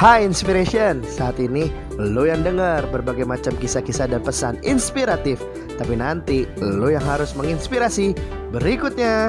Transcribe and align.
Hai 0.00 0.24
Inspiration, 0.24 1.04
saat 1.04 1.36
ini 1.36 1.68
lo 2.00 2.24
yang 2.24 2.40
dengar 2.40 2.88
berbagai 2.88 3.28
macam 3.28 3.52
kisah-kisah 3.60 4.08
dan 4.08 4.24
pesan 4.24 4.56
inspiratif. 4.64 5.44
Tapi 5.76 5.92
nanti 5.92 6.48
lo 6.56 6.88
yang 6.88 7.04
harus 7.04 7.36
menginspirasi 7.36 8.16
berikutnya. 8.48 9.28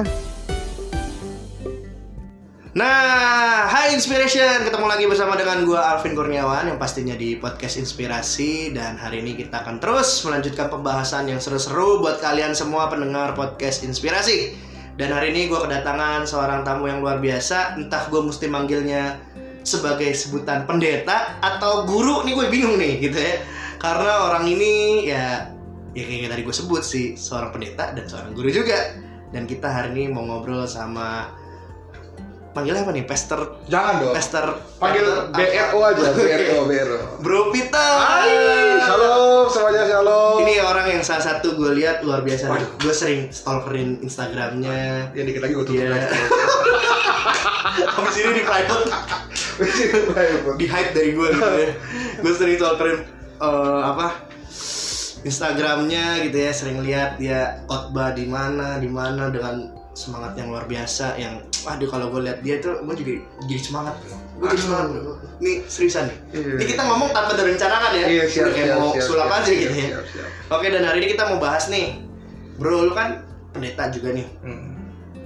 Nah, 2.72 3.68
hai 3.68 3.92
Inspiration, 3.92 4.64
ketemu 4.64 4.88
lagi 4.88 5.04
bersama 5.04 5.36
dengan 5.36 5.60
gua 5.68 5.92
Alvin 5.92 6.16
Kurniawan 6.16 6.72
yang 6.72 6.80
pastinya 6.80 7.12
di 7.12 7.36
podcast 7.36 7.76
Inspirasi. 7.76 8.72
Dan 8.72 8.96
hari 8.96 9.20
ini 9.20 9.36
kita 9.36 9.60
akan 9.60 9.76
terus 9.76 10.24
melanjutkan 10.24 10.72
pembahasan 10.72 11.28
yang 11.28 11.36
seru-seru 11.36 12.00
buat 12.00 12.24
kalian 12.24 12.56
semua 12.56 12.88
pendengar 12.88 13.36
podcast 13.36 13.84
Inspirasi. 13.84 14.71
Dan 14.92 15.08
hari 15.08 15.32
ini 15.32 15.48
gua 15.48 15.64
kedatangan 15.64 16.28
seorang 16.28 16.68
tamu 16.68 16.84
yang 16.84 17.00
luar 17.00 17.16
biasa, 17.16 17.80
entah 17.80 18.12
gue 18.12 18.20
mesti 18.20 18.44
manggilnya 18.44 19.16
sebagai 19.64 20.12
sebutan 20.12 20.66
pendeta 20.68 21.38
atau 21.40 21.86
guru 21.88 22.26
nih 22.26 22.34
gue 22.34 22.46
bingung 22.52 22.76
nih 22.76 23.00
gitu 23.00 23.16
ya. 23.16 23.40
Karena 23.80 24.28
orang 24.28 24.44
ini 24.46 25.06
ya 25.08 25.48
ya 25.92 26.02
kayak 26.08 26.32
tadi 26.32 26.42
gue 26.44 26.56
sebut 26.56 26.82
sih 26.84 27.16
seorang 27.16 27.50
pendeta 27.52 27.96
dan 27.96 28.04
seorang 28.04 28.36
guru 28.36 28.52
juga. 28.52 28.94
Dan 29.32 29.48
kita 29.48 29.64
hari 29.64 29.96
ini 29.96 30.12
mau 30.12 30.28
ngobrol 30.28 30.68
sama 30.68 31.32
panggilnya 32.52 32.84
apa 32.84 32.92
nih? 32.92 33.04
Pester 33.04 33.40
Jangan 33.66 33.94
dong. 33.98 34.14
Pester 34.14 34.46
Panggil 34.76 35.04
BRO 35.30 35.78
aja, 35.80 36.08
BRO, 36.12 36.58
BRO. 36.64 36.98
Bro 37.18 37.40
Peter. 37.50 37.92
Hai, 37.98 38.76
shalom 38.78 39.46
semuanya 39.46 39.82
shalom. 39.86 40.42
Ini 40.42 40.54
orang 40.60 40.86
yang 40.90 41.02
salah 41.02 41.24
satu 41.24 41.54
gue 41.54 41.72
lihat 41.74 42.00
luar 42.02 42.20
biasa. 42.20 42.52
Gue 42.76 42.92
sering 42.92 43.28
stalkerin 43.28 44.00
Instagramnya. 44.00 45.10
ya 45.10 45.22
dikit 45.22 45.40
lagi 45.40 45.52
gue 45.52 45.64
tutup 45.64 45.80
Iya. 45.80 45.90
lagi. 45.90 46.18
Habis 47.72 48.14
ini 48.18 48.32
di 48.34 48.44
private, 48.44 48.84
di 50.60 50.66
hide 50.66 50.90
dari 50.92 51.10
gue 51.12 51.28
gitu 51.30 51.52
ya. 51.56 51.70
Gue 52.20 52.32
sering 52.34 52.56
stalkerin 52.56 52.98
eh, 53.38 53.80
apa 53.82 54.06
Instagramnya 55.22 56.18
gitu 56.20 56.36
ya, 56.36 56.50
sering 56.50 56.82
lihat 56.82 57.16
dia 57.16 57.62
khotbah 57.64 58.10
di 58.10 58.26
mana, 58.26 58.76
di 58.76 58.90
mana 58.90 59.30
dengan 59.30 59.70
semangat 59.92 60.32
yang 60.34 60.48
luar 60.48 60.64
biasa 60.64 61.14
yang 61.16 61.36
aduh 61.62 61.84
kalau 61.86 62.08
gue 62.08 62.24
lihat 62.24 62.40
dia 62.40 62.56
tuh 62.58 62.80
gue 62.80 62.94
juga 62.96 63.12
jadi 63.44 63.60
semangat 63.60 63.94
gue 64.34 64.46
jadi 64.48 64.62
semangat 64.62 64.86
bro. 64.90 65.14
nih 65.38 65.56
seriusan 65.66 66.08
nih 66.08 66.18
Iya. 66.32 66.52
ini 66.56 66.64
kita 66.66 66.82
ngomong 66.82 67.08
tanpa 67.12 67.32
direncanakan 67.34 67.90
ya 67.92 68.04
Iya, 68.08 68.24
siap, 68.24 68.46
kayak 68.50 68.66
siap, 68.66 68.78
mau 68.78 68.90
siap, 68.90 69.04
sulap 69.04 69.26
siap, 69.26 69.36
aja 69.36 69.44
siap, 69.46 69.60
gitu 69.60 69.74
ya 69.74 69.86
siap, 69.86 70.04
siap. 70.08 70.28
Oke 70.50 70.66
dan 70.68 70.82
hari 70.82 70.98
ini 70.98 71.08
kita 71.12 71.22
mau 71.28 71.38
bahas 71.38 71.64
nih 71.68 71.86
Bro 72.56 72.84
lu 72.84 72.92
kan 72.92 73.20
pendeta 73.50 73.84
juga 73.88 74.08
nih 74.12 74.26
Hmm. 74.40 74.72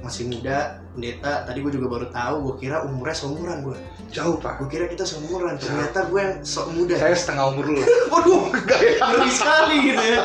Masih 0.02 0.26
muda 0.26 0.82
pendeta 0.96 1.44
Tadi 1.44 1.58
gue 1.60 1.72
juga 1.76 1.86
baru 1.92 2.06
tahu 2.08 2.34
Gue 2.40 2.54
kira 2.64 2.88
umurnya 2.88 3.12
seumuran 3.12 3.60
gue 3.60 3.76
Jauh 4.08 4.40
pak. 4.40 4.56
Gue 4.56 4.68
kira 4.72 4.88
kita 4.88 5.04
seumuran 5.04 5.60
Ternyata 5.60 6.08
gue 6.08 6.16
yang 6.16 6.34
sok 6.40 6.72
muda 6.72 6.96
Saya 6.96 7.12
setengah 7.12 7.44
umur 7.52 7.64
lu. 7.68 7.82
Waduh 8.12 8.42
Ngeri 8.56 9.30
sekali 9.30 9.76
gitu 9.92 10.02
ya 10.02 10.20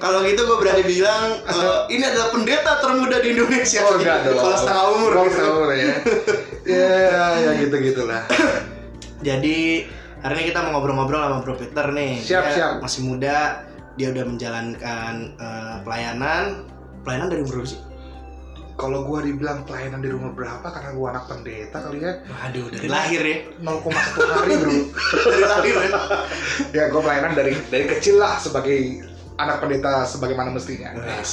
Kalau 0.00 0.24
gitu 0.24 0.40
gue 0.40 0.56
berani 0.56 0.84
bilang 0.88 1.24
eh, 1.44 1.78
Ini 1.92 2.04
adalah 2.08 2.28
pendeta 2.32 2.72
termuda 2.80 3.16
di 3.20 3.28
Indonesia 3.36 3.80
Oh 3.84 3.94
enggak. 4.00 4.18
Kalau 4.24 4.56
setengah 4.56 4.84
umur 4.96 5.10
Kalau 5.12 5.24
gitu. 5.28 5.34
setengah 5.36 5.52
umur 5.52 5.70
ya. 5.70 5.94
Ya, 6.60 7.40
ya 7.40 7.50
gitu 7.56 7.72
gitulah. 7.82 8.22
Jadi 9.20 9.84
hari 10.22 10.34
ini 10.38 10.44
kita 10.52 10.62
mau 10.62 10.78
ngobrol-ngobrol 10.78 11.18
sama 11.18 11.38
Bro 11.42 11.58
Peter 11.58 11.86
nih. 11.90 12.20
Siap, 12.20 12.42
Dia 12.46 12.52
siap. 12.54 12.72
Masih 12.78 13.00
muda, 13.04 13.64
dia 13.98 14.08
udah 14.14 14.24
menjalankan 14.28 15.14
eh, 15.34 15.76
pelayanan. 15.82 16.62
Pelayanan 17.02 17.26
dari 17.32 17.40
umur 17.42 17.64
berapa 17.64 17.74
sih? 17.74 17.80
Kalau 18.80 19.04
gua 19.04 19.20
dibilang 19.20 19.60
pelayanan 19.62 20.00
di 20.00 20.08
rumah 20.08 20.32
berapa 20.32 20.64
karena 20.64 20.90
gua 20.96 21.06
anak 21.12 21.28
pendeta 21.28 21.78
kali 21.78 22.00
ya 22.00 22.12
Waduh, 22.24 22.66
dari 22.72 22.88
lahir 22.88 23.20
ya. 23.20 23.36
0,1 23.60 23.92
hari 24.32 24.54
bro. 24.56 24.72
Dari 25.28 25.42
lahir 25.44 25.74
ya. 25.76 25.90
ya 26.72 26.84
gua 26.88 27.00
pelayanan 27.04 27.32
dari 27.34 27.52
dari 27.68 27.84
kecil 27.86 28.16
lah 28.16 28.40
sebagai 28.40 29.04
anak 29.36 29.56
pendeta 29.60 30.04
sebagaimana 30.04 30.52
mestinya. 30.52 30.92
Lebih 30.96 31.24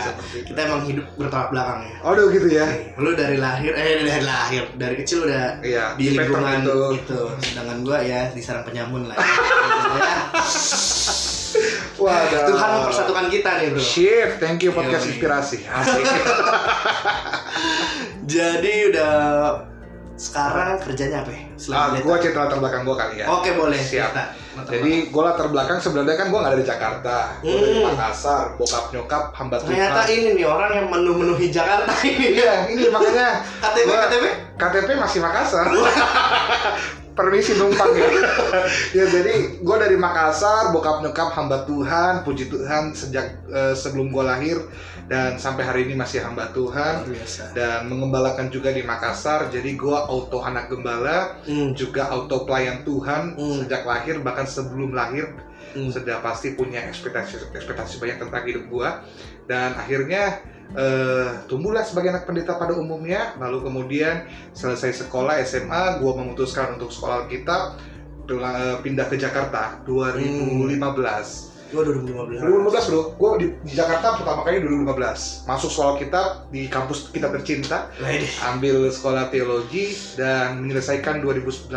seperti 0.00 0.36
itu. 0.40 0.46
Kita 0.52 0.60
emang 0.64 0.84
hidup 0.84 1.06
bertolak 1.16 1.48
belakang 1.52 1.80
ya. 1.84 1.96
Aduh 2.04 2.26
gitu 2.28 2.48
ya. 2.48 2.66
Lu 2.96 3.12
dari 3.12 3.36
lahir, 3.36 3.72
eh 3.72 4.00
dari 4.00 4.24
lahir, 4.24 4.64
dari 4.76 4.94
kecil 4.96 5.24
udah 5.24 5.60
Iya, 5.60 5.92
di 5.96 6.16
lingkungan 6.16 6.64
itu. 6.64 6.76
itu. 7.00 7.20
Sedangkan 7.44 7.80
gua 7.84 8.00
ya 8.00 8.28
diserang 8.32 8.64
penyamun 8.64 9.08
lah. 9.08 9.16
Ya. 9.16 10.16
Wadah. 11.96 12.42
Tuhan 12.44 12.68
mempersatukan 12.76 13.26
kita 13.28 13.50
nih 13.56 13.68
bro. 13.70 13.80
Shit, 13.80 14.30
thank 14.36 14.60
you 14.60 14.70
podcast 14.70 15.04
Yoi. 15.04 15.10
inspirasi. 15.12 15.58
Asik. 15.62 16.04
Jadi 18.26 18.74
udah 18.90 19.14
sekarang 20.14 20.78
kerjanya 20.80 21.20
apa 21.20 21.30
ya? 21.30 21.42
Selain 21.54 21.90
ah, 21.92 22.00
gua 22.00 22.16
cerita 22.16 22.38
latar 22.40 22.58
belakang 22.58 22.82
gua 22.82 22.96
kali 22.96 23.20
ya. 23.20 23.26
Oke 23.28 23.50
boleh. 23.52 23.76
Siap. 23.76 24.10
Cerita. 24.10 24.24
Jadi 24.70 25.10
gue 25.10 25.18
latar 25.20 25.50
belakang 25.50 25.78
sebenarnya 25.78 26.14
kan 26.14 26.30
gue 26.30 26.38
nggak 26.38 26.46
ada 26.48 26.60
di 26.60 26.62
Jakarta, 26.64 27.16
gue 27.42 27.50
dari 27.52 27.74
Hmm. 27.74 27.90
Makassar, 27.90 28.54
bokap 28.54 28.84
nyokap 28.88 29.34
hamba 29.34 29.58
Ternyata 29.58 30.06
Tuhan. 30.06 30.14
ini 30.14 30.28
nih 30.32 30.46
orang 30.46 30.70
yang 30.72 30.86
menu-menuhi 30.88 31.50
Jakarta 31.50 31.90
ini. 32.00 32.38
Iya, 32.38 32.70
ini 32.70 32.86
makanya 32.86 33.42
KTP 33.66 33.82
Gua- 33.84 34.06
KTP. 34.06 34.24
KTP 34.54 34.88
masih 34.94 35.18
Makassar. 35.20 35.66
Permisi 37.14 37.54
numpang 37.54 37.94
ya. 37.94 38.10
ya 38.98 39.04
jadi 39.06 39.32
gue 39.62 39.76
dari 39.78 39.94
Makassar, 39.94 40.74
bokap 40.74 40.98
nyokap 40.98 41.30
hamba 41.30 41.62
Tuhan, 41.62 42.26
puji 42.26 42.50
Tuhan 42.50 42.90
sejak 42.90 43.46
eh, 43.46 43.70
sebelum 43.70 44.10
gue 44.10 44.20
lahir 44.20 44.58
dan 45.06 45.38
sampai 45.38 45.62
hari 45.62 45.80
ini 45.86 45.94
masih 45.94 46.20
hamba 46.20 46.50
Tuhan 46.50 47.06
biasa. 47.06 47.54
dan 47.54 47.86
mengembalakan 47.86 48.50
juga 48.50 48.74
di 48.74 48.82
Makassar. 48.82 49.46
Jadi 49.46 49.74
gue 49.74 49.94
auto 49.94 50.42
anak 50.42 50.66
gembala, 50.66 51.38
Hmm. 51.42 51.70
juga 51.72 52.10
auto 52.10 52.42
pelayan 52.42 52.82
Tuhan 52.82 53.38
Hmm. 53.38 53.62
sejak 53.62 53.84
lahir 53.84 54.18
bahkan 54.18 54.44
sebelum 54.44 54.90
lahir 54.90 55.30
Hmm. 55.70 55.90
sudah 55.90 56.18
pasti 56.18 56.54
punya 56.54 56.86
ekspektasi 56.86 57.50
ekspektasi 57.50 57.98
banyak 57.98 58.22
tentang 58.22 58.42
hidup 58.42 58.70
gua 58.70 59.02
dan 59.44 59.76
akhirnya 59.76 60.40
eh, 60.74 61.30
tumbuhlah 61.46 61.84
sebagai 61.84 62.10
anak 62.10 62.24
pendeta 62.24 62.56
pada 62.56 62.74
umumnya. 62.74 63.36
Lalu 63.38 63.62
kemudian 63.62 64.24
selesai 64.52 65.06
sekolah 65.06 65.38
SMA 65.44 66.00
gua 66.00 66.12
memutuskan 66.18 66.74
untuk 66.74 66.90
sekolah 66.90 67.28
Alkitab 67.28 67.62
tula- 68.24 68.56
eh, 68.56 68.76
pindah 68.80 69.06
ke 69.06 69.16
Jakarta 69.16 69.78
2015 69.84 71.52
Gua 71.74 71.82
2015. 71.82 72.38
2015 72.38 72.86
bro, 72.86 73.02
gue 73.18 73.30
di, 73.42 73.46
di 73.66 73.72
Jakarta 73.74 74.14
pertama 74.14 74.46
kali 74.46 74.62
2015 74.62 75.48
Masuk 75.50 75.70
sekolah 75.74 75.94
kitab 75.98 76.26
di 76.48 76.70
kampus 76.70 77.10
kita 77.10 77.34
tercinta. 77.34 77.90
Ambil 78.46 78.86
sekolah 78.88 79.26
teologi 79.26 79.90
dan 80.14 80.62
menyelesaikan 80.62 81.18
2019 81.18 81.74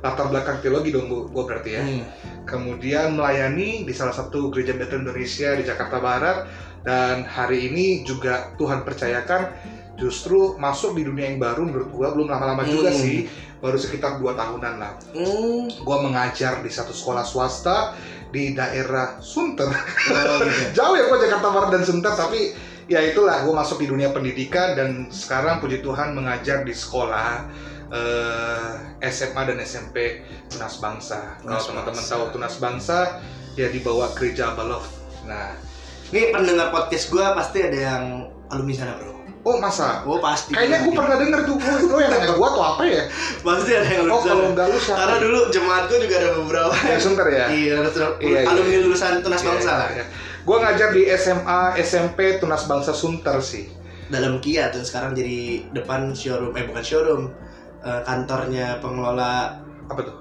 Latar 0.00 0.32
belakang 0.32 0.62
teologi 0.62 0.94
dong 0.94 1.10
gue 1.10 1.44
berarti 1.44 1.70
ya. 1.74 1.82
Hmm. 1.82 2.04
kemudian 2.48 3.14
melayani 3.14 3.84
di 3.84 3.92
salah 3.92 4.16
satu 4.16 4.48
gereja 4.48 4.72
Bethel 4.72 5.04
Indonesia 5.04 5.52
di 5.54 5.62
Jakarta 5.62 6.00
Barat 6.00 6.48
dan 6.80 7.22
hari 7.22 7.68
ini 7.68 8.02
juga 8.02 8.52
Tuhan 8.56 8.82
percayakan 8.82 9.52
justru 9.94 10.56
masuk 10.56 10.96
di 10.96 11.04
dunia 11.04 11.28
yang 11.28 11.36
baru 11.36 11.62
menurut 11.62 11.88
gua 11.90 12.08
belum 12.10 12.26
lama-lama 12.26 12.64
juga 12.64 12.88
Hmm. 12.88 12.96
sih 12.96 13.28
baru 13.60 13.76
sekitar 13.76 14.16
dua 14.16 14.32
tahunan 14.32 14.74
lah 14.76 14.96
Hmm. 15.12 15.68
gua 15.84 16.00
mengajar 16.00 16.60
di 16.60 16.68
satu 16.68 16.90
sekolah 16.90 17.20
swasta 17.20 17.92
di 18.30 18.54
daerah 18.54 19.20
Sunter 19.20 19.68
Oh, 19.68 20.38
gitu. 20.46 20.72
jauh 20.72 20.94
ya 20.94 21.04
gua 21.04 21.18
Jakarta 21.18 21.48
Barat 21.48 21.70
dan 21.70 21.82
Sunter 21.82 22.12
tapi 22.12 22.56
ya 22.86 23.04
itulah 23.04 23.44
gua 23.44 23.60
masuk 23.60 23.76
di 23.78 23.86
dunia 23.86 24.08
pendidikan 24.10 24.72
dan 24.72 25.12
sekarang 25.12 25.60
puji 25.60 25.78
Tuhan 25.78 26.12
mengajar 26.12 26.64
di 26.64 26.72
sekolah 26.72 27.44
eh, 27.90 28.70
SMA 29.02 29.42
dan 29.44 29.58
SMP 29.58 30.22
Tunas 30.46 30.78
Bangsa. 30.78 31.36
Kalau 31.38 31.58
teman-teman 31.60 31.98
tahu 32.00 32.22
Tunas 32.30 32.54
Bangsa, 32.56 33.18
ya 33.52 33.66
dibawa 33.66 34.14
gereja 34.14 34.54
Abalov. 34.54 34.86
Nah, 35.26 35.58
Nih 36.10 36.30
pendengar 36.30 36.68
podcast 36.68 37.06
gua 37.08 37.32
pasti 37.32 37.62
ada 37.62 37.78
yang 37.78 38.04
alumni 38.48 38.74
sana 38.74 38.94
bro. 38.94 39.14
oh 39.40 39.56
masa? 39.56 40.02
Oh 40.04 40.20
pasti. 40.20 40.52
Kayaknya 40.52 40.84
gue 40.84 40.92
pernah 40.92 41.16
denger 41.16 41.40
tuh, 41.48 41.56
oh, 41.56 41.78
lo 41.88 41.96
yang 41.96 42.12
nanya 42.12 42.28
gue 42.28 42.48
tuh 42.50 42.60
apa 42.62 42.82
ya? 42.84 43.02
Pasti 43.46 43.70
ada 43.72 43.88
yang 43.88 44.04
Oh 44.04 44.20
alumni 44.20 44.20
kalau 44.20 44.36
sana. 44.36 44.50
enggak 44.52 44.66
lu 44.68 44.76
siapa? 44.76 44.98
Karena 45.00 45.16
dulu 45.16 45.38
jemaat 45.48 45.82
gua 45.88 45.98
juga 45.98 46.16
ada 46.18 46.30
beberapa. 46.36 46.74
Yang 46.84 47.00
Sunter 47.00 47.26
ya? 47.30 47.44
Iya, 47.56 47.74
Iya, 47.80 48.06
iya. 48.20 48.40
alumni 48.44 48.76
lulusan 48.84 49.12
Tunas 49.24 49.40
Bangsa 49.40 49.72
lah. 49.72 49.88
Gue 50.40 50.56
ngajar 50.56 50.88
di 50.90 51.02
SMA, 51.14 51.60
SMP 51.78 52.18
Tunas 52.36 52.62
Bangsa 52.66 52.92
Sunter 52.92 53.36
sih. 53.40 53.64
dalam 54.10 54.42
Kia 54.42 54.68
tuh 54.68 54.82
sekarang 54.82 55.14
jadi 55.14 55.70
depan 55.70 56.10
showroom 56.10 56.50
eh 56.52 56.66
bukan 56.66 56.82
showroom 56.82 57.22
eh, 57.80 58.00
kantornya 58.02 58.82
pengelola 58.82 59.54
Apa 59.86 60.02
tuh? 60.02 60.16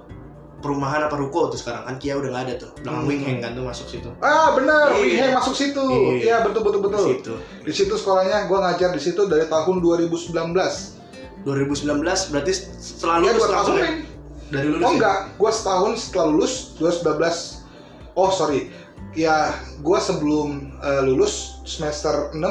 Perumahan 0.59 1.01
apa 1.01 1.15
ruko 1.15 1.47
tuh 1.47 1.56
sekarang 1.56 1.83
kan 1.83 1.95
Kia 1.95 2.13
udah 2.13 2.29
nggak 2.29 2.44
ada 2.45 2.53
tuh 2.57 2.71
belakang 2.77 2.95
Hmm. 2.97 3.07
Wing 3.07 3.21
Hang 3.21 3.39
kan 3.39 3.51
tuh 3.51 3.63
masuk 3.63 3.88
situ 3.88 4.09
Ah 4.19 4.51
benar, 4.51 4.91
Iya. 4.91 5.00
Wiheng 5.00 5.31
masuk 5.33 5.53
situ. 5.53 5.81
Iya. 5.81 6.11
Iya 6.19 6.35
betul 6.41 6.61
betul 6.61 6.81
betul. 6.81 7.06
situ 7.07 7.33
Di 7.61 7.71
situ 7.71 7.94
sekolahnya 7.94 8.45
gue 8.45 8.57
ngajar 8.57 8.89
di 8.89 9.01
situ 9.01 9.21
dari 9.25 9.45
tahun 9.45 9.79
2019. 9.79 10.35
2019 11.39 12.03
berarti 12.29 12.51
setelah 12.75 13.15
Ya 13.17 13.31
lulus 13.31 13.39
dua 13.39 13.50
tahun 13.56 13.75
ya? 13.77 13.89
dari 14.50 14.67
lulus 14.67 14.81
Oh 14.81 14.91
ya? 14.91 14.95
enggak, 14.97 15.17
gue 15.33 15.51
setahun 15.53 15.91
setelah 15.97 16.27
lulus 16.27 16.53
2019. 16.75 17.63
Oh 18.13 18.29
sorry, 18.29 18.67
ya 19.13 19.51
gue 19.77 20.00
sebelum 20.00 20.47
eh, 20.77 21.01
lulus 21.01 21.63
semester 21.63 22.33
6 22.33 22.44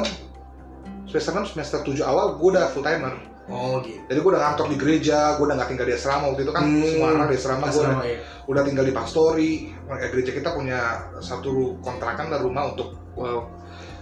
semester 1.05 1.31
6 1.35 1.53
semester 1.53 1.77
7 1.83 2.01
awal 2.01 2.33
gue 2.35 2.49
udah 2.49 2.65
full 2.67 2.81
timer 2.81 3.13
Oh 3.49 3.81
gitu. 3.81 3.97
jadi 4.05 4.17
gue 4.17 4.31
udah 4.31 4.41
ngantor 4.43 4.65
di 4.69 4.77
gereja 4.77 5.17
gue 5.35 5.43
udah 5.43 5.55
nggak 5.57 5.69
tinggal 5.69 5.87
di 5.89 5.93
asrama 5.93 6.23
waktu 6.29 6.41
itu 6.41 6.53
kan 6.53 6.63
Hmm. 6.63 6.85
semua 6.85 7.07
anak 7.11 7.27
di 7.27 7.37
asrama 7.37 7.65
gue 7.65 7.73
udah, 7.73 7.89
Asrama, 7.89 8.03
ya. 8.05 8.19
udah 8.45 8.61
tinggal 8.63 8.85
di 8.85 8.93
pastori 8.93 9.51
gereja 9.89 10.31
kita 10.31 10.49
punya 10.51 10.79
satu 11.17 11.51
kontrakan 11.79 12.25
lah 12.27 12.39
rumah 12.39 12.63
untuk 12.69 12.89
uh, 13.15 13.41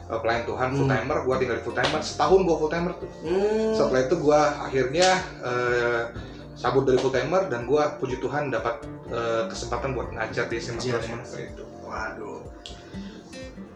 uh, 0.06 0.20
pelayan 0.20 0.44
Tuhan 0.44 0.68
full 0.74 0.84
Hmm. 0.84 0.94
timer 0.94 1.18
gue 1.22 1.36
tinggal 1.38 1.56
di 1.56 1.64
full 1.64 1.74
timer 1.74 2.00
setahun 2.02 2.40
gue 2.44 2.56
full 2.56 2.70
timer 2.70 2.92
tuh 2.94 3.10
Hmm. 3.24 3.72
setelah 3.72 4.02
itu 4.02 4.16
gue 4.18 4.40
akhirnya 4.40 5.10
eh, 5.42 6.02
cabut 6.58 6.84
dari 6.84 6.98
full 6.98 7.12
timer 7.12 7.48
dan 7.48 7.64
gue 7.64 7.84
puji 7.98 8.18
Tuhan 8.18 8.50
dapat 8.50 8.82
eh, 9.08 9.44
kesempatan 9.48 9.94
buat 9.94 10.10
ngajar 10.10 10.48
di 10.48 10.58
SMA 10.58 10.82
Ngajar, 10.82 11.00
Prasmanan 11.00 11.24
itu 11.40 11.64
Waduh. 11.82 12.37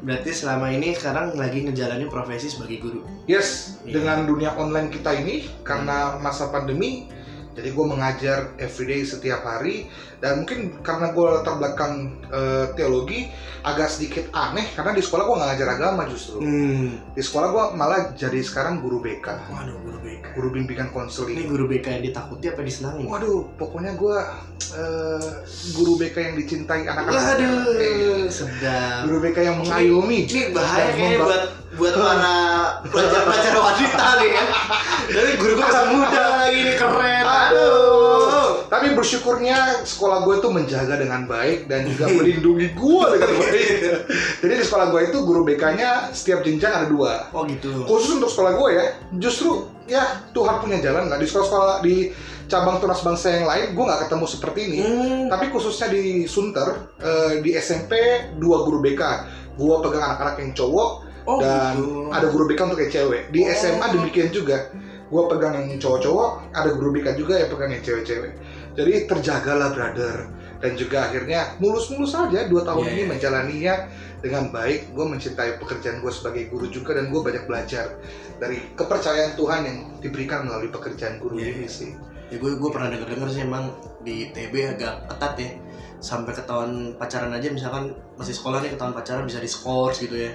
Berarti 0.01 0.33
selama 0.33 0.73
ini 0.73 0.97
sekarang 0.97 1.37
lagi 1.37 1.65
ngejalanin 1.65 2.09
profesi 2.09 2.49
sebagai 2.49 2.81
guru. 2.81 3.05
yes 3.29 3.77
Iya. 3.81 3.97
dengan 3.97 4.29
dunia 4.29 4.53
online 4.57 4.93
kita 4.93 5.09
ini 5.17 5.49
karena 5.65 6.17
masa 6.21 6.53
pandemi 6.53 7.09
jadi 7.51 7.69
gue 7.69 7.85
mengajar 7.85 8.37
everyday 8.55 9.01
setiap 9.01 9.41
hari 9.41 9.91
dan 10.17 10.39
mungkin 10.39 10.79
karena 10.79 11.09
gue 11.09 11.25
latar 11.25 11.55
belakang 11.55 11.93
eh, 12.27 12.71
teologi 12.73 13.27
agak 13.61 13.87
sedikit 13.87 14.25
aneh 14.31 14.71
karena 14.71 14.91
di 14.91 15.01
sekolah 15.01 15.23
gue 15.23 15.35
nggak 15.35 15.49
ngajar 15.51 15.69
agama 15.71 16.01
justru 16.05 16.39
Hmm. 16.39 16.97
di 17.11 17.19
sekolah 17.19 17.47
gue 17.47 17.65
malah 17.73 18.01
jadi 18.11 18.39
sekarang 18.39 18.79
guru 18.79 18.99
BK 18.99 19.27
Waduh, 19.47 19.77
guru 19.79 19.97
BK. 19.99 20.25
guru 20.33 20.47
bimbingan 20.49 20.87
Ini 20.87 20.93
konseling 20.93 21.45
guru 21.45 21.65
BK 21.67 21.85
yang 21.91 22.03
ditakuti 22.03 22.45
apa 22.47 22.61
disenangi? 22.61 23.03
Waduh, 23.05 23.51
pokoknya 23.55 23.93
gue 23.93 24.17
eh, 24.71 25.29
guru 25.73 25.93
BK 25.95 26.15
yang 26.17 26.35
dicintai 26.35 26.81
anak-anak. 26.83 27.13
Eh, 27.13 27.21
Waduh, 27.21 28.21
sedap. 28.27 28.99
Guru 29.05 29.17
BK 29.21 29.37
yang 29.43 29.57
mengayomi. 29.59 30.19
Ini 30.25 30.41
bahaya 30.49 30.89
kayaknya 30.91 31.17
buat 31.19 31.43
buat 31.71 31.95
para 31.95 32.35
pelajar-pelajar 32.83 33.53
wanita 33.55 34.07
nih 34.19 34.29
ya. 34.35 34.43
Jadi 35.07 35.31
guru 35.39 35.51
gue 35.55 35.63
masih 35.63 35.87
muda 35.95 36.23
lagi 36.35 36.59
nih 36.67 36.75
keren. 36.75 37.23
Aduh. 37.23 38.67
Tapi 38.67 38.87
bersyukurnya 38.95 39.83
sekolah 39.87 40.23
gue 40.27 40.39
itu 40.43 40.49
menjaga 40.51 40.95
dengan 40.99 41.27
baik 41.27 41.71
dan 41.71 41.87
juga 41.87 42.11
melindungi 42.11 42.75
gue 42.75 43.05
dengan 43.15 43.31
baik. 43.39 43.67
Jadi 44.43 44.53
di 44.59 44.65
sekolah 44.67 44.91
gue 44.91 45.01
itu 45.11 45.17
guru 45.23 45.47
BK-nya 45.47 46.11
setiap 46.11 46.43
jenjang 46.43 46.71
ada 46.75 46.87
dua. 46.91 47.31
Oh 47.31 47.47
gitu. 47.47 47.87
Khusus 47.87 48.19
untuk 48.19 48.31
sekolah 48.31 48.51
gue 48.59 48.69
ya, 48.75 48.85
justru 49.15 49.67
ya 49.87 50.03
Tuhan 50.35 50.59
punya 50.59 50.79
jalan 50.83 51.07
lah 51.07 51.19
di 51.19 51.27
sekolah-sekolah 51.27 51.83
di 51.83 52.11
cabang 52.51 52.83
tunas 52.83 52.99
bangsa 52.99 53.31
yang 53.31 53.47
lain 53.47 53.71
gue 53.71 53.83
nggak 53.87 54.01
ketemu 54.07 54.25
seperti 54.27 54.59
ini. 54.67 54.79
Hmm. 54.83 55.23
Tapi 55.31 55.45
khususnya 55.55 55.87
di 55.87 56.27
Sunter, 56.27 56.95
eh, 56.99 57.39
di 57.39 57.55
SMP 57.55 57.95
dua 58.35 58.67
guru 58.67 58.83
BK. 58.83 59.03
Gua 59.51 59.83
pegang 59.83 60.15
anak-anak 60.15 60.39
yang 60.39 60.51
cowok 60.55 61.00
Oh 61.27 61.37
dan 61.37 61.77
gitu. 61.77 62.09
ada 62.09 62.27
guru 62.33 62.43
BK 62.49 62.59
untuk 62.65 62.79
yang 62.81 62.91
cewek. 62.91 63.21
Di 63.29 63.39
Oh. 63.45 63.53
SMA 63.53 63.85
demikian 63.93 64.29
juga. 64.33 64.57
Gua 65.11 65.27
pegang 65.27 65.59
yang 65.59 65.75
cowok-cowok, 65.75 66.55
ada 66.55 66.71
guru 66.71 66.95
BK 66.95 67.19
juga 67.19 67.35
yang 67.35 67.49
pegang 67.51 67.71
yang 67.75 67.83
cewek-cewek. 67.83 68.31
Jadi 68.79 68.93
terjagalah 69.05 69.69
brother. 69.75 70.15
Dan 70.61 70.77
juga 70.77 71.09
akhirnya 71.09 71.57
mulus-mulus 71.57 72.13
saja 72.13 72.45
dua 72.45 72.61
tahun 72.61 72.85
Yeah. 72.85 72.93
ini 72.93 73.03
menjalaninya 73.09 73.73
dengan 74.21 74.53
baik. 74.53 74.93
Gue 74.93 75.09
mencintai 75.09 75.57
pekerjaan 75.57 76.05
gue 76.05 76.13
sebagai 76.13 76.53
guru 76.53 76.69
juga 76.69 76.93
dan 77.01 77.09
gue 77.09 77.17
banyak 77.17 77.49
belajar 77.49 77.97
dari 78.37 78.61
kepercayaan 78.77 79.33
Tuhan 79.33 79.61
yang 79.65 79.77
diberikan 79.99 80.45
melalui 80.45 80.69
pekerjaan 80.69 81.17
guru 81.17 81.41
Yeah. 81.41 81.57
ini 81.57 81.65
sih. 81.65 81.91
Ya 82.29 82.37
gue 82.37 82.55
gue 82.55 82.69
pernah 82.71 82.93
denger 82.93 83.09
denger 83.09 83.29
sih 83.33 83.41
emang 83.41 83.73
di 84.05 84.29
TB 84.31 84.53
agak 84.77 85.09
ketat 85.09 85.33
ya. 85.35 85.49
Sampai 86.01 86.33
ketahuan 86.33 86.97
pacaran 86.97 87.29
aja 87.29 87.45
misalkan 87.47 87.89
masih 88.17 88.33
sekolah 88.33 88.57
nih 88.59 88.73
ketahuan 88.73 88.91
pacaran 88.91 89.21
bisa 89.21 89.37
diskors 89.37 90.01
gitu 90.01 90.17
ya. 90.17 90.33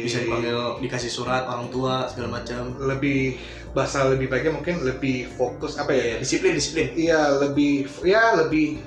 Bisa 0.00 0.16
Eh, 0.16 0.24
dipanggil 0.24 0.78
dikasih 0.78 1.10
surat 1.10 1.42
orang 1.42 1.66
tua 1.68 2.06
segala 2.06 2.38
macam. 2.38 2.78
lebih 2.80 3.34
bahasa 3.68 4.06
lebih 4.06 4.26
baiknya 4.26 4.54
mungkin 4.54 4.80
lebih 4.80 5.26
fokus 5.28 5.76
apa 5.76 5.90
ya 5.90 6.02
Iya, 6.04 6.16
disiplin 6.18 6.54
disiplin. 6.54 6.86
iya 6.94 7.34
lebih 7.36 7.84
ya 8.00 8.38
lebih 8.38 8.78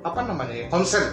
apa 0.00 0.20
namanya 0.20 0.52
ya 0.52 0.66
konsen 0.68 1.04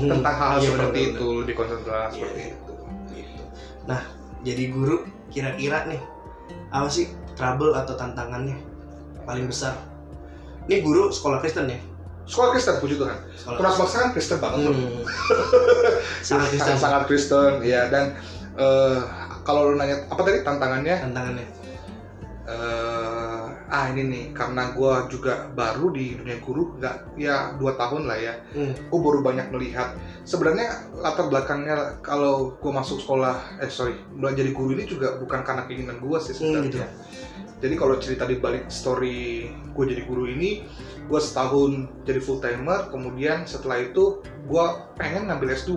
tentang 0.00 0.22
hal-hal 0.32 0.58
Iya, 0.58 0.68
seperti 0.68 0.80
benar-benar. 0.80 1.12
itu 1.12 1.28
lebih 1.36 1.54
tentang 1.58 1.76
hal 1.76 2.08
Iya. 2.08 2.14
seperti 2.16 2.40
itu 2.48 2.72
Gitu. 3.12 3.42
Nah, 3.84 4.00
jadi 4.40 4.64
guru 4.70 4.96
kira-kira 5.28 5.78
nih 5.84 6.02
apa 6.70 6.88
sih 6.88 7.06
trouble 7.34 7.70
atau 7.72 7.92
tantangannya 7.92 8.56
paling 9.22 9.46
besar? 9.46 9.74
Ini 10.64 10.78
guru 10.80 11.10
sekolah 11.10 11.38
Kristen 11.38 11.66
ya? 11.68 11.78
Sekolah 12.24 12.48
Kristen 12.50 12.78
puji 12.78 12.94
Tuhan 12.96 13.18
tunas 13.44 13.74
bangsa 13.74 13.96
kan 13.98 14.10
Kristen 14.10 14.38
banget. 14.38 14.70
Hmm. 14.70 15.02
Sangat 16.22 16.48
Kristen. 16.50 16.76
sangat 16.76 17.02
Kristen 17.04 17.52
ya 17.62 17.86
dan 17.86 18.14
eh, 18.54 18.98
kalau 19.42 19.68
lu 19.68 19.74
nanya 19.74 20.06
apa 20.06 20.20
tadi 20.20 20.40
tantangannya 20.40 20.96
tantangannya. 21.00 21.46
eh 22.42 23.42
ah 23.68 23.88
ini 23.88 24.02
nih 24.04 24.24
karena 24.32 24.68
gue 24.70 24.92
juga 25.08 25.46
baru 25.48 25.88
di 25.88 26.12
dunia 26.12 26.36
guru 26.38 26.74
nggak 26.76 27.16
ya 27.16 27.54
dua 27.54 27.72
tahun 27.72 28.04
lah 28.04 28.18
ya 28.18 28.34
Hmm. 28.50 28.74
gue 28.74 28.98
baru 29.00 29.22
banyak 29.22 29.48
melihat 29.48 29.94
sebenarnya 30.22 30.68
latar 30.92 31.26
belakangnya 31.26 31.74
kalau 32.00 32.52
gue 32.52 32.68
masuk 32.70 32.98
sekolah 32.98 33.32
eh 33.58 33.70
sorry 33.70 33.94
belajar 34.12 34.42
jadi 34.42 34.50
guru 34.50 34.74
ini 34.74 34.84
juga 34.84 35.16
bukan 35.16 35.40
karena 35.40 35.64
keinginan 35.64 35.96
gue 35.96 36.18
sih 36.18 36.34
Hmm, 36.34 36.38
sebenarnya 36.60 36.68
gitu. 36.68 36.78
Jadi 37.62 37.74
kalau 37.78 37.94
cerita 37.96 38.26
di 38.26 38.36
balik 38.36 38.66
story 38.66 39.46
gue 39.72 39.84
jadi 39.86 40.02
guru 40.02 40.26
ini 40.26 40.66
gue 41.02 41.20
setahun 41.20 41.70
jadi 42.02 42.18
full 42.18 42.38
timer 42.38 42.90
kemudian 42.90 43.42
setelah 43.44 43.78
itu 43.78 44.18
gue 44.44 44.64
pengen 44.96 45.30
ngambil 45.30 45.54
S2 45.54 45.72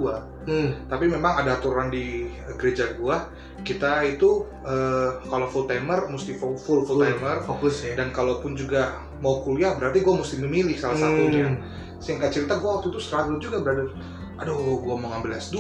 Hmm. 0.46 0.78
tapi 0.86 1.10
memang 1.10 1.42
ada 1.42 1.58
aturan 1.58 1.90
di 1.90 2.30
gereja 2.62 2.94
gue 2.94 3.18
kita 3.66 4.06
itu 4.06 4.46
eh, 4.62 5.10
kalau 5.26 5.50
full 5.50 5.66
timer 5.66 6.06
mesti 6.06 6.38
full 6.38 6.54
full, 6.54 6.86
full 6.86 7.02
timer 7.02 7.42
Fokus 7.42 7.82
ya. 7.82 7.98
dan 7.98 8.14
kalaupun 8.14 8.54
juga 8.54 8.94
mau 9.22 9.42
kuliah 9.42 9.74
berarti 9.74 10.06
gue 10.06 10.14
mesti 10.14 10.38
memilih 10.38 10.78
salah 10.78 11.02
satunya 11.02 11.50
Hmm. 11.50 11.66
singkat 11.98 12.30
cerita 12.30 12.62
gue 12.62 12.70
waktu 12.70 12.94
itu 12.94 13.02
struggle 13.02 13.42
juga 13.42 13.58
brother 13.58 13.90
aduh 14.38 14.54
gue 14.78 14.96
mau 14.96 15.10
ngambil 15.18 15.34
S2 15.34 15.58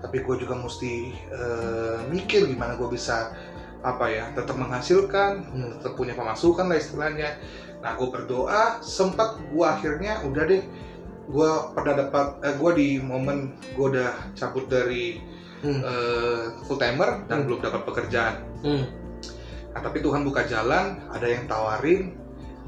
tapi 0.00 0.24
gue 0.24 0.36
juga 0.40 0.56
mesti 0.56 0.92
eh, 1.28 1.98
mikir 2.08 2.48
gimana 2.48 2.80
gue 2.80 2.88
bisa 2.88 3.36
apa 3.80 4.04
ya 4.12 4.24
tetap 4.36 4.56
menghasilkan 4.56 5.32
Hmm. 5.50 5.70
tetap 5.80 5.96
punya 5.96 6.12
pemasukan 6.12 6.68
lah 6.68 6.76
istilahnya 6.76 7.40
nah 7.80 7.96
gue 7.96 8.08
berdoa 8.12 8.84
sempat 8.84 9.40
gue 9.48 9.64
akhirnya 9.64 10.20
udah 10.24 10.44
deh 10.44 10.62
gue 11.30 11.50
pernah 11.72 11.94
dapat 11.96 12.26
eh, 12.44 12.54
gue 12.60 12.70
di 12.76 12.88
momen 13.00 13.56
gue 13.72 13.86
udah 13.96 14.34
cabut 14.36 14.68
dari 14.68 15.20
Hmm. 15.60 15.80
eh, 15.80 16.44
full 16.64 16.76
timer 16.76 17.24
dan 17.28 17.44
Hmm. 17.44 17.46
belum 17.48 17.60
dapat 17.60 17.82
pekerjaan 17.84 18.34
Hmm. 18.60 18.84
Nah, 19.70 19.80
tapi 19.80 20.02
Tuhan 20.02 20.26
buka 20.26 20.50
jalan, 20.50 20.98
ada 21.14 21.30
yang 21.30 21.46
tawarin, 21.46 22.18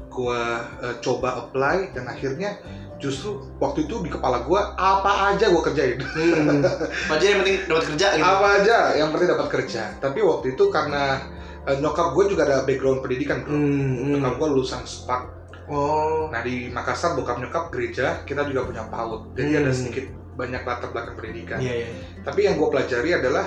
gua 0.07 0.63
eh, 0.79 0.95
coba 1.03 1.35
apply 1.45 1.91
dan 1.91 2.07
akhirnya 2.07 2.55
justru 3.03 3.43
waktu 3.59 3.83
itu 3.83 3.99
di 3.99 4.09
kepala 4.09 4.47
gua 4.47 4.71
apa 4.79 5.35
aja 5.35 5.51
gua 5.51 5.59
kerjain. 5.59 5.99
Hmm. 5.99 6.63
Aja 7.13 7.25
yang 7.27 7.43
penting 7.43 7.57
dapat 7.67 7.83
kerja 7.91 8.07
gitu. 8.15 8.23
apa 8.23 8.47
aja 8.63 8.77
yang 8.95 9.09
penting 9.11 9.29
dapat 9.35 9.47
kerja. 9.51 9.81
Tapi 9.99 10.19
waktu 10.23 10.55
itu 10.55 10.63
karena 10.71 11.19
eh, 11.67 11.77
nyokap 11.83 12.15
gue 12.15 12.23
juga 12.31 12.47
ada 12.47 12.63
background 12.63 13.03
pendidikan, 13.03 13.43
bro. 13.43 13.51
Hmm. 13.51 13.59
hmm. 13.99 14.09
Nyokap 14.15 14.33
gue 14.39 14.47
lulusan 14.55 14.81
SPAK. 14.87 15.21
Oh. 15.67 16.27
Nah 16.31 16.39
di 16.43 16.71
Makassar 16.71 17.15
bokap 17.15 17.39
nyokap 17.39 17.71
gereja, 17.71 18.23
kita 18.23 18.47
juga 18.47 18.67
punya 18.67 18.83
PAUD. 18.87 19.35
Jadi 19.35 19.51
ada 19.59 19.71
Hmm. 19.71 19.77
sedikit 19.77 20.05
banyak 20.33 20.61
latar 20.65 20.89
belakang 20.89 21.15
pendidikan. 21.15 21.59
Iya, 21.61 21.73
iya. 21.83 21.87
Tapi 22.25 22.39
yang 22.47 22.55
gue 22.57 22.67
pelajari 22.67 23.15
adalah 23.15 23.45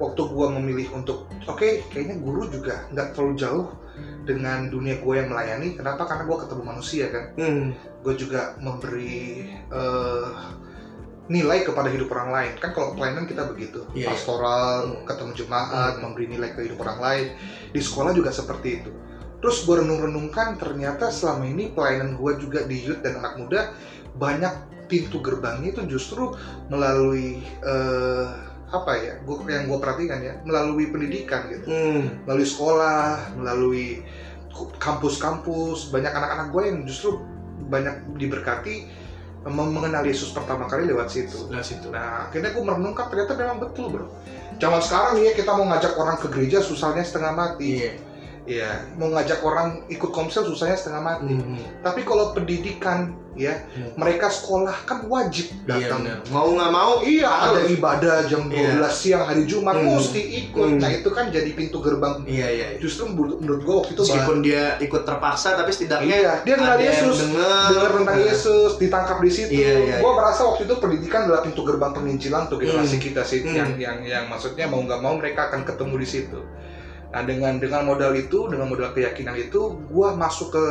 waktu 0.00 0.22
gue 0.26 0.46
memilih 0.58 0.88
untuk 0.98 1.30
oke 1.46 1.86
kayaknya 1.92 2.18
guru 2.18 2.50
juga 2.50 2.82
nggak 2.90 3.14
terlalu 3.14 3.34
jauh 3.38 3.66
dengan 4.24 4.72
dunia 4.72 4.98
gue 4.98 5.14
yang 5.14 5.28
melayani. 5.30 5.76
Kenapa? 5.76 6.08
Karena 6.08 6.24
gue 6.24 6.38
ketemu 6.46 6.62
manusia 6.64 7.04
kan. 7.12 7.24
Hmm. 7.36 7.64
Gue 8.00 8.14
juga 8.16 8.56
memberi 8.58 9.48
eh, 9.52 10.30
nilai 11.28 11.64
kepada 11.64 11.88
hidup 11.88 12.12
orang 12.12 12.30
lain. 12.32 12.52
Kan 12.60 12.70
kalau 12.76 12.92
pelayanan 12.92 13.24
kita 13.24 13.48
begitu, 13.48 13.84
iya. 13.96 14.12
pastoral, 14.12 14.92
Hmm. 14.92 15.04
ketemu 15.08 15.32
jemaat, 15.44 15.92
Hmm. 15.96 16.02
memberi 16.08 16.26
nilai 16.28 16.52
ke 16.52 16.68
hidup 16.68 16.84
orang 16.84 17.00
lain. 17.00 17.26
Di 17.72 17.80
sekolah 17.80 18.12
juga 18.12 18.32
seperti 18.32 18.68
itu. 18.82 18.92
Terus 19.44 19.60
gue 19.68 19.76
renung-renungkan 19.84 20.56
ternyata 20.56 21.12
selama 21.12 21.44
ini 21.44 21.72
pelayanan 21.76 22.16
gue 22.16 22.32
juga 22.40 22.64
di 22.64 22.80
youth 22.80 23.04
dan 23.04 23.20
anak 23.20 23.36
muda 23.36 23.76
banyak 24.16 24.72
pintu 24.88 25.20
gerbangnya 25.20 25.72
itu 25.76 25.96
justru 25.96 26.32
melalui 26.72 27.40
eh, 27.60 28.28
apa 28.82 28.92
ya? 28.98 29.14
Gua, 29.22 29.44
yang 29.46 29.70
gue 29.70 29.78
perhatikan 29.78 30.18
ya, 30.18 30.34
melalui 30.42 30.90
pendidikan 30.90 31.46
gitu, 31.52 31.66
Hmm. 31.70 32.24
melalui 32.26 32.46
sekolah, 32.48 33.34
melalui 33.38 34.02
kampus-kampus. 34.78 35.90
Banyak 35.90 36.12
anak-anak 36.14 36.46
gue 36.50 36.62
yang 36.66 36.78
justru 36.86 37.18
banyak 37.70 38.18
diberkati 38.18 38.86
mengenal 39.44 40.00
Yesus 40.08 40.32
pertama 40.32 40.64
kali 40.64 40.88
lewat 40.88 41.12
situ. 41.12 41.36
Sebelah 41.36 41.64
situ. 41.64 41.92
Nah, 41.92 42.28
akhirnya 42.28 42.56
gue 42.56 42.64
merenungkan 42.64 43.12
ternyata 43.12 43.36
memang 43.36 43.60
betul 43.60 43.92
bro. 43.92 44.06
Zaman 44.56 44.80
sekarang 44.80 45.20
nih 45.20 45.24
ya 45.28 45.32
kita 45.36 45.50
mau 45.52 45.66
ngajak 45.68 45.92
orang 46.00 46.16
ke 46.16 46.26
gereja 46.32 46.64
susahnya 46.64 47.04
setengah 47.04 47.32
mati. 47.34 47.84
Iya. 47.84 47.92
Ya 48.44 48.68
mau 48.94 49.08
ngajak 49.08 49.40
orang 49.40 49.88
ikut 49.88 50.10
komsel 50.10 50.44
susahnya 50.44 50.74
setengah 50.74 51.00
mati. 51.02 51.32
Hmm. 51.32 51.56
Tapi 51.80 52.04
kalau 52.04 52.30
pendidikan 52.30 53.12
ya 53.34 53.50
Hmm. 53.66 53.90
mereka 53.96 54.28
sekolah 54.28 54.84
kan 54.84 55.04
wajib 55.04 55.50
Iya 55.64 55.90
datang. 55.90 56.06
benar. 56.06 56.18
Mau 56.28 56.48
nggak 56.52 56.70
mau 56.70 56.92
Iya, 57.00 57.26
ada 57.26 57.58
harus. 57.58 57.72
ibadah 57.72 58.16
jam 58.24 58.46
12 58.46 58.62
Iya. 58.78 58.88
siang 58.94 59.24
hari 59.24 59.42
Jumat 59.44 59.74
Hmm. 59.74 59.96
mesti 59.96 60.20
ikut. 60.44 60.68
Hmm. 60.70 60.78
Nah, 60.78 60.90
itu 60.92 61.08
kan 61.08 61.24
jadi 61.28 61.50
pintu 61.50 61.80
gerbang. 61.80 62.22
Iya 62.22 62.46
iya. 62.48 62.66
iya. 62.70 62.78
Justru 62.78 63.08
menurut, 63.08 63.40
menurut 63.40 63.60
gua 63.62 63.74
waktu 63.80 63.92
itu 63.92 64.02
Meskipun 64.04 64.38
dia 64.38 64.76
ikut 64.78 65.02
terpaksa 65.02 65.48
tapi 65.54 65.70
setidaknya 65.72 66.14
Iya, 66.14 66.32
dia 66.44 66.54
dengar 66.54 66.76
ada 66.76 66.84
Yesus, 66.84 67.16
denger. 67.18 67.66
dengar 67.72 67.90
tentang 67.96 68.16
Nah, 68.16 68.26
Yesus, 68.28 68.70
ditangkap 68.76 69.18
di 69.18 69.30
situ. 69.32 69.50
Iya, 69.52 69.72
iya, 69.80 69.96
gua 69.98 70.10
iya. 70.10 70.16
merasa 70.16 70.40
waktu 70.44 70.62
itu 70.62 70.74
pendidikan 70.76 71.20
adalah 71.24 71.40
pintu 71.40 71.60
gerbang 71.62 71.90
penginjilan 71.90 72.40
untuk 72.46 72.60
generasi 72.60 72.96
Hmm. 72.96 73.02
kita 73.02 73.22
sih, 73.24 73.40
Hmm. 73.40 73.56
yang 73.56 73.70
yang 73.74 73.98
yang 74.04 74.24
maksudnya 74.28 74.68
mau 74.68 74.78
nggak 74.78 75.00
mau 75.00 75.16
mereka 75.16 75.48
akan 75.48 75.64
ketemu 75.64 75.94
di 75.96 76.06
situ. 76.06 76.38
Nah, 77.14 77.22
dengan 77.22 77.62
dengan 77.62 77.86
modal 77.86 78.10
itu, 78.18 78.50
dengan 78.50 78.66
modal 78.66 78.90
keyakinan 78.90 79.38
itu, 79.38 79.78
gua 79.86 80.18
masuk 80.18 80.50
ke 80.50 80.64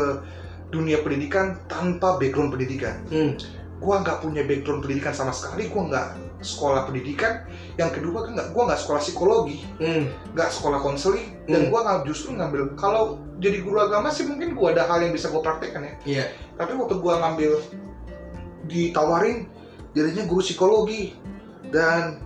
dunia 0.76 1.00
pendidikan 1.00 1.56
tanpa 1.72 2.20
background 2.20 2.52
pendidikan. 2.52 3.00
Hmm. 3.08 3.40
Gua 3.80 4.04
nggak 4.04 4.20
punya 4.20 4.44
background 4.44 4.84
pendidikan 4.84 5.16
sama 5.16 5.32
sekali, 5.32 5.72
gua 5.72 5.88
nggak 5.88 6.08
sekolah 6.44 6.84
pendidikan. 6.84 7.48
Yang 7.80 8.04
kedua 8.04 8.28
kan 8.28 8.32
nggak, 8.36 8.48
gua 8.52 8.64
nggak 8.68 8.82
sekolah 8.84 9.00
psikologi, 9.00 9.64
Hmm. 9.80 10.12
nggak 10.36 10.50
sekolah 10.52 10.84
konseling, 10.84 11.32
dan 11.48 11.64
Hmm. 11.64 11.70
gua 11.72 11.80
nggak 11.88 12.12
justru 12.12 12.36
ngambil 12.36 12.76
kalau 12.76 13.24
jadi 13.40 13.64
guru 13.64 13.80
agama 13.80 14.12
sih 14.12 14.28
mungkin 14.28 14.52
gua 14.52 14.76
ada 14.76 14.84
hal 14.88 15.00
yang 15.04 15.16
bisa 15.16 15.32
gua 15.32 15.40
praktekkan 15.44 15.84
ya 15.84 15.94
Iya. 16.04 16.26
tapi 16.56 16.76
waktu 16.80 16.96
gua 17.02 17.20
ngambil 17.20 17.60
ditawarin 18.68 19.48
jadinya 19.92 20.24
guru 20.28 20.42
psikologi 20.42 21.12
dan 21.70 22.22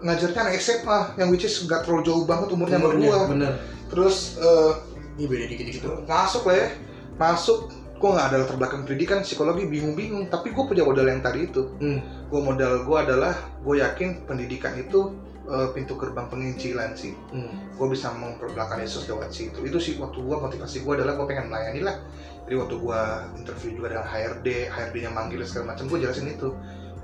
ngajarnya 0.00 0.40
anak 0.42 0.54
SMA 0.56 0.98
yang 1.14 1.28
which 1.28 1.44
is 1.44 1.60
nggak 1.60 1.82
terlalu 1.82 2.02
jauh 2.02 2.24
banget 2.24 2.48
umurnya 2.48 2.76
sama 2.76 2.90
gua 2.94 3.18
Bener. 3.26 3.52
terus 3.86 4.16
eh, 4.36 4.72
Ini 5.12 5.26
beda 5.26 5.44
dikit-dikit 5.46 5.80
tuh. 5.82 5.96
masuk 6.04 6.42
lah 6.44 6.56
ya 6.56 6.68
masuk 7.14 7.58
gua 7.94 8.10
nggak 8.14 8.26
ada 8.26 8.36
latar 8.38 8.56
belakang 8.56 8.80
pendidikan 8.82 9.20
psikologi 9.20 9.64
bingung-bingung 9.64 10.26
tapi 10.26 10.50
gua 10.50 10.64
punya 10.64 10.82
modal 10.82 11.04
yang 11.04 11.20
tadi 11.20 11.44
itu 11.44 11.68
Hmm. 11.76 12.00
gua 12.26 12.40
modal 12.42 12.82
gua 12.82 13.04
adalah 13.04 13.32
gue 13.58 13.76
yakin 13.78 14.24
pendidikan 14.24 14.72
itu 14.74 15.12
eh, 15.42 15.68
pintu 15.70 15.94
gerbang 15.94 16.24
penginjilan 16.26 16.94
sih 16.94 17.12
Hmm. 17.28 17.52
gue 17.70 17.86
bisa 17.88 18.08
memperkenalkan 18.10 18.80
Yesus 18.80 19.04
lewat 19.04 19.28
situ 19.30 19.60
itu 19.60 19.76
sih 19.76 19.94
waktu 19.96 20.16
gue 20.18 20.36
motivasi 20.38 20.80
gue 20.80 20.92
adalah 20.94 21.12
gue 21.14 21.26
pengen 21.26 21.48
melayani 21.48 21.80
lah 21.82 21.96
jadi 22.44 22.56
waktu 22.56 22.76
gue 22.76 23.00
interview 23.36 23.70
juga 23.74 23.88
dengan 23.90 24.06
HRD 24.06 24.46
HRD 24.66 24.96
yang 25.00 25.12
manggil 25.12 25.40
segala 25.42 25.72
macam 25.72 25.84
gue 25.86 25.98
jelasin 25.98 26.28
itu 26.30 26.48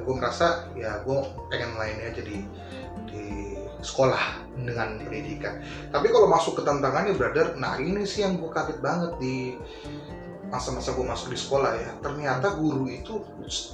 gue 0.07 0.15
merasa 0.15 0.71
ya 0.79 1.03
gue 1.03 1.19
pengen 1.51 1.75
melayani 1.75 2.03
aja 2.07 2.23
di 2.23 2.39
di 3.07 3.27
sekolah 3.83 4.47
dengan 4.57 4.97
pendidikan 4.97 5.59
tapi 5.91 6.09
kalau 6.09 6.31
masuk 6.31 6.57
ke 6.57 6.63
tantangannya 6.63 7.13
brother 7.13 7.59
nah 7.59 7.77
ini 7.77 8.07
sih 8.07 8.23
yang 8.23 8.39
gue 8.39 8.49
kaget 8.49 8.79
banget 8.79 9.13
di 9.19 9.59
masa-masa 10.47 10.95
gue 10.95 11.03
masuk 11.03 11.35
di 11.35 11.39
sekolah 11.39 11.75
ya 11.75 11.91
ternyata 11.99 12.55
guru 12.55 12.87
itu 12.87 13.19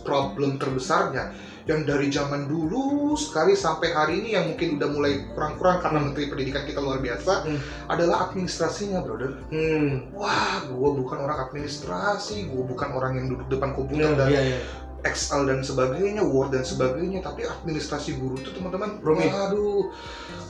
problem 0.00 0.56
terbesarnya 0.56 1.28
yang 1.62 1.84
dari 1.84 2.08
zaman 2.08 2.48
dulu 2.48 3.12
sekali 3.14 3.52
sampai 3.52 3.92
hari 3.92 4.14
ini 4.18 4.34
yang 4.34 4.48
mungkin 4.48 4.80
udah 4.80 4.88
mulai 4.90 5.12
kurang-kurang 5.30 5.78
karena 5.78 6.00
Hmm. 6.00 6.06
menteri 6.10 6.26
pendidikan 6.26 6.64
kita 6.64 6.80
luar 6.80 6.98
biasa 6.98 7.32
Hmm. 7.44 7.60
adalah 7.86 8.26
administrasinya 8.26 9.04
brother 9.04 9.36
Hmm. 9.52 10.10
wah 10.16 10.64
gue 10.64 10.90
bukan 10.96 11.18
orang 11.20 11.38
administrasi 11.46 12.48
gue 12.48 12.62
bukan 12.64 12.88
orang 12.90 13.20
yang 13.20 13.26
duduk 13.28 13.52
depan 13.52 13.76
komputer 13.76 14.08
Iya, 14.08 14.18
dan 14.18 14.28
iya, 14.32 14.42
iya. 14.42 14.58
Excel 15.02 15.50
dan 15.50 15.60
sebagainya 15.66 16.22
Word 16.22 16.54
dan 16.54 16.62
sebagainya 16.62 17.20
tapi 17.22 17.42
administrasi 17.42 18.22
guru 18.22 18.38
itu 18.38 18.54
teman-teman 18.54 19.02
Rumit. 19.02 19.30
waduh. 19.34 19.90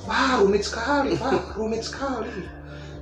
Wah 0.04 0.42
rumit 0.42 0.62
sekali 0.66 1.16
pak. 1.16 1.56
Rumit 1.56 1.82
sekali. 1.87 2.44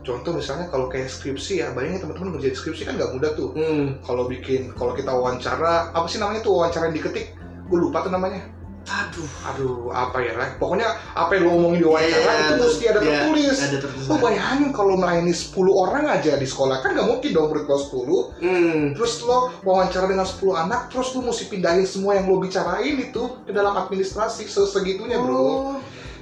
Contoh 0.01 0.33
misalnya 0.33 0.71
kalau 0.71 0.89
kayak 0.89 1.11
skripsi 1.13 1.61
ya 1.61 1.75
bayangin 1.77 2.07
teman-teman 2.07 2.39
ngerjain 2.39 2.57
skripsi 2.57 2.83
kan 2.89 2.95
nggak 2.97 3.13
mudah 3.19 3.31
tuh. 3.37 3.51
Hmm. 3.53 3.99
kalau 4.07 4.31
bikin 4.31 4.73
kalau 4.79 4.95
kita 4.95 5.13
wawancara 5.13 5.93
apa 5.93 6.07
sih 6.09 6.17
namanya 6.23 6.41
tuh 6.47 6.55
wawancara 6.57 6.89
yang 6.89 6.97
diketik? 6.97 7.35
Gue 7.69 7.79
lupa 7.79 8.03
tuh 8.07 8.13
namanya 8.15 8.60
Aduh. 8.91 9.29
aduh 9.41 9.77
apa 9.89 10.19
ya 10.19 10.35
Ray? 10.35 10.59
pokoknya 10.59 10.83
apa 11.15 11.31
yang 11.33 11.47
lo 11.47 11.51
ngomongin 11.55 11.79
di 11.79 11.87
wawancara 11.87 12.11
Iya, 12.27 12.43
itu 12.43 12.55
mesti 12.59 12.85
ada 12.85 12.99
iya, 12.99 13.07
tertulis 13.07 13.57
Ada 13.57 13.79
tertulis. 13.79 14.07
lo 14.07 14.17
bayangin 14.19 14.71
kalau 14.71 14.95
melayani 14.95 15.31
10 15.31 15.55
orang 15.71 16.05
aja 16.11 16.33
di 16.35 16.45
sekolah 16.45 16.77
kan 16.79 16.91
nggak 16.93 17.07
mungkin 17.07 17.31
dong 17.31 17.49
lo 17.49 17.77
10 17.79 18.43
Hmm. 18.43 18.83
terus 18.93 19.23
lo 19.23 19.39
wawancara 19.61 20.05
dengan 20.05 20.27
10 20.27 20.43
anak 20.59 20.81
terus 20.89 21.13
lo 21.13 21.23
mesti 21.23 21.47
pindahin 21.47 21.85
semua 21.85 22.15
yang 22.15 22.27
lo 22.27 22.37
bicarain 22.37 22.97
itu 22.97 23.23
ke 23.41 23.51
dalam 23.51 23.79
administrasi 23.79 24.45
sesegitunya 24.45 25.17
bro 25.17 25.39
Oh. 25.39 25.79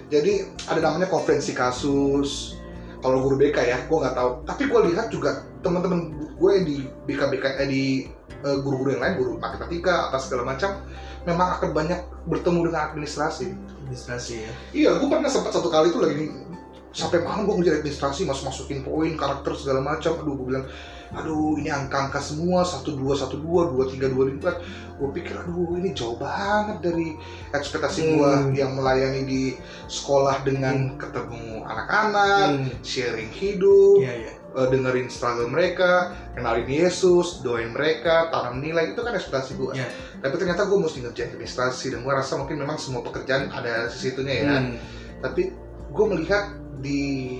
jadi 0.06 0.44
ada 0.64 0.80
namanya 0.82 1.06
konferensi 1.06 1.52
kasus 1.52 2.60
kalau 2.98 3.22
guru 3.22 3.38
BK 3.38 3.56
ya 3.62 3.78
gue 3.80 3.96
nggak 3.96 4.12
tahu 4.12 4.30
tapi 4.44 4.62
gue 4.66 4.80
lihat 4.88 5.08
juga 5.08 5.30
teman-teman 5.58 6.10
gue 6.34 6.52
di 6.62 6.76
BK 7.06 7.20
BK 7.30 7.44
eh, 7.56 7.66
di 7.66 7.84
eh, 8.38 8.56
guru-guru 8.58 8.92
yang 8.92 9.00
lain 9.00 9.14
guru 9.16 9.32
matematika 9.36 10.10
apa 10.10 10.18
segala 10.18 10.42
macam 10.44 10.82
memang 11.28 11.48
akan 11.54 11.70
banyak 11.70 12.00
bertemu 12.24 12.60
dengan 12.66 12.88
administrasi 12.88 13.52
Administrasi 13.84 14.34
ya. 14.40 14.52
iya 14.72 14.90
gue 14.96 15.04
pernah 15.04 15.28
sempat 15.28 15.52
satu 15.52 15.68
kali 15.68 15.92
tuh 15.92 16.00
lagi 16.00 16.32
sampai 16.88 17.20
malam 17.20 17.44
gue 17.44 17.54
ngerjain 17.54 17.78
administrasi 17.78 18.24
masuk 18.24 18.48
masukin 18.48 18.80
poin 18.80 19.12
karakter 19.12 19.52
segala 19.54 19.84
macam 19.84 20.16
aduh 20.16 20.34
gue 20.34 20.46
bilang 20.48 20.64
aduh 21.08 21.56
ini 21.56 21.68
angka-angka 21.68 22.20
semua 22.20 22.60
satu 22.60 22.92
dua 22.92 23.12
satu 23.12 23.40
dua 23.40 23.68
dua 23.68 23.88
tiga 23.88 24.08
dua 24.08 24.28
empat 24.28 24.60
gue 24.96 25.08
pikir 25.14 25.36
aduh 25.36 25.76
ini 25.76 25.92
jauh 25.92 26.16
banget 26.16 26.80
dari 26.82 27.16
ekspektasi 27.52 28.12
gue 28.12 28.28
Hmm. 28.28 28.52
yang 28.52 28.72
melayani 28.72 29.24
di 29.24 29.42
sekolah 29.86 30.44
dengan 30.44 30.96
ketemu 30.96 31.64
anak-anak 31.64 32.48
Hmm. 32.56 32.68
sharing 32.80 33.32
hidup 33.32 34.00
Iya, 34.00 34.12
iya. 34.18 34.32
Eh, 34.58 34.68
dengerin 34.68 35.06
struggle 35.06 35.46
mereka 35.46 35.90
kenalin 36.34 36.66
Yesus 36.66 37.40
doain 37.40 37.70
mereka 37.70 38.26
tanam 38.28 38.58
nilai 38.58 38.90
itu 38.90 38.98
kan 38.98 39.12
ekspektasi 39.12 39.54
gue 39.54 39.72
Iya. 39.72 39.86
tapi 40.18 40.34
ternyata 40.34 40.64
gue 40.64 40.76
mesti 40.76 40.98
ngerjain 41.00 41.30
administrasi 41.30 41.86
dan 41.88 42.02
gue 42.02 42.10
rasa 42.10 42.34
mungkin 42.36 42.58
memang 42.58 42.74
semua 42.76 43.00
pekerjaan 43.00 43.48
ada 43.48 43.86
sisi-situnya 43.86 44.34
ya 44.36 44.56
Hmm. 44.58 44.74
tapi 45.20 45.54
gue 45.88 46.06
melihat 46.08 46.50
di 46.78 47.38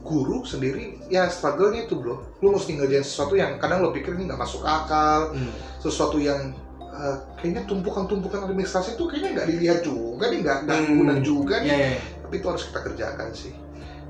guru 0.00 0.40
sendiri 0.42 1.02
ya 1.06 1.26
struggle-nya 1.26 1.84
itu 1.84 1.94
bro 1.94 2.22
lu 2.38 2.48
mesti 2.48 2.74
ngerjain 2.74 3.02
sesuatu 3.02 3.34
yang 3.34 3.58
kadang 3.58 3.82
lo 3.82 3.90
pikir 3.90 4.14
ini 4.14 4.24
nggak 4.24 4.38
masuk 4.38 4.62
akal 4.62 5.34
Hmm. 5.34 5.50
sesuatu 5.76 6.16
yang 6.16 6.54
eh, 6.88 7.16
kayaknya 7.36 7.66
tumpukan-tumpukan 7.66 8.46
administrasi 8.46 8.94
itu 8.94 9.04
kayaknya 9.04 9.30
nggak 9.34 9.48
dilihat 9.48 9.78
juga 9.82 10.24
nih 10.26 10.38
nggak 10.40 10.58
Hmm. 10.64 10.96
guna 10.96 11.14
juga 11.20 11.54
nih 11.58 11.68
Iya, 11.68 11.76
iya. 11.92 12.00
tapi 12.22 12.34
itu 12.38 12.46
harus 12.46 12.64
kita 12.66 12.80
kerjakan 12.82 13.28
sih 13.32 13.52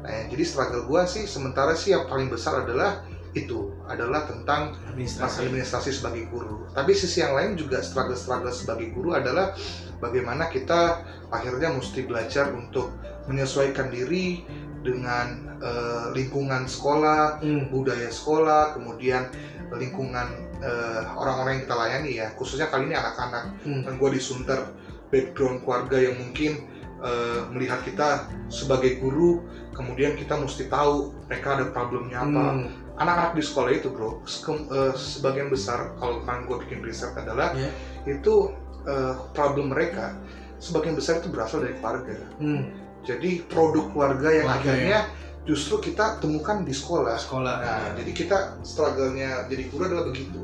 nah 0.06 0.22
jadi 0.30 0.44
struggle 0.46 0.86
gue 0.86 1.02
sih 1.10 1.26
sementara 1.26 1.74
sih 1.74 1.90
yang 1.90 2.06
paling 2.06 2.30
besar 2.30 2.62
adalah 2.62 3.02
itu 3.36 3.74
adalah 3.84 4.24
tentang 4.24 4.72
Administrasi. 4.88 5.44
administrasi 5.44 5.90
sebagai 5.92 6.24
guru. 6.32 6.64
Tapi 6.72 6.96
sisi 6.96 7.20
yang 7.20 7.36
lain 7.36 7.52
juga 7.52 7.84
struggle-struggle 7.84 8.48
sebagai 8.48 8.96
guru 8.96 9.12
adalah 9.12 9.52
bagaimana 10.00 10.48
kita 10.48 11.04
akhirnya 11.28 11.68
mesti 11.68 12.08
belajar 12.08 12.48
untuk 12.56 12.96
menyesuaikan 13.28 13.92
diri 13.92 14.40
dengan 14.80 15.44
eh, 15.56 16.06
lingkungan 16.16 16.64
sekolah, 16.64 17.40
Hmm. 17.44 17.68
budaya 17.68 18.08
sekolah, 18.08 18.72
kemudian 18.76 19.28
lingkungan 19.72 20.28
eh, 20.56 21.02
orang-orang 21.16 21.60
yang 21.60 21.62
kita 21.68 21.76
layani 21.76 22.10
ya, 22.16 22.26
khususnya 22.40 22.72
kali 22.72 22.88
ini 22.88 22.96
anak-anak. 22.96 23.44
Hmm. 23.68 23.84
Dan 23.84 24.00
gue 24.00 24.10
disunter 24.16 24.64
background 25.12 25.60
keluarga 25.60 26.00
yang 26.00 26.16
mungkin 26.16 26.64
eh, 26.98 27.40
melihat 27.50 27.80
kita 27.80 28.08
sebagai 28.46 28.96
guru, 28.96 29.44
kemudian 29.70 30.14
kita 30.14 30.34
mesti 30.34 30.66
tahu 30.66 31.12
mereka 31.26 31.54
ada 31.54 31.64
problemnya 31.68 32.18
apa, 32.18 32.44
Hmm. 32.50 32.68
anak-anak 32.96 33.32
di 33.34 33.42
sekolah 33.42 33.70
itu 33.70 33.88
bro 33.90 34.24
sekem- 34.24 34.64
eh, 34.66 34.92
sebagian 34.92 35.48
besar 35.48 35.92
kalau 35.94 36.22
kan 36.22 36.44
gue 36.44 36.56
bikin 36.62 36.80
riset 36.80 37.12
adalah 37.14 37.52
Iya. 37.52 37.68
itu 38.06 38.34
eh, 38.82 39.14
problem 39.32 39.70
mereka 39.70 40.14
sebagian 40.56 40.94
besar 40.94 41.18
itu 41.18 41.28
berasal 41.28 41.60
dari 41.60 41.74
keluarga 41.74 42.16
Hmm. 42.38 42.70
jadi 43.02 43.42
produk 43.44 43.90
keluarga 43.90 44.28
yang 44.30 44.46
Keluarga, 44.46 44.62
akhirnya 44.62 45.00
justru 45.42 45.74
kita 45.80 46.16
temukan 46.16 46.62
di 46.62 46.70
sekolah 46.70 47.18
Sekolah. 47.18 47.54
nah 47.60 47.82
jadi 47.92 48.10
kita 48.10 48.38
struggle-nya 48.62 49.44
jadi 49.46 49.62
guru 49.68 49.82
adalah 49.84 50.06
begitu 50.06 50.38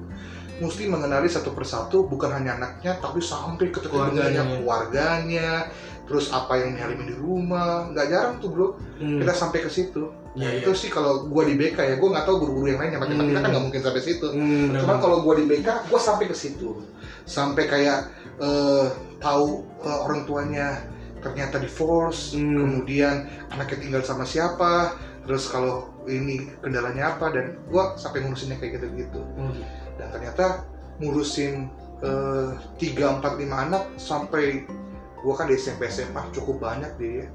mesti 0.58 0.86
mengenali 0.86 1.26
satu 1.26 1.50
persatu 1.50 2.04
bukan 2.04 2.30
hanya 2.32 2.54
anaknya 2.54 2.94
tapi 2.98 3.18
sampai 3.18 3.66
ke 3.68 3.80
Keluarganya. 3.80 4.42
keluarganya 4.42 4.42
keluarganya 4.52 5.48
terus 6.02 6.28
apa 6.28 6.58
yang 6.58 6.74
dialami 6.74 7.04
di 7.08 7.16
rumah 7.16 7.88
nggak 7.90 8.06
jarang 8.08 8.34
tuh 8.38 8.50
bro 8.50 8.68
Hmm. 8.98 9.18
kita 9.18 9.32
sampai 9.32 9.62
ke 9.62 9.70
situ 9.70 10.10
Nah, 10.32 10.48
iya. 10.48 10.64
itu 10.64 10.72
sih 10.72 10.88
kalau 10.88 11.28
gua 11.28 11.44
di 11.44 11.60
BK 11.60 11.76
ya, 11.76 11.94
gua 12.00 12.16
nggak 12.16 12.24
tahu 12.24 12.40
guru-guru 12.40 12.72
yang 12.72 12.80
lain 12.80 12.96
yang 12.96 13.04
matematika 13.04 13.36
Hmm. 13.36 13.44
kan 13.44 13.50
nggak 13.52 13.64
mungkin 13.68 13.82
sampai 13.84 14.00
situ. 14.00 14.26
Hmm, 14.32 14.72
Cuman 14.72 14.96
kalau 14.96 15.16
gua 15.20 15.34
di 15.36 15.44
BK, 15.44 15.68
gua 15.92 16.00
sampai 16.00 16.24
ke 16.24 16.32
situ, 16.32 16.68
sampai 17.28 17.68
kayak 17.68 18.08
eh, 18.40 18.86
tahu 19.20 19.60
eh, 19.84 19.98
orang 20.00 20.24
tuanya 20.24 20.88
ternyata 21.20 21.60
divorce, 21.60 22.32
Hmm. 22.32 22.64
kemudian 22.64 23.28
anaknya 23.52 23.76
tinggal 23.76 24.00
sama 24.00 24.24
siapa, 24.24 24.96
terus 25.28 25.52
kalau 25.52 25.92
ini 26.08 26.48
kendalanya 26.64 27.12
apa, 27.12 27.28
dan 27.28 27.60
gua 27.68 27.92
sampai 27.94 28.24
ngurusinnya 28.24 28.56
kayak 28.56 28.80
gitu-gitu. 28.80 29.20
Hmm. 29.36 29.52
Dan 30.00 30.16
ternyata 30.16 30.64
ngurusin 30.96 31.68
eh, 32.00 32.48
tiga 32.80 33.20
empat 33.20 33.36
lima 33.36 33.68
anak 33.68 33.84
sampai 33.94 34.64
gua 35.22 35.34
kan 35.34 35.46
di 35.46 35.54
SMP 35.54 35.86
SMA 35.86 36.20
cukup 36.30 36.58
banyak 36.58 36.92
dia, 36.98 37.30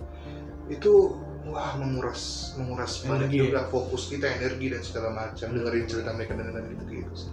itu 0.67 1.15
wah 1.43 1.79
menguras 1.79 2.53
menguras 2.55 3.01
banyak. 3.01 3.31
Energi. 3.31 3.39
juga 3.47 3.61
fokus 3.67 4.11
kita 4.11 4.27
energi 4.27 4.67
dan 4.67 4.81
segala 4.83 5.09
macam. 5.15 5.47
Dengerin 5.49 5.85
cerita 5.87 6.11
mereka 6.11 6.35
dan 6.35 6.51
dan 6.51 6.63
gitu 6.67 6.83
gitu 6.93 7.13
sih. 7.15 7.31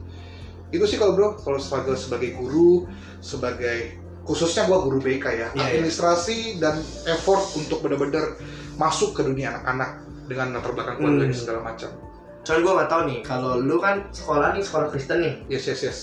Itu 0.70 0.84
sih 0.86 0.96
kalau 0.96 1.14
bro 1.14 1.28
kalau 1.36 1.58
struggle 1.58 1.94
sebagai 1.94 2.34
guru 2.34 2.86
sebagai 3.18 3.98
khususnya 4.22 4.64
gua 4.64 4.80
guru 4.80 4.98
BK 4.98 5.26
ya 5.28 5.48
Iya, 5.52 5.62
administrasi 5.68 6.56
dan 6.56 6.78
effort 7.04 7.44
untuk 7.54 7.82
benar-benar 7.82 8.38
masuk 8.74 9.12
ke 9.12 9.22
dunia 9.22 9.52
anak-anak 9.52 10.00
dengan 10.24 10.56
latar 10.56 10.72
belakang 10.72 10.96
keluarga 10.96 11.20
Hmm. 11.20 11.30
dan 11.30 11.36
segala 11.36 11.60
macam. 11.62 11.90
Soalnya 12.44 12.60
gue 12.60 12.72
nggak 12.76 12.90
tahu 12.90 13.02
nih, 13.08 13.18
kalau 13.20 13.52
lu 13.56 13.76
kan 13.76 13.96
sekolah 14.10 14.52
nih 14.52 14.60
sekolah 14.60 14.86
Kristen 14.88 15.18
nih, 15.20 15.34
yes 15.48 15.64
yes 15.64 15.80
yes. 15.80 15.98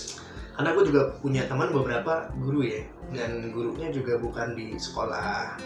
Karena 0.52 0.74
gue 0.74 0.84
juga 0.86 1.02
punya 1.18 1.46
teman 1.46 1.70
beberapa 1.70 2.30
guru 2.34 2.62
ya, 2.62 2.82
dan 3.12 3.52
gurunya 3.52 3.88
juga 3.92 4.18
bukan 4.18 4.56
di 4.56 4.76
sekolah 4.76 5.56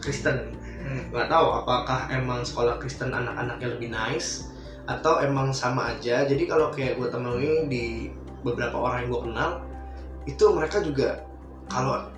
Kristen. 0.00 0.56
Hmm. 0.80 1.12
Nggak 1.12 1.28
tahu 1.28 1.46
apakah 1.64 2.08
emang 2.08 2.40
sekolah 2.40 2.80
Kristen 2.80 3.12
anak-anaknya 3.12 3.68
lebih 3.76 3.88
nice 3.92 4.48
atau 4.88 5.20
emang 5.20 5.52
sama 5.52 5.96
aja. 5.96 6.24
Jadi 6.24 6.48
kalau 6.48 6.72
kayak 6.72 6.96
gue 6.96 7.08
temuin 7.12 7.68
di 7.68 8.08
beberapa 8.40 8.76
orang 8.80 9.04
yang 9.04 9.10
gue 9.12 9.22
kenal, 9.28 9.50
itu 10.24 10.44
mereka 10.52 10.80
juga 10.80 11.20
kalau 11.68 12.08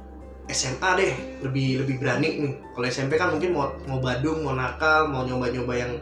SMA 0.50 0.90
deh 0.98 1.12
lebih 1.42 1.84
lebih 1.84 2.02
berani 2.02 2.28
nih. 2.38 2.54
Kalau 2.74 2.86
SMP 2.86 3.14
kan 3.18 3.34
mungkin 3.34 3.54
mau 3.54 3.70
mau 3.86 3.98
badung, 3.98 4.42
mau 4.42 4.54
nakal, 4.54 5.10
mau 5.10 5.22
nyoba-nyoba 5.26 5.74
yang 5.74 5.92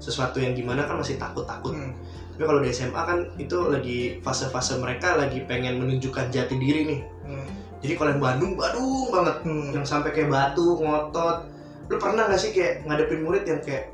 sesuatu 0.00 0.40
yang 0.40 0.56
gimana 0.56 0.86
kan 0.88 0.98
masih 0.98 1.20
takut-takut. 1.20 1.76
Hmm. 1.76 1.92
Tapi 2.34 2.42
kalau 2.48 2.60
di 2.64 2.72
SMA 2.72 3.02
kan 3.04 3.18
itu 3.36 3.56
lagi 3.68 3.98
fase-fase 4.24 4.80
mereka 4.80 5.18
lagi 5.20 5.44
pengen 5.44 5.76
menunjukkan 5.76 6.32
jati 6.32 6.56
diri 6.56 6.80
nih. 6.88 7.00
Hmm. 7.28 7.48
Jadi 7.80 7.92
kalau 7.96 8.10
yang 8.12 8.22
Bandung, 8.22 8.52
Bandung 8.56 9.08
banget. 9.08 9.36
Hmm. 9.44 9.68
Yang 9.72 9.86
sampai 9.88 10.10
kayak 10.12 10.28
batu, 10.28 10.76
ngotot. 10.76 11.48
Lu 11.88 11.96
pernah 11.96 12.28
gak 12.28 12.40
sih 12.40 12.52
kayak 12.52 12.86
ngadepin 12.86 13.24
murid 13.24 13.44
yang 13.48 13.60
kayak 13.64 13.90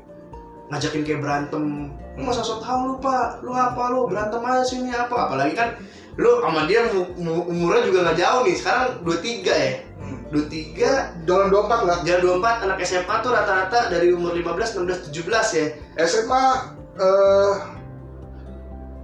ngajakin 0.67 1.03
kayak 1.07 1.21
berantem? 1.23 1.63
Lu 2.19 2.21
masa 2.27 2.43
so 2.43 2.59
tau 2.59 2.83
lu 2.83 2.95
pak, 2.99 3.39
lu 3.41 3.55
apa 3.55 3.93
lu 3.93 4.11
berantem 4.11 4.43
aja 4.43 4.63
sini 4.67 4.91
apa? 4.91 5.31
Apalagi 5.31 5.53
kan 5.55 5.79
lu 6.19 6.43
sama 6.43 6.67
dia 6.67 6.83
mu- 6.91 7.13
mu- 7.15 7.45
umurnya 7.47 7.87
juga 7.87 8.11
nggak 8.11 8.19
jauh 8.19 8.41
nih. 8.43 8.55
Sekarang 8.59 8.83
23 9.07 9.55
ya. 9.55 9.73
Hmm. 9.97 10.19
23 10.29 11.25
Jalan 11.25 11.47
24 11.49 11.87
lah 11.87 11.97
Jalan 12.03 12.21
24 12.43 12.63
anak 12.67 12.77
SMA 12.83 13.15
tuh 13.23 13.31
rata-rata 13.31 13.79
dari 13.87 14.11
umur 14.11 14.35
15, 14.35 14.83
16, 14.83 15.09
17 15.09 15.47
ya. 15.55 15.65
SMA 16.03 16.43
eh 16.97 17.76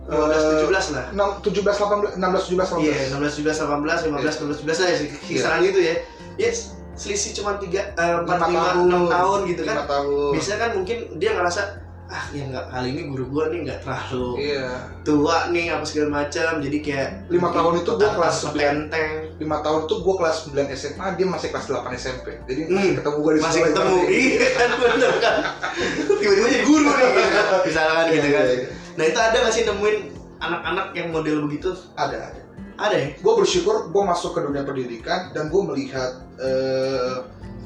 15, 0.04 0.68
17 0.68 0.92
lah. 0.92 1.06
6, 1.10 1.40
17, 1.42 1.64
18, 1.64 2.20
16, 2.20 2.50
17, 2.50 2.70
18 2.70 2.84
Iya, 2.84 2.96
16, 3.10 3.40
17, 3.40 3.56
18, 3.56 4.04
15, 4.04 4.34
16, 4.36 4.60
17 4.60 4.78
lah 4.78 4.88
ya, 4.88 4.96
kisaran 5.24 5.60
gitu 5.62 5.80
ya. 5.80 5.96
Ya, 6.36 6.50
selisih 6.94 7.32
cuma 7.34 7.56
3, 7.56 7.96
4, 7.96 8.28
5, 8.28 8.84
6 8.86 9.08
tahun 9.08 9.40
gitu 9.48 9.62
kan. 9.64 9.76
5 9.80 9.90
tahun 9.90 10.32
Biasanya 10.32 10.58
kan 10.60 10.70
mungkin 10.76 10.98
dia 11.18 11.32
ngerasa, 11.32 11.62
ah 12.06 12.26
ya 12.30 12.44
nggak 12.46 12.66
kali 12.68 12.88
ini 12.92 13.02
guru 13.08 13.26
gua 13.28 13.44
nih 13.48 13.64
nggak 13.64 13.80
terlalu 13.82 14.28
Iya 14.38 14.70
tua 15.02 15.50
nih 15.50 15.72
apa 15.72 15.82
segala 15.82 16.10
macam 16.20 16.62
jadi 16.62 16.78
kayak 16.80 17.10
5 17.26 17.42
tahun 17.50 17.74
itu 17.80 17.92
gua 17.96 18.10
kelas 18.14 18.36
9 18.44 18.54
tenteng 18.54 19.10
5 19.34 19.66
tahun 19.66 19.80
tuh 19.84 19.98
gue 20.00 20.16
kelas 20.16 20.38
9 20.46 20.70
SMA, 20.70 21.06
dia 21.16 21.26
masih 21.26 21.48
kelas 21.50 21.66
8 21.66 21.90
SMP 21.96 22.28
Jadi 22.44 22.60
masih 22.68 22.76
Hmm. 22.86 22.96
ketemu 22.96 23.18
gue 23.18 23.32
di 23.34 23.42
masih 23.42 23.62
ketemu 23.66 23.96
itu. 23.98 24.14
iya 24.14 24.48
kan 24.54 24.70
bener 24.78 25.12
kan 25.18 25.36
tiba-tiba 26.22 26.48
jadi 26.52 26.64
guru 26.64 26.86
nih 26.86 27.10
kan. 27.10 27.30
misalkan 27.66 28.06
gitu 28.12 28.28
kan 28.30 28.44
Iya, 28.44 28.54
iya. 28.54 28.68
Nah 28.94 29.04
itu 29.04 29.20
ada 29.20 29.36
nggak 29.42 29.54
sih 29.54 29.64
nemuin 29.66 29.98
anak-anak 30.40 30.88
yang 30.94 31.08
model 31.10 31.48
begitu? 31.48 31.72
Ada, 31.96 32.18
ada. 32.34 32.42
Ada 32.74 32.96
ya? 32.98 33.08
Gue 33.22 33.34
bersyukur 33.38 33.94
gue 33.94 34.04
masuk 34.04 34.34
ke 34.34 34.40
dunia 34.44 34.66
pendidikan 34.66 35.30
dan 35.32 35.48
gue 35.48 35.62
melihat 35.62 36.26
eh, 36.42 37.16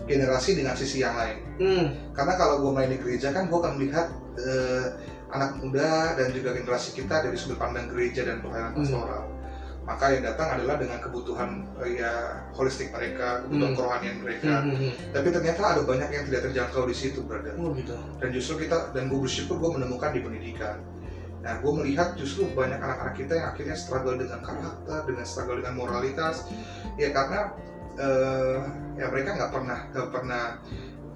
generasi 0.07 0.55
dengan 0.55 0.75
sisi 0.75 1.03
yang 1.03 1.15
lain. 1.15 1.37
Hmm. 1.57 1.85
Karena 2.13 2.33
kalau 2.37 2.63
gue 2.63 2.71
main 2.75 2.91
di 2.91 2.99
gereja 2.99 3.31
kan 3.31 3.47
gue 3.47 3.57
akan 3.57 3.73
melihat 3.79 4.07
eh, 4.37 4.85
anak 5.27 5.59
muda 5.59 6.15
dan 6.15 6.31
juga 6.31 6.55
generasi 6.55 6.95
kita 6.95 7.23
dari 7.23 7.35
sudut 7.35 7.59
pandang 7.59 7.91
gereja 7.91 8.23
dan 8.23 8.39
pelayanan 8.39 8.71
Hmm. 8.75 8.83
pastoral. 8.83 9.23
Maka 9.87 10.19
yang 10.19 10.27
datang 10.27 10.59
adalah 10.59 10.75
dengan 10.75 10.99
kebutuhan 10.99 11.63
eh, 11.79 12.03
ya 12.03 12.11
holistik 12.51 12.91
mereka 12.91 13.47
kebutuhan 13.47 13.71
Hmm. 13.71 13.79
kerohanian 13.79 14.17
mereka. 14.19 14.53
Hmm, 14.59 14.75
hmm, 14.75 14.79
hmm. 14.91 14.93
tapi 15.15 15.27
ternyata 15.31 15.61
ada 15.63 15.81
banyak 15.87 16.09
yang 16.11 16.23
tidak 16.27 16.41
terjangkau 16.51 16.83
di 16.83 16.95
situ 16.95 17.19
brother. 17.23 17.55
Oh 17.55 17.71
gitu. 17.71 17.95
Dan 18.19 18.29
justru 18.35 18.67
kita 18.67 18.91
dan 18.91 19.07
gue 19.07 19.19
bersyukur 19.23 19.55
gue 19.55 19.71
menemukan 19.79 20.11
di 20.11 20.19
pendidikan 20.19 20.83
nah 21.47 21.63
gue 21.63 21.71
melihat 21.79 22.11
justru 22.19 22.43
banyak 22.51 22.75
anak-anak 22.75 23.15
kita 23.15 23.39
yang 23.39 23.47
akhirnya 23.55 23.77
struggle 23.79 24.19
dengan 24.19 24.43
karakter 24.43 25.07
dengan 25.07 25.23
struggle 25.23 25.63
dengan 25.63 25.79
moralitas. 25.79 26.43
Ya 26.99 27.15
karena 27.15 27.55
eh, 27.95 28.59
ya 28.99 29.07
mereka 29.07 29.39
nggak 29.39 29.51
pernah 29.55 29.79
nggak 29.95 30.09
pernah 30.11 30.43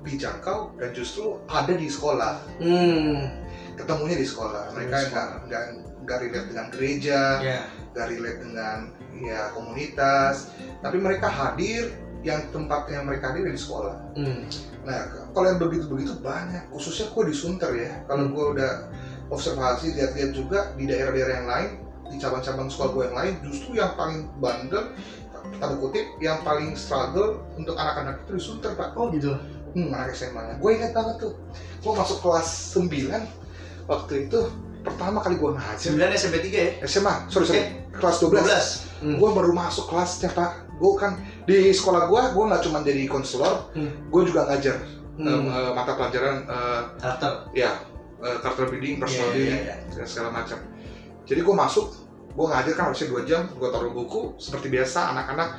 dijangkau 0.07 0.79
dan 0.79 0.89
justru 0.95 1.35
ada 1.51 1.73
di 1.75 1.91
sekolah. 1.91 2.33
Hmm. 2.63 3.43
Ketemunya 3.75 4.15
di 4.15 4.23
sekolah. 4.23 4.71
Mereka 4.71 4.95
nggak 5.11 5.27
nggak 5.51 5.63
nggak 6.07 6.17
relate 6.23 6.47
dengan 6.47 6.67
gereja 6.71 7.19
ya. 7.43 7.61
nggak 7.91 8.07
relate 8.15 8.39
dengan 8.39 8.77
ya 9.19 9.51
komunitas. 9.51 10.47
Tapi 10.79 10.95
mereka 10.95 11.27
hadir 11.27 11.91
yang 12.23 12.47
tempatnya 12.55 13.03
mereka 13.03 13.35
hadir 13.35 13.51
di 13.51 13.59
sekolah. 13.59 14.15
Hmm. 14.15 14.47
Nah, 14.81 15.29
kalau 15.33 15.45
yang 15.45 15.61
begitu-begitu 15.61 16.17
banyak, 16.25 16.69
khususnya 16.73 17.09
gue 17.13 17.23
di 17.29 17.35
Sunter 17.37 17.71
ya. 17.77 18.01
Kalau 18.09 18.29
Hmm. 18.29 18.33
gue 18.33 18.45
udah 18.57 18.73
observasi, 19.31 19.95
lihat-lihat 19.95 20.31
juga 20.35 20.59
di 20.75 20.85
daerah-daerah 20.85 21.33
yang 21.41 21.47
lain, 21.47 21.69
di 22.11 22.19
cabang-cabang 22.19 22.67
sekolah 22.67 22.91
gue 22.91 23.03
yang 23.07 23.17
lain, 23.17 23.33
justru 23.41 23.69
yang 23.73 23.95
paling 23.95 24.27
bandel, 24.37 24.91
tanda 25.57 25.75
kutip, 25.79 26.05
yang 26.19 26.43
paling 26.43 26.75
struggle 26.75 27.39
untuk 27.55 27.73
anak-anak 27.73 28.21
itu 28.21 28.31
di 28.35 28.43
Sunter, 28.43 28.71
Pak. 28.75 28.93
oh 28.93 29.07
gitu 29.09 29.31
Hmm, 29.71 29.87
anak 29.95 30.11
SMA-nya. 30.11 30.59
Gue 30.59 30.75
ingat 30.75 30.91
banget 30.91 31.15
tuh, 31.23 31.31
gue 31.79 31.93
masuk 31.95 32.19
kelas 32.19 32.75
9, 32.75 33.23
waktu 33.87 34.27
itu 34.27 34.39
pertama 34.83 35.23
kali 35.23 35.39
gue 35.39 35.51
ngajar. 35.55 35.95
9 35.95 36.11
SMP 36.11 36.35
3 36.43 36.51
ya 36.51 36.71
SMA, 36.83 37.31
sorry, 37.31 37.47
sorry, 37.47 37.63
kelas 37.89 38.19
12. 38.19 38.43
12 38.99 38.99
hmm. 38.99 39.15
Gue 39.15 39.29
baru 39.31 39.55
masuk 39.55 39.87
kelasnya, 39.87 40.27
Pak. 40.35 40.75
Gue 40.75 40.91
kan, 40.99 41.23
di 41.47 41.71
sekolah 41.71 42.11
gue, 42.11 42.21
gue 42.35 42.43
nggak 42.51 42.63
cuma 42.67 42.83
jadi 42.83 43.07
konselor, 43.07 43.71
Hmm. 43.71 44.11
gue 44.11 44.21
juga 44.27 44.51
ngajar 44.51 44.75
Hmm. 45.15 45.27
em, 45.27 45.43
eh, 45.45 45.71
mata 45.71 45.93
pelajaran 45.93 46.35
eh, 46.43 46.81
karakter 46.97 47.31
ya 47.53 47.71
eh, 48.21 48.37
karakter 48.39 48.65
building, 48.69 48.95
personal 49.01 49.29
Iya, 49.29 49.35
building, 49.35 49.61
iya, 49.65 49.75
dan 49.97 50.07
segala 50.07 50.29
macam. 50.31 50.57
Jadi 51.25 51.39
gue 51.41 51.55
masuk, 51.55 51.85
gue 52.31 52.45
ngajar 52.47 52.73
kan 52.73 52.83
harusnya 52.91 53.07
dua 53.09 53.21
jam, 53.25 53.41
gue 53.49 53.69
taruh 53.69 53.93
buku 53.93 54.35
seperti 54.37 54.67
biasa 54.69 55.13
anak-anak 55.13 55.49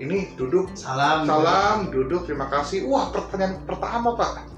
ini 0.00 0.32
duduk 0.32 0.72
salam 0.72 1.28
salam, 1.28 1.92
duduk 1.92 2.24
terima 2.24 2.48
kasih. 2.48 2.88
Wah 2.88 3.12
pertanyaan 3.12 3.60
pertama 3.68 4.16
pak, 4.16 4.48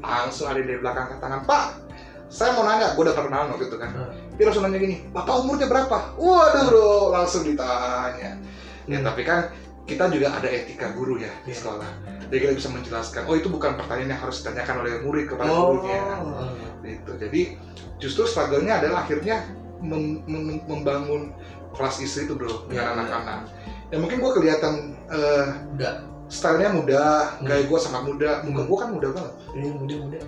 langsung 0.00 0.48
ada 0.48 0.60
dari 0.60 0.80
belakang 0.80 1.12
ke 1.12 1.16
tangan 1.20 1.44
pak. 1.44 1.66
Saya 2.26 2.58
mau 2.58 2.66
nanya, 2.66 2.96
gue 2.96 3.02
udah 3.06 3.14
perkenalan 3.14 3.54
waktu 3.54 3.70
itu 3.70 3.76
kan. 3.78 3.90
Hmm. 3.92 4.10
Dia 4.34 4.44
langsung 4.50 4.64
nanya 4.66 4.78
gini, 4.82 4.96
bapak 5.14 5.34
umurnya 5.46 5.68
berapa? 5.70 5.98
Waduh 6.16 6.64
bro, 6.66 6.90
langsung 7.12 7.46
ditanya. 7.46 8.40
Ya 8.86 8.98
Hmm. 8.98 9.04
tapi 9.04 9.22
kan 9.22 9.50
kita 9.86 10.10
juga 10.10 10.34
ada 10.34 10.48
etika 10.50 10.90
guru 10.90 11.20
ya 11.22 11.30
di 11.46 11.54
Iya. 11.54 11.58
sekolah. 11.62 11.90
Jadi 12.26 12.38
kita 12.38 12.52
bisa 12.54 12.68
menjelaskan, 12.68 13.22
oh 13.24 13.34
itu 13.34 13.46
bukan 13.46 13.74
pertanyaan 13.74 14.10
yang 14.12 14.22
harus 14.22 14.42
ditanyakan 14.42 14.82
oleh 14.82 14.92
murid 15.00 15.24
kepada 15.26 15.46
oh 15.48 15.78
gurunya. 15.78 16.02
Gitu. 16.82 17.10
Jadi 17.18 17.40
justru 17.96 18.22
struggle-nya 18.24 18.78
adalah 18.78 19.02
akhirnya 19.02 19.46
mem- 19.78 20.26
mem- 20.26 20.64
membangun 20.66 21.30
kelas 21.72 22.00
istri 22.00 22.24
itu 22.24 22.34
bro 22.34 22.66
dengan 22.66 22.82
Iya, 22.82 22.92
anak-anak. 22.98 23.40
Ya 23.86 23.96
mungkin 23.96 24.18
gue 24.18 24.32
kelihatan 24.32 24.74
eh, 25.06 25.46
udah 25.76 25.92
stylenya 26.26 26.74
muda, 26.74 27.04
Hmm. 27.38 27.46
gaya 27.46 27.62
gue 27.62 27.78
sangat 27.78 28.02
muda, 28.02 28.42
muka 28.42 28.58
Hmm. 28.58 28.66
gue 28.66 28.76
kan 28.76 28.90
muda 28.90 29.08
banget. 29.14 29.32
ini 29.54 29.68
muda 29.70 29.94
muda 29.96 30.18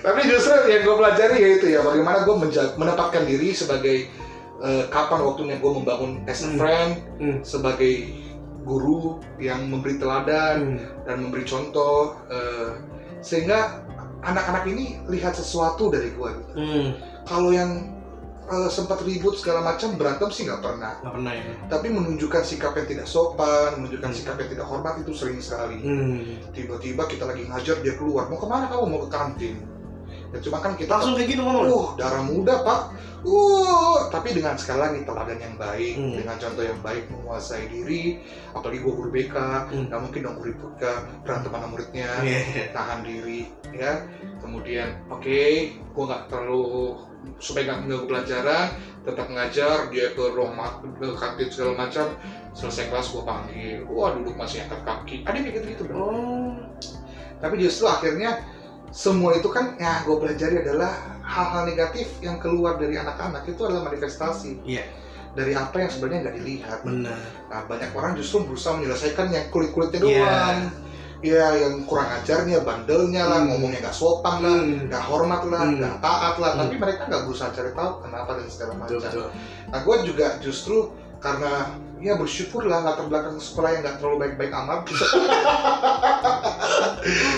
Tapi 0.00 0.20
justru 0.24 0.54
yang 0.68 0.82
gue 0.84 0.94
pelajari 0.94 1.36
yaitu 1.40 1.66
ya 1.68 1.80
bagaimana 1.80 2.22
gue 2.22 2.34
menempatkan 2.76 3.24
diri 3.24 3.50
sebagai 3.50 4.12
eh, 4.60 4.84
kapan 4.88 5.20
waktunya 5.20 5.56
gue 5.56 5.72
membangun 5.72 6.24
as 6.24 6.40
a 6.40 6.48
Hmm. 6.48 6.56
friend, 6.56 6.90
Hmm. 7.16 7.38
sebagai 7.42 7.92
guru 8.64 9.20
yang 9.36 9.68
memberi 9.68 9.96
teladan 9.96 10.56
Hmm. 10.74 11.04
dan 11.04 11.16
memberi 11.20 11.44
contoh 11.44 12.16
eh, 12.26 12.80
sehingga 13.20 13.84
anak-anak 14.20 14.64
ini 14.66 15.04
lihat 15.06 15.32
sesuatu 15.32 15.88
dari 15.88 16.10
gue. 16.10 16.30
gitu. 16.34 16.52
Hmm. 16.56 16.88
Kalau 17.24 17.52
yang 17.52 17.92
eh, 18.44 18.68
sempat 18.68 19.00
ribut 19.00 19.36
segala 19.36 19.60
macam 19.62 19.96
berantem 19.96 20.28
sih 20.28 20.44
nggak 20.44 20.60
pernah, 20.60 21.00
nggak 21.00 21.14
pernah 21.14 21.32
ya 21.32 21.42
tapi 21.64 21.88
menunjukkan 21.88 22.42
sikap 22.42 22.72
yang 22.74 22.84
tidak 22.86 23.06
sopan, 23.06 23.78
menunjukkan 23.78 24.10
Hmm. 24.10 24.18
sikap 24.18 24.36
yang 24.36 24.50
tidak 24.50 24.66
hormat 24.66 24.94
itu 24.98 25.12
sering 25.12 25.40
sekali. 25.40 25.80
hmm. 25.80 26.52
Tiba-tiba 26.52 27.04
kita 27.04 27.24
lagi 27.24 27.44
ngajar 27.44 27.80
dia 27.80 27.96
keluar, 27.96 28.28
mau 28.28 28.36
ke 28.36 28.44
mana 28.44 28.68
kamu 28.68 28.84
mau 28.84 29.00
ke 29.04 29.10
kantin? 29.10 29.56
Ya 30.34 30.38
cuma 30.42 30.58
kan 30.58 30.74
kita 30.74 30.90
langsung 30.90 31.14
kayak 31.14 31.30
gitu 31.30 31.42
ngomong 31.46 31.64
Uh, 31.64 31.86
darah 31.94 32.20
muda 32.20 32.54
pak. 32.60 32.80
Uh, 33.24 34.10
tapi 34.10 34.34
dengan 34.34 34.52
sekali 34.58 34.82
lagi 34.82 35.00
teladan 35.06 35.38
yang 35.40 35.54
baik, 35.56 35.94
Hmm. 35.96 36.12
dengan 36.18 36.36
contoh 36.36 36.60
yang 36.60 36.80
baik 36.82 37.08
menguasai 37.08 37.70
diri. 37.70 38.20
Apalagi 38.52 38.82
gue 38.82 38.92
guru 38.92 39.08
BK, 39.08 39.36
Hmm. 39.70 39.88
nggak 39.88 40.00
mungkin 40.02 40.20
dong 40.20 40.36
guru 40.36 40.52
BK 40.52 40.82
berantem 41.24 41.48
sama 41.48 41.66
muridnya, 41.70 42.10
Iya. 42.20 42.68
tahan 42.74 43.00
diri, 43.00 43.48
ya. 43.72 44.04
Kemudian, 44.42 45.08
oke, 45.08 45.40
gue 45.72 46.04
nggak 46.04 46.22
terlalu 46.28 47.00
supaya 47.40 47.62
nggak 47.64 47.80
mengganggu 47.80 48.06
pelajaran, 48.10 48.66
tetap 49.00 49.26
ngajar, 49.32 49.76
dia 49.88 50.06
ke 50.12 50.24
ruang 50.28 50.52
ma- 50.52 50.76
ke 50.82 51.08
kantin 51.16 51.48
segala 51.48 51.72
macam. 51.80 52.12
Selesai 52.52 52.92
kelas 52.92 53.08
gue 53.08 53.22
panggil, 53.24 53.78
wah 53.88 54.12
duduk 54.12 54.36
masih 54.36 54.68
angkat 54.68 54.84
kaki. 54.84 55.16
Ada 55.24 55.34
yang 55.34 55.44
kayak 55.48 55.56
gitu-gitu 55.62 55.82
bro. 55.88 55.96
oh 56.02 56.52
tapi 57.34 57.60
justru 57.60 57.84
akhirnya 57.84 58.40
semua 58.94 59.34
itu 59.34 59.50
kan 59.50 59.74
ya 59.74 60.06
gue 60.06 60.14
pelajari 60.14 60.62
adalah 60.62 60.94
hal-hal 61.20 61.66
negatif 61.66 62.14
yang 62.22 62.38
keluar 62.38 62.78
dari 62.78 62.94
anak-anak 62.94 63.42
itu 63.44 63.58
adalah 63.60 63.90
manifestasi 63.90 64.62
Iya. 64.62 64.86
dari 65.34 65.50
apa 65.50 65.82
yang 65.82 65.90
sebenarnya 65.90 66.20
nggak 66.22 66.36
dilihat 66.38 66.78
benar 66.86 67.18
nah 67.50 67.66
banyak 67.66 67.90
orang 67.90 68.14
justru 68.14 68.46
berusaha 68.46 68.78
menyelesaikan 68.78 69.34
yang 69.34 69.50
kulit-kulitnya 69.50 69.98
Iya. 69.98 70.06
doang 70.06 70.58
ya 71.24 71.46
yang 71.56 71.74
kurang 71.88 72.06
ajarnya 72.14 72.60
bandelnya 72.60 73.22
lah 73.24 73.38
Hmm. 73.42 73.48
ngomongnya 73.50 73.80
nggak 73.82 73.96
sopan 73.96 74.44
lah 74.44 74.56
Hmm. 74.62 74.86
nggak 74.86 75.04
hormat 75.08 75.42
lah 75.48 75.62
Hmm. 75.66 75.76
nggak 75.80 75.96
taat 75.98 76.34
lah 76.38 76.50
Hmm. 76.54 76.60
tapi 76.62 76.74
mereka 76.78 77.02
nggak 77.10 77.22
berusaha 77.26 77.50
cari 77.50 77.70
tahu 77.74 77.90
kenapa 77.98 78.30
dan 78.38 78.46
segala 78.46 78.72
macam 78.78 79.00
betul 79.02 79.26
Nah, 79.74 79.78
gue 79.82 79.96
juga 80.06 80.26
justru 80.38 80.76
karena 81.18 81.52
ya 81.98 82.14
bersyukur 82.14 82.68
lah 82.68 82.84
latar 82.84 83.08
belakang 83.08 83.40
sekolah 83.40 83.68
yang 83.72 83.80
nggak 83.82 83.96
terlalu 83.96 84.16
baik-baik 84.22 84.52
amat. 84.54 84.80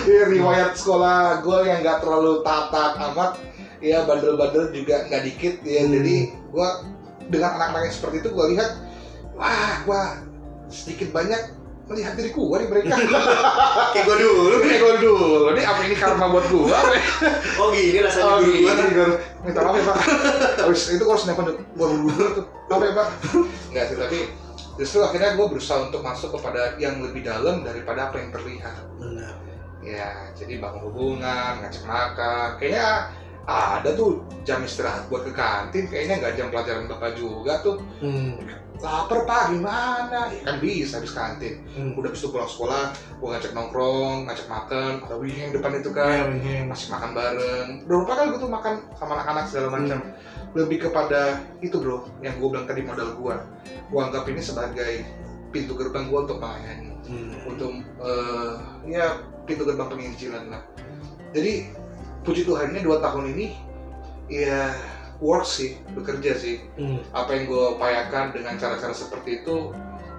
ya, 0.06 0.22
riwayat 0.30 0.78
sekolah 0.78 1.42
gue 1.42 1.58
yang 1.66 1.82
nggak 1.82 1.98
terlalu 2.02 2.42
taat 2.46 2.94
amat. 3.12 3.38
Ya 3.82 4.02
bandel-bandel 4.08 4.72
juga 4.72 5.04
nggak 5.10 5.22
dikit 5.26 5.54
ya. 5.66 5.84
Hmm. 5.84 5.92
Jadi 6.00 6.16
gue 6.32 6.68
dengan 7.26 7.58
anak-anak 7.58 7.90
yang 7.90 7.94
seperti 7.94 8.16
itu 8.22 8.28
gue 8.32 8.46
lihat, 8.56 8.70
wah 9.34 9.74
gue 9.82 10.02
sedikit 10.70 11.10
banyak 11.10 11.54
melihat 11.86 12.18
diri 12.18 12.30
gue 12.34 12.56
di 12.58 12.66
mereka. 12.66 12.94
kayak 13.94 14.04
gue 14.10 14.16
dulu 14.18 14.58
Ini 14.58 14.76
gue 14.82 14.94
dulu, 15.06 15.54
ini 15.54 15.62
apa 15.62 15.80
ini 15.86 15.94
karma 15.94 16.26
buat 16.30 16.46
gue? 16.50 16.66
oh 17.62 17.68
gini 17.70 17.98
rasanya 18.02 18.26
Oh 18.26 18.38
iya, 18.42 18.74
gua. 18.74 18.86
Igor. 18.90 19.10
minta 19.46 19.60
maaf 19.62 19.76
ya 19.78 19.84
pak. 19.86 19.98
Habis 20.66 20.82
itu 20.90 21.02
gue 21.06 21.14
harus 21.14 21.24
nelfon 21.30 21.46
gue 21.54 21.86
dulu 21.86 22.26
tuh. 22.34 22.44
Maaf 22.70 22.82
ya 22.82 22.92
pak. 22.94 23.08
Enggak 23.70 23.84
sih, 23.86 23.96
tapi 23.98 24.18
justru 24.76 24.98
akhirnya 25.06 25.38
gue 25.38 25.46
berusaha 25.46 25.78
untuk 25.86 26.02
masuk 26.02 26.34
kepada 26.34 26.74
yang 26.82 26.98
lebih 26.98 27.22
dalam 27.22 27.62
daripada 27.62 28.10
apa 28.10 28.18
yang 28.18 28.34
terlihat. 28.34 28.74
benar 28.98 29.55
Ya, 29.86 30.10
jadi 30.34 30.58
bangun 30.58 30.90
hubungan, 30.90 31.62
ngajak 31.62 31.84
makan. 31.86 32.48
Kayaknya 32.58 32.88
ada 33.46 33.94
tuh 33.94 34.26
jam 34.42 34.58
istirahat 34.60 35.06
buat 35.06 35.22
ke 35.22 35.30
kantin. 35.30 35.86
Kayaknya 35.86 36.14
nggak 36.18 36.34
jam 36.34 36.46
pelajaran 36.50 36.90
bapak 36.90 37.14
juga 37.14 37.62
tuh. 37.62 37.78
hmm. 38.02 38.66
Laper 38.76 39.24
pak, 39.24 39.56
gimana? 39.56 40.28
Ya 40.28 40.42
kan 40.44 40.60
bisa 40.60 41.00
habis 41.00 41.16
kantin. 41.16 41.64
hmm. 41.72 41.96
Udah 41.96 42.12
itu 42.12 42.28
pulang 42.28 42.44
sekolah, 42.44 42.92
gue 42.92 43.28
ngajak 43.30 43.56
nongkrong, 43.56 44.28
ngajak 44.28 44.46
makan. 44.50 44.92
Ada 45.00 45.16
wing 45.16 45.48
depan 45.48 45.80
itu 45.80 45.90
kan 45.96 46.36
Iya, 46.36 46.44
iya. 46.44 46.60
masih 46.68 46.92
makan 46.92 47.10
bareng 47.16 47.68
beberapa 47.88 48.12
kali 48.12 48.28
gue 48.36 48.40
tuh 48.42 48.52
makan 48.52 48.74
sama 48.92 49.12
anak-anak 49.16 49.44
segala 49.48 49.68
macam 49.80 49.98
lebih 50.52 50.88
kepada 50.88 51.40
itu 51.60 51.76
bro 51.80 52.04
yang 52.20 52.36
gue 52.36 52.48
bilang 52.48 52.68
tadi 52.68 52.80
modal 52.80 53.16
gue 53.16 53.36
gue 53.86 54.00
anggap 54.00 54.24
ini 54.28 54.40
sebagai 54.40 54.92
pintu 55.48 55.72
gerbang 55.72 56.10
gue 56.10 56.18
untuk 56.18 56.36
melayani 56.36 56.92
Hmm. 57.06 57.38
untuk 57.46 57.70
eh, 58.02 58.54
ya 58.90 59.14
pintu 59.46 59.62
gerbang 59.62 59.88
penginjilan 59.88 60.44
lah 60.50 60.62
jadi 61.30 61.70
puji 62.22 62.42
Tuhan 62.42 62.74
ini 62.74 62.82
dua 62.82 62.98
tahun 62.98 63.30
ini 63.32 63.46
ya 64.26 64.74
work 65.16 65.46
sih 65.46 65.80
bekerja 65.94 66.34
sih 66.34 66.60
Hmm. 66.76 67.00
apa 67.10 67.30
yang 67.32 67.46
gue 67.46 67.64
upayakan 67.72 68.34
dengan 68.34 68.54
cara-cara 68.56 68.92
seperti 68.92 69.40
itu 69.40 69.70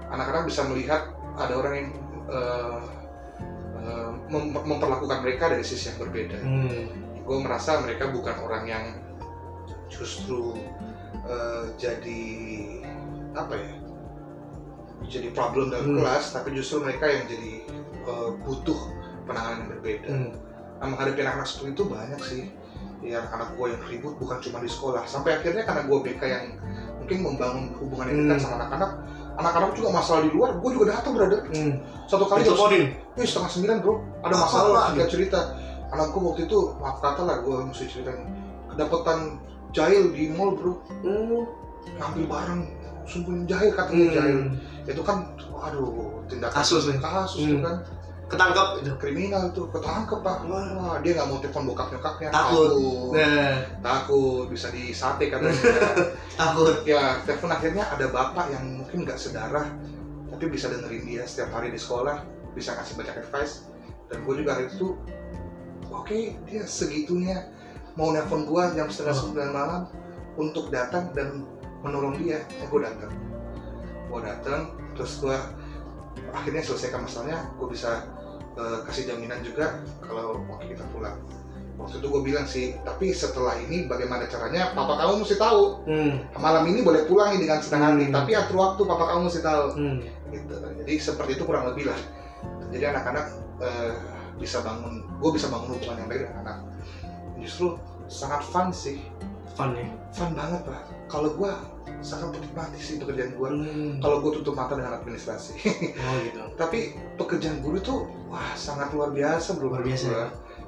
anak-anak 0.08 0.48
bisa 0.48 0.64
melihat 0.66 1.12
ada 1.36 1.54
orang 1.54 1.74
yang 1.76 1.90
eh, 2.28 2.82
mem- 4.28 4.52
memperlakukan 4.58 5.22
mereka 5.22 5.48
dari 5.48 5.64
sisi 5.64 5.88
yang 5.88 6.00
berbeda 6.02 6.38
Hmm. 6.40 6.88
gue 7.22 7.38
merasa 7.40 7.80
mereka 7.80 8.08
bukan 8.10 8.36
orang 8.42 8.64
yang 8.66 8.86
justru 9.88 10.56
eh, 11.24 11.64
jadi 11.76 12.24
apa 13.34 13.54
ya 13.54 13.74
jadi 15.08 15.30
problem 15.32 15.70
dalam 15.70 15.88
Hmm. 15.88 15.98
kelas 16.02 16.32
tapi 16.32 16.52
justru 16.52 16.82
mereka 16.82 17.06
yang 17.06 17.24
jadi 17.28 17.54
eh, 18.02 18.30
butuh 18.42 18.80
penanganan 19.28 19.58
yang 19.60 19.70
berbeda 19.70 20.08
Hmm. 20.08 20.32
nah, 20.78 20.88
menghadapi 20.88 21.20
anak-anak 21.20 21.48
seperti 21.48 21.70
itu 21.72 21.84
banyak 21.86 22.22
sih 22.22 22.44
ya 23.00 23.22
anak-anak 23.22 23.50
gue 23.54 23.68
yang 23.70 23.82
ribut 23.86 24.14
bukan 24.18 24.38
cuma 24.42 24.58
di 24.58 24.70
sekolah 24.70 25.04
sampai 25.06 25.38
akhirnya 25.38 25.62
karena 25.62 25.86
gue 25.86 25.98
BK 26.02 26.22
yang 26.24 26.46
mungkin 26.98 27.18
membangun 27.22 27.66
hubungan 27.78 28.06
yang 28.08 28.18
dekat 28.24 28.34
Hmm. 28.34 28.44
sama 28.44 28.56
anak-anak 28.58 28.92
anak-anak 29.38 29.72
juga 29.72 29.90
masalah 29.94 30.22
di 30.26 30.32
luar 30.32 30.50
gue 30.58 30.70
juga 30.72 30.86
datang 30.92 31.14
brother 31.14 31.42
Hmm. 31.48 31.74
satu 32.08 32.26
kali 32.26 32.42
jam. 32.42 32.58
Eh 33.14 33.22
setengah 33.22 33.52
sembilan 33.52 33.78
bro, 33.82 33.94
ada 34.22 34.36
masalah 34.36 34.82
apa? 34.90 34.96
nggak 34.96 35.10
cerita. 35.10 35.40
Anakku 35.88 36.18
waktu 36.20 36.46
itu 36.46 36.58
maaf 36.78 36.98
kata 37.00 37.22
lah 37.22 37.38
gue 37.40 37.58
mesti 37.64 37.86
ceritain. 37.86 38.22
Kedapatan 38.68 39.20
jahil 39.72 40.10
di 40.12 40.34
mall 40.34 40.54
bro, 40.54 40.74
Hmm. 41.02 41.46
ngambil 41.98 42.26
barang, 42.28 42.62
sumpah 43.06 43.34
jahil 43.46 43.70
katanya 43.72 44.06
jahil. 44.12 44.38
Hmm. 44.52 44.90
Itu 44.90 45.02
kan, 45.02 45.18
waduh 45.50 45.90
tindakan 46.28 46.56
Kasus 46.58 46.90
nih. 46.90 46.98
kasus 46.98 47.46
Hmm. 47.46 47.62
kan, 47.62 47.76
Ketangkap 48.28 48.68
itu. 48.78 48.92
kriminal 49.00 49.50
tuh 49.52 49.72
ketangkep 49.72 50.20
pak. 50.20 50.38
Wah. 50.46 50.68
Wah 50.76 50.96
dia 51.00 51.16
nggak 51.16 51.28
mau 51.28 51.40
telepon 51.40 51.64
bokap 51.72 51.88
nyokapnya, 51.90 52.28
Takut. 52.28 52.68
takut, 52.68 53.12
Nah, 53.16 53.54
takut 53.80 54.46
bisa 54.48 54.68
disate 54.70 55.32
katanya. 55.32 55.56
takut. 56.40 56.76
ya 56.84 57.24
telepon 57.24 57.50
akhirnya 57.50 57.88
ada 57.88 58.06
bapak 58.08 58.52
yang 58.52 58.64
mungkin 58.78 59.04
nggak 59.04 59.16
sedarah 59.16 59.68
tapi 60.28 60.44
bisa 60.48 60.68
dengerin 60.68 61.02
dia 61.02 61.24
setiap 61.24 61.50
hari 61.52 61.72
di 61.72 61.80
sekolah 61.80 62.22
bisa 62.52 62.76
kasih 62.76 62.94
banyak 62.96 63.16
advice 63.18 63.66
dan 64.06 64.22
gue 64.22 64.34
juga 64.38 64.54
hari 64.54 64.68
itu 64.68 64.94
oke 65.88 66.20
dia 66.46 66.62
segitunya 66.62 67.48
mau 67.94 68.12
nelpon 68.12 68.44
gue 68.44 68.64
jam 68.76 68.86
setengah 68.86 69.16
Oh. 69.16 69.22
sembilan 69.24 69.50
malam 69.50 69.82
untuk 70.36 70.70
datang 70.70 71.10
dan 71.12 71.42
menolong 71.80 72.20
dia 72.20 72.44
ya 72.44 72.66
gue 72.66 72.82
datang 72.82 73.10
gue 74.06 74.20
datang 74.22 74.62
terus 74.94 75.18
gue 75.18 75.38
akhirnya 76.42 76.64
selesaikan 76.64 77.04
masalahnya 77.04 77.50
gue 77.58 77.68
bisa 77.70 78.06
eh, 78.58 78.80
kasih 78.86 79.10
jaminan 79.14 79.42
juga 79.42 79.82
kalau 80.04 80.42
oke 80.46 80.66
kita 80.66 80.86
pulang. 80.94 81.18
Waktu 81.78 82.02
itu 82.02 82.08
gue 82.10 82.22
bilang 82.26 82.46
sih 82.50 82.74
tapi 82.82 83.14
setelah 83.14 83.54
ini 83.62 83.86
bagaimana 83.86 84.26
caranya? 84.26 84.74
Papa 84.74 84.98
kamu 84.98 85.22
mesti 85.22 85.38
tahu. 85.38 85.86
Hmm. 85.86 86.14
malam 86.42 86.66
ini 86.66 86.82
boleh 86.82 87.06
pulang 87.06 87.38
dengan 87.38 87.62
senang 87.62 87.98
hati 87.98 88.10
Hmm. 88.10 88.16
tapi 88.18 88.32
atur 88.34 88.58
waktu 88.58 88.82
papa 88.86 89.04
kamu 89.14 89.22
mesti 89.30 89.42
tahu. 89.46 89.66
Hmm. 89.78 89.98
gitu. 90.34 90.54
Jadi 90.58 90.94
seperti 90.98 91.32
itu 91.38 91.44
kurang 91.46 91.70
lebih 91.70 91.90
lah. 91.90 92.00
Jadi 92.74 92.84
anak-anak 92.90 93.26
eh, 93.62 93.94
bisa 94.38 94.62
bangun 94.62 95.06
gue 95.18 95.32
bisa 95.34 95.50
bangun 95.50 95.78
hubungan 95.78 95.98
yang 96.02 96.10
baik 96.10 96.22
dengan 96.26 96.38
anak. 96.46 96.58
Justru 97.42 97.78
sangat 98.10 98.42
fun 98.46 98.74
sih. 98.74 99.02
Fun 99.58 99.74
ya. 99.74 99.90
fun 100.14 100.38
banget 100.38 100.62
pak 100.66 100.97
kalau 101.08 101.34
gue 101.34 101.52
sangat 102.00 102.30
menikmati 102.30 102.78
sih 102.78 102.96
pekerjaan 102.98 103.34
gue 103.34 103.50
Hmm. 103.50 103.92
kalau 103.98 104.22
gue 104.22 104.32
tutup 104.36 104.54
mata 104.54 104.76
dengan 104.76 104.96
administrasi 104.96 105.54
Oh 105.96 106.16
gitu. 106.22 106.42
tapi 106.62 106.80
pekerjaan 107.16 107.60
guru 107.60 107.78
itu 107.78 107.96
wah 108.28 108.54
sangat 108.54 108.92
luar 108.92 109.10
biasa 109.10 109.56
bro 109.56 109.72
Luar 109.72 109.82
biasa 109.82 110.06
ya. 110.06 110.28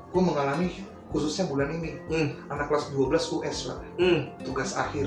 gue 0.09 0.21
mengalami 0.21 0.67
khususnya 1.07 1.45
bulan 1.45 1.69
ini 1.71 1.99
Hmm. 2.05 2.27
anak 2.47 2.67
kelas 2.67 2.89
12 2.89 3.03
US 3.35 3.57
pak 3.67 3.77
Hmm. 3.95 4.19
tugas 4.41 4.73
akhir 4.73 5.05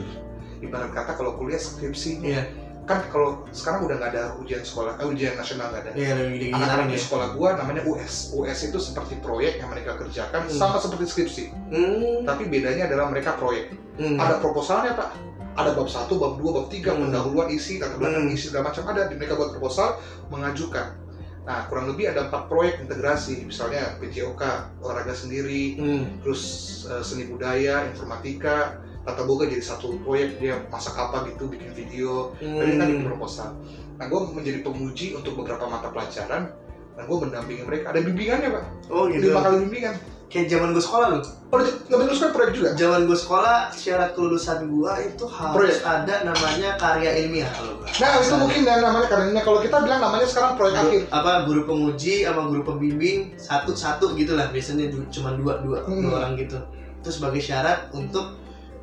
ibarat 0.59 0.90
kata 0.90 1.12
kalau 1.12 1.35
kuliah 1.35 1.59
skripsi 1.59 2.23
Iya. 2.23 2.42
Kan 2.83 2.99
kalau 3.07 3.47
sekarang 3.51 3.87
udah 3.87 3.95
nggak 3.95 4.11
ada 4.11 4.25
ujian 4.37 4.59
sekolah 4.59 4.99
eh, 4.99 5.07
ujian 5.07 5.35
nasional 5.35 5.71
nggak 5.71 5.83
ada 5.87 5.90
Iya 5.95 6.12
lebih 6.18 6.38
digitarin 6.40 6.59
anak-anak 6.59 6.87
ya. 6.87 6.90
di 6.90 6.99
sekolah 6.99 7.27
gua 7.33 7.49
namanya 7.55 7.83
US 7.87 8.14
US 8.33 8.59
itu 8.61 8.79
seperti 8.79 9.14
proyek 9.18 9.62
yang 9.62 9.71
mereka 9.71 9.95
kerjakan 9.95 10.40
Hmm. 10.45 10.59
sama 10.59 10.77
seperti 10.77 11.05
skripsi 11.07 11.45
Hmm. 11.71 12.27
tapi 12.27 12.47
bedanya 12.47 12.90
adalah 12.90 13.07
mereka 13.07 13.35
proyek 13.35 13.71
Hmm. 13.95 14.18
ada 14.18 14.38
proposalnya 14.38 14.92
pak 14.92 15.11
ada 15.53 15.71
bab 15.73 15.85
satu 15.87 16.16
bab 16.16 16.37
dua 16.37 16.51
bab 16.55 16.66
tiga 16.68 16.90
Hmm. 16.90 17.07
pendahuluan 17.07 17.49
isi 17.49 17.79
latar 17.79 17.97
belakang 17.97 18.27
Hmm. 18.27 18.35
isi 18.35 18.49
segala 18.49 18.68
macam 18.68 18.85
ada 18.88 19.07
di 19.07 19.14
mereka 19.14 19.35
buat 19.35 19.51
proposal 19.53 19.88
mengajukan 20.27 20.99
nah 21.42 21.66
kurang 21.66 21.87
lebih 21.87 22.07
ada 22.07 22.27
empat 22.27 22.47
proyek 22.47 22.79
integrasi 22.81 23.42
misalnya 23.42 23.99
PJOK 23.99 24.42
olahraga 24.79 25.11
sendiri 25.12 25.75
Hmm. 25.75 26.03
terus 26.18 26.42
eh, 26.85 27.03
seni 27.03 27.27
budaya 27.27 27.87
informatika 27.87 28.79
tata 29.03 29.23
boga 29.23 29.45
jadi 29.45 29.59
satu 29.61 29.99
proyek 30.01 30.38
dia 30.38 30.62
masak 30.67 30.95
apa 30.95 31.27
gitu 31.27 31.47
bikin 31.47 31.71
video 31.73 32.31
Tadi 32.37 32.71
kan 32.73 32.87
bikin 32.87 33.01
Hmm. 33.01 33.09
proposal. 33.09 33.51
Nah, 33.93 34.07
gue 34.07 34.21
menjadi 34.33 34.59
penguji 34.61 35.07
untuk 35.12 35.37
beberapa 35.37 35.67
mata 35.67 35.88
pelajaran 35.88 36.51
dan 36.93 37.03
gue 37.03 37.19
mendampingi 37.19 37.62
mereka. 37.62 37.91
Ada 37.91 38.01
bimbingannya, 38.01 38.49
Pak. 38.51 38.65
Oh 38.88 39.07
gitu. 39.07 39.31
Lima 39.31 39.41
kali 39.41 39.57
bimbingan. 39.62 39.97
Kayak 40.27 40.49
zaman 40.49 40.73
gue 40.73 40.81
sekolah 40.81 41.07
loh. 41.11 41.21
Oh, 41.53 41.61
nggak 41.61 42.09
terus 42.09 42.19
kan 42.19 42.31
proyek 42.33 42.53
juga? 42.53 42.69
Zaman 42.73 43.05
gue 43.05 43.15
sekolah 43.15 43.57
syarat 43.71 44.11
kelulusan 44.12 44.65
gue 44.65 44.93
itu 45.05 45.25
harus 45.29 45.53
Proyek. 45.53 45.79
ada 45.85 46.15
namanya 46.25 46.71
karya 46.77 47.11
ilmiah 47.21 47.51
kalau 47.51 47.77
gue. 47.77 47.88
Nah, 47.93 48.11
itu 48.17 48.35
mungkin 48.35 48.61
ya 48.62 48.75
namanya 48.79 49.09
karena 49.09 49.41
kalau 49.41 49.61
kita 49.61 49.77
bilang 49.79 50.01
namanya 50.01 50.25
sekarang 50.25 50.57
proyek 50.57 50.77
akhir. 50.79 51.01
apa 51.11 51.33
guru 51.45 51.62
penguji 51.65 52.15
sama 52.23 52.49
guru 52.49 52.62
pembimbing 52.65 53.37
satu 53.37 53.75
satu 53.75 54.15
gitulah 54.15 54.49
biasanya 54.49 54.88
cuma 55.11 55.37
dua 55.37 55.61
dua 55.61 55.85
Hmm. 55.85 56.01
dua 56.01 56.15
orang 56.19 56.33
gitu 56.35 56.57
itu 56.97 57.11
sebagai 57.12 57.43
syarat 57.43 57.93
untuk 57.93 58.33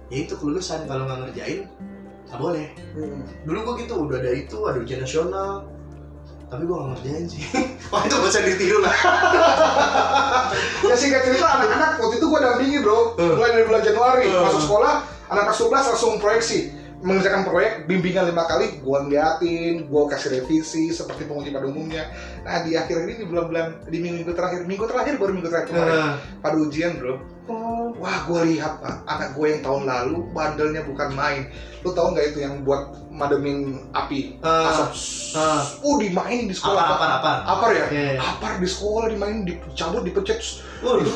ya 0.09 0.17
itu 0.19 0.33
kelulusan 0.33 0.85
kalau 0.85 1.05
nggak 1.05 1.19
ngerjain 1.23 1.69
nggak 2.25 2.39
boleh 2.39 2.67
Hmm. 2.91 3.21
dulu 3.43 3.57
gua 3.63 3.73
gitu 3.77 3.93
udah 3.99 4.17
ada 4.17 4.31
itu 4.31 4.57
ada 4.63 4.77
ujian 4.77 4.99
nasional 4.99 5.65
tapi 6.45 6.65
gua 6.65 6.77
nggak 6.79 6.89
ngerjain 6.95 7.25
sih 7.25 7.43
wah 7.91 8.01
itu 8.01 8.15
bisa 8.19 8.39
ditiru 8.41 8.77
lah 8.79 8.95
ya 10.83 10.95
singkat 10.95 11.21
cerita 11.23 11.47
anak-anak 11.47 11.91
waktu 11.97 12.15
itu 12.17 12.25
gue 12.25 12.39
dampingi 12.39 12.77
bro 12.81 12.99
Hmm. 13.15 13.35
mulai 13.35 13.51
dari 13.51 13.65
bulan 13.65 13.81
Januari 13.81 14.25
Hmm. 14.25 14.43
masuk 14.43 14.61
sekolah 14.63 14.93
anak 15.27 15.43
kelas 15.45 15.59
11 15.59 15.89
langsung 15.93 16.13
proyeksi 16.17 16.59
mengerjakan 16.99 17.47
proyek 17.47 17.87
bimbingan 17.87 18.27
lima 18.27 18.43
kali 18.43 18.77
gue 18.77 18.97
ngeliatin 19.07 19.87
gue 19.87 20.03
kasih 20.11 20.29
revisi 20.35 20.91
seperti 20.91 21.23
penguji 21.23 21.49
pada 21.49 21.63
umumnya 21.63 22.11
nah 22.43 22.59
di 22.59 22.75
akhir 22.75 23.07
ini 23.07 23.23
di 23.23 23.25
bulan-bulan 23.25 23.87
di 23.87 23.97
minggu 23.97 24.31
terakhir 24.35 24.67
minggu 24.67 24.83
terakhir 24.83 25.15
baru 25.15 25.31
minggu 25.31 25.47
terakhir 25.47 25.67
kemarin 25.69 25.95
Nah. 25.95 26.15
pada 26.39 26.55
ujian 26.59 26.99
bro 26.99 27.15
Oh. 27.49 27.89
wah 27.97 28.29
gue 28.29 28.53
lihat 28.53 28.77
Pak, 28.77 29.09
anak 29.09 29.33
gue 29.33 29.47
yang 29.49 29.65
tahun 29.65 29.89
lalu 29.89 30.21
bandelnya 30.29 30.85
bukan 30.85 31.09
main 31.17 31.49
lu 31.81 31.89
tau 31.89 32.13
nggak 32.13 32.29
itu 32.29 32.45
yang 32.45 32.61
buat 32.61 32.93
mademin 33.09 33.89
api 33.89 34.37
Ah. 34.39 34.69
asap 34.69 34.89
Ah. 35.33 35.63
uh 35.81 35.95
dimainin 35.97 36.45
di 36.45 36.53
sekolah 36.53 36.77
Apar, 36.77 36.93
Pak. 36.93 36.99
apar, 36.99 37.09
apar. 37.09 37.37
apar 37.47 37.69
ya 37.73 37.85
iya. 37.89 38.21
apar 38.21 38.51
di 38.59 38.67
sekolah 38.67 39.09
dimainin 39.09 39.47
dicabut 39.47 40.05
dipecet 40.05 40.37
Waduh, 40.79 41.09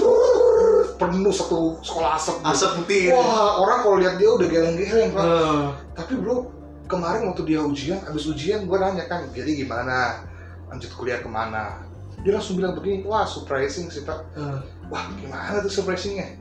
penuh 0.98 1.34
satu 1.34 1.78
sekolah 1.82 2.18
asap 2.18 2.36
bro. 2.42 2.50
asap 2.52 2.72
putih. 2.82 3.04
wah 3.14 3.62
orang 3.62 3.80
kalau 3.82 3.98
lihat 4.00 4.16
dia 4.18 4.30
udah 4.30 4.48
geleng-geleng 4.48 5.10
Pak. 5.14 5.24
Eh, 5.26 5.66
tapi 5.98 6.14
bro 6.20 6.50
kemarin 6.88 7.22
waktu 7.32 7.44
dia 7.48 7.60
ujian 7.64 8.00
habis 8.04 8.28
ujian 8.28 8.68
gue 8.68 8.78
nanya 8.78 9.06
kan 9.08 9.26
jadi 9.32 9.66
gimana? 9.66 10.28
Lanjut 10.70 10.92
kuliah 10.94 11.22
ke 11.22 11.30
mana? 11.30 11.82
Dia 12.22 12.38
langsung 12.38 12.60
bilang 12.60 12.78
begini 12.78 13.04
wah 13.08 13.26
surprising 13.26 13.90
sih 13.90 14.06
pak. 14.06 14.22
Eh. 14.38 14.60
wah 14.92 15.06
gimana 15.18 15.64
tuh 15.64 15.72
surprisingnya? 15.72 16.38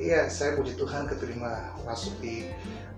Iya 0.00 0.32
saya 0.32 0.56
puji 0.56 0.80
Tuhan 0.80 1.04
keterima 1.04 1.76
masuk 1.84 2.16
di 2.24 2.48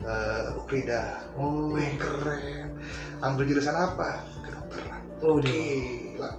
uh, 0.07 0.55
Ukrida. 0.63 1.27
Oh, 1.35 1.75
wih 1.75 1.99
keren. 1.99 2.79
Ambil 3.19 3.51
jurusan 3.51 3.75
apa? 3.75 4.23
Kedokteran 4.47 5.03
oh, 5.27 5.39
gila. 5.43 6.31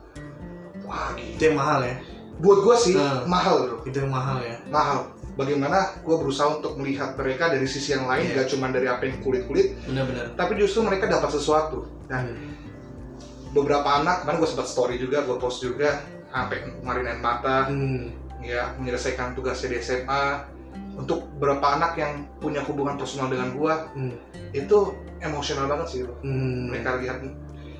Wah 0.87 1.11
Itu 1.15 1.39
gila 1.39 1.43
yang 1.43 1.57
mahal 1.59 1.79
ya. 1.83 1.95
Buat 2.35 2.59
gue 2.61 2.75
sih 2.75 2.95
Nah. 2.95 3.25
mahal 3.25 3.55
bro 3.63 3.77
Itu 3.83 3.97
yang 3.99 4.09
mahal 4.09 4.37
ya. 4.39 4.57
mahal 4.67 5.09
bagaimana 5.33 5.77
gue 5.97 6.15
berusaha 6.15 6.49
untuk 6.51 6.75
melihat 6.75 7.13
mereka 7.13 7.49
dari 7.49 7.65
sisi 7.65 7.91
yang 7.91 8.05
lain 8.05 8.25
Iya. 8.27 8.35
gak 8.39 8.47
cuma 8.49 8.69
dari 8.69 8.85
apa 8.85 9.03
yang 9.03 9.17
kulit-kulit 9.19 9.77
Benar-benar. 9.83 10.33
tapi 10.33 10.53
justru 10.55 10.81
mereka 10.81 11.05
dapat 11.07 11.29
sesuatu 11.29 11.85
dan 12.05 12.33
beberapa 13.51 13.85
anak 13.95 14.23
kemarin 14.23 14.39
gue 14.39 14.49
sempat 14.49 14.67
story 14.67 14.95
juga 14.97 15.21
gue 15.21 15.37
post 15.37 15.61
juga 15.61 16.01
sampai 16.27 16.57
kemarin 16.75 17.05
air 17.07 17.19
mata 17.19 17.69
Hmm. 17.69 18.09
ya 18.39 18.73
menyelesaikan 18.75 19.33
tugasnya 19.33 19.69
di 19.69 19.77
SMA 19.79 20.23
untuk 20.95 21.25
beberapa 21.33 21.63
anak 21.71 21.93
yang 21.95 22.11
punya 22.37 22.61
hubungan 22.61 22.97
personal 22.97 23.25
dengan 23.27 23.53
gue 23.53 23.73
Hmm. 23.93 24.15
itu 24.51 24.77
emosional 25.19 25.65
banget 25.67 25.87
sih 25.87 25.99
bro. 26.01 26.17
Hmm. 26.19 26.69
mereka 26.69 26.97
lihat 26.97 27.17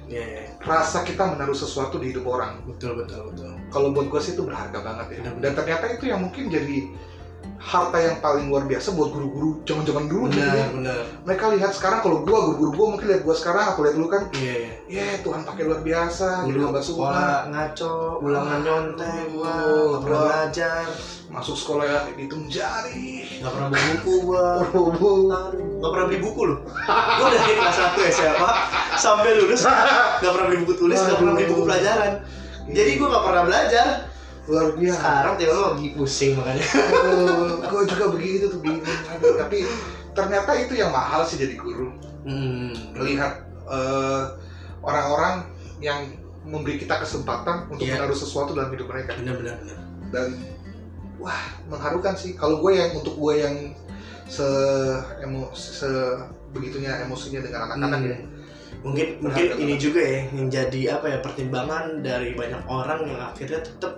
Iya, 0.03 0.19
iya. 0.21 0.43
rasa 0.59 1.01
kita 1.01 1.25
menaruh 1.27 1.55
sesuatu 1.55 1.97
di 1.97 2.11
hidup 2.11 2.27
orang 2.27 2.61
Betul, 2.65 2.93
betul, 2.95 3.23
betul. 3.29 3.52
Kalau 3.73 3.89
buat 3.89 4.07
gue 4.07 4.21
sih 4.21 4.31
itu 4.31 4.43
berharga 4.43 4.77
banget 4.77 5.07
ya 5.11 5.33
dan 5.35 5.51
ternyata 5.53 5.85
itu 5.89 6.03
yang 6.05 6.21
mungkin 6.21 6.47
jadi 6.47 6.93
harta 7.59 7.95
yang 7.97 8.17
paling 8.19 8.47
luar 8.47 8.63
biasa 8.63 8.91
buat 8.91 9.09
guru-guru 9.09 9.63
zaman-zaman 9.63 10.05
dulu 10.05 10.27
gitu 10.29 10.39
Benar, 10.41 10.51
ya. 10.53 10.67
benar. 10.69 10.99
mereka 11.23 11.45
lihat 11.49 11.71
sekarang 11.71 11.99
kalau 11.99 12.17
gue 12.21 12.31
guru-guru 12.31 12.71
gue 12.71 12.87
mungkin 12.89 13.07
lihat 13.09 13.21
gue 13.21 13.35
sekarang 13.35 13.65
aku 13.69 13.79
lihat 13.81 13.95
dulu 13.95 14.07
kan 14.09 14.23
Iya, 14.33 14.53
iya. 14.53 14.71
ya 14.87 15.19
Tuhan 15.19 15.41
pakai 15.41 15.63
luar 15.63 15.81
biasa 15.81 16.27
gitu 16.43 16.51
Dulu 16.53 16.63
hamba 16.65 16.81
sekolah 16.81 17.15
Tuhan. 17.15 17.43
ngaco, 17.49 17.93
ulangan 18.19 18.59
nyontek, 18.61 19.23
gua 19.29 19.51
nggak 19.51 20.01
pernah 20.01 20.19
gua- 20.19 20.27
belajar, 20.27 20.83
masuk 21.29 21.55
sekolah 21.57 21.83
ya 21.83 21.99
dihitung 22.09 22.43
jari 22.47 23.11
nggak 23.39 23.51
pernah 23.51 23.67
beli 23.69 23.83
buku 23.93 24.13
gua. 24.23 24.45
Aduh. 24.61 25.79
Gak 25.79 25.91
pernah 25.91 26.05
beli 26.07 26.19
buku 26.21 26.41
loh 26.45 26.59
Gue 26.87 27.27
dari 27.29 27.53
kelas 27.53 27.77
1 27.91 28.15
SMA 28.15 28.51
Sampai 28.95 29.35
lulus 29.35 29.67
Gak 29.67 30.31
pernah 30.31 30.47
beli 30.47 30.63
buku 30.63 30.73
tulis 30.77 30.95
Gak 30.95 31.19
pernah 31.19 31.33
beli 31.33 31.43
buku 31.45 31.61
pelajaran 31.61 32.11
Jadi 32.69 32.91
gue 32.95 33.07
gak 33.07 33.25
pernah 33.25 33.43
belajar. 33.43 33.87
Luar 34.43 34.75
biasa. 34.75 34.99
Sekarang 34.99 35.35
tiba 35.39 35.53
lagi 35.55 35.87
pusing 35.95 36.31
makanya. 36.35 36.65
Gue 37.67 37.81
juga 37.87 38.05
begitu 38.11 38.45
tuh 38.47 38.59
bingung. 38.59 38.83
Tapi 39.39 39.57
ternyata 40.11 40.51
itu 40.55 40.73
yang 40.75 40.91
mahal 40.91 41.23
sih 41.23 41.39
jadi 41.39 41.55
guru. 41.55 41.91
Hmm. 42.23 42.71
melihat 42.95 43.43
eh, 43.67 44.23
orang-orang 44.79 45.43
yang 45.83 46.07
memberi 46.43 46.79
kita 46.79 47.03
kesempatan 47.03 47.67
untuk 47.67 47.83
Iya. 47.83 47.99
menaruh 47.99 48.15
sesuatu 48.15 48.55
dalam 48.55 48.71
hidup 48.71 48.87
mereka. 48.87 49.15
Bener-bener 49.19 49.59
bener. 49.59 49.77
dan 50.07 50.29
wah 51.17 51.41
mengharukan 51.67 52.15
sih. 52.15 52.35
Kalau 52.35 52.61
gue 52.61 52.79
yang 52.79 52.95
untuk 52.95 53.15
gue 53.17 53.33
yang 53.43 53.55
se 54.23 54.45
emo 55.19 55.51
se 55.51 55.89
begitunya 56.53 57.03
emosinya 57.03 57.43
dengan 57.43 57.67
anak-anak 57.67 57.99
Hmm. 57.99 58.07
ya 58.07 58.17
Mungkin 58.81 59.21
mungkin 59.21 59.45
ini 59.61 59.77
juga 59.77 60.01
ya 60.01 60.25
Yang 60.33 60.47
jadi 60.49 60.81
apa 60.97 61.05
ya 61.07 61.17
Pertimbangan 61.21 62.01
dari 62.01 62.33
banyak 62.33 62.65
orang 62.65 63.05
Yang 63.05 63.21
akhirnya 63.21 63.59
tetap 63.61 63.93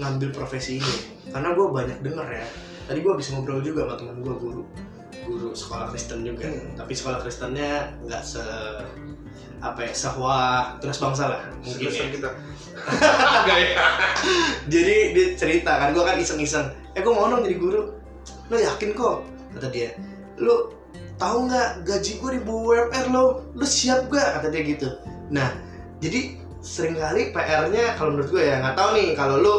ngambil 0.00 0.28
profesi 0.32 0.80
ini. 0.82 0.94
Karena 1.30 1.54
gue 1.54 1.66
banyak 1.70 1.98
denger 2.02 2.26
ya 2.26 2.46
Tadi 2.90 3.06
gue 3.06 3.14
bisa 3.14 3.38
ngobrol 3.38 3.62
juga 3.62 3.86
sama 3.86 3.94
temen 3.94 4.18
gue 4.18 4.34
guru. 4.34 4.62
Guru 5.22 5.54
sekolah 5.54 5.94
Kristen 5.94 6.26
juga. 6.26 6.50
Hmm. 6.50 6.74
Tapi 6.74 6.90
sekolah 6.90 7.22
Kristennya 7.22 7.94
nggak 8.02 8.22
se 8.26 8.42
apa 9.60 9.84
ya 9.86 9.92
sahwah 9.94 10.80
terus 10.82 10.98
bangsa 10.98 11.30
lah 11.30 11.42
mungkin 11.62 11.86
ya. 11.86 12.10
Kita. 12.10 12.30
Ya? 13.46 13.78
Jadi 14.66 14.96
dia 15.14 15.26
cerita 15.38 15.78
kan 15.78 15.94
gue 15.94 16.02
kan 16.02 16.18
iseng-iseng. 16.18 16.66
Eh 16.98 16.98
gue 16.98 17.14
mau 17.14 17.30
dong 17.30 17.46
jadi 17.46 17.62
guru. 17.62 17.94
Lo 18.50 18.58
yakin 18.58 18.90
kok? 18.90 19.22
Kata 19.54 19.70
dia. 19.70 19.94
Lo 20.42 20.79
tahu 21.20 21.46
nggak 21.46 21.84
gaji 21.84 22.12
gue 22.16 22.30
di 22.32 22.42
bawah 22.42 22.88
UMR 22.88 23.06
lo? 23.12 23.24
Lo 23.52 23.66
siap 23.68 24.08
gak 24.08 24.40
kata 24.40 24.48
dia 24.48 24.62
gitu. 24.64 24.88
Nah 25.28 25.52
jadi 26.00 26.40
sering 26.64 26.96
kali 26.96 27.28
PR-nya 27.32 27.96
kalau 28.00 28.16
menurut 28.16 28.32
gue 28.32 28.42
ya 28.44 28.60
nggak 28.60 28.76
tahu 28.76 28.88
nih 28.96 29.08
kalau 29.12 29.36
lo 29.40 29.54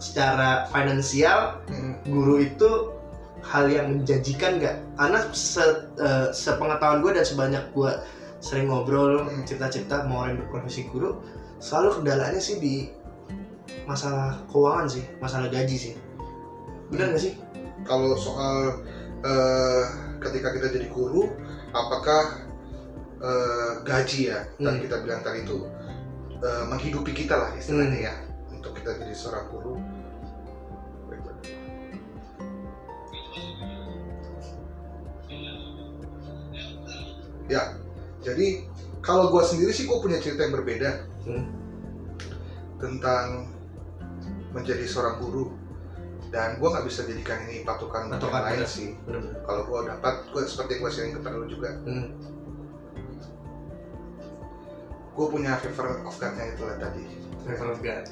secara 0.00 0.64
finansial 0.68 1.60
Hmm. 1.68 1.96
guru 2.04 2.40
itu 2.42 2.70
hal 3.44 3.68
yang 3.68 4.00
menjanjikan 4.00 4.56
nggak? 4.56 4.76
Karena 4.96 5.20
se, 5.32 5.64
eh, 6.00 6.28
sepengetahuan 6.32 7.04
gue 7.04 7.12
dan 7.12 7.24
sebanyak 7.24 7.64
gue 7.72 7.92
sering 8.40 8.68
ngobrol 8.68 9.24
Hmm. 9.24 9.44
cerita-cerita 9.44 10.04
mau 10.08 10.24
orang 10.24 10.40
berprofesi 10.40 10.88
guru 10.88 11.20
selalu 11.60 12.00
kendalanya 12.00 12.40
sih 12.40 12.60
di 12.60 12.92
masalah 13.88 14.40
keuangan 14.52 14.88
sih 14.88 15.04
masalah 15.20 15.48
gaji 15.48 15.76
sih. 15.76 15.94
Benar 16.92 17.12
nggak 17.12 17.22
sih? 17.24 17.32
Kalau 17.84 18.12
soal 18.16 18.84
eh, 19.24 19.84
ketika 20.24 20.48
kita 20.56 20.66
jadi 20.72 20.88
guru 20.88 21.28
apakah 21.70 22.40
eh, 23.20 23.72
gaji 23.84 24.20
ya 24.32 24.40
Hmm. 24.60 24.80
kita 24.80 25.04
bilang 25.04 25.20
tadi 25.20 25.44
itu 25.44 25.68
eh, 26.40 26.64
menghidupi 26.68 27.12
kita 27.12 27.34
lah 27.36 27.50
istilahnya 27.56 27.98
ya 28.10 28.14
untuk 28.52 28.72
kita 28.76 28.96
jadi 28.96 29.14
seorang 29.14 29.46
guru 29.52 29.76
ya 37.48 37.76
jadi 38.24 38.64
kalau 39.04 39.28
gue 39.28 39.42
sendiri 39.44 39.68
sih 39.68 39.84
gue 39.84 39.98
punya 40.00 40.16
cerita 40.20 40.48
yang 40.48 40.54
berbeda 40.56 40.90
Hmm. 41.24 41.48
tentang 42.76 43.48
menjadi 44.52 44.84
seorang 44.84 45.16
guru 45.16 45.56
dan 46.34 46.58
gue 46.58 46.66
nggak 46.66 46.82
bisa 46.82 47.06
jadikan 47.06 47.38
ini 47.46 47.62
patokan 47.62 48.10
untuk 48.10 48.26
yang 48.26 48.42
lain 48.42 48.66
sih. 48.66 48.98
Kalau 49.46 49.62
gue 49.70 49.80
dapat 49.86 50.14
gue 50.34 50.42
seperti 50.42 50.82
gue 50.82 50.90
sering 50.90 51.14
kepada 51.14 51.38
lu 51.38 51.46
juga. 51.46 51.70
Hmm. 51.86 52.10
gue 55.14 55.26
punya 55.30 55.54
favor 55.62 56.02
of 56.02 56.18
God-nya 56.18 56.58
itu 56.58 56.62
lah 56.66 56.74
tadi. 56.74 57.06
Favor 57.46 57.70
of 57.70 57.78
God. 57.78 58.02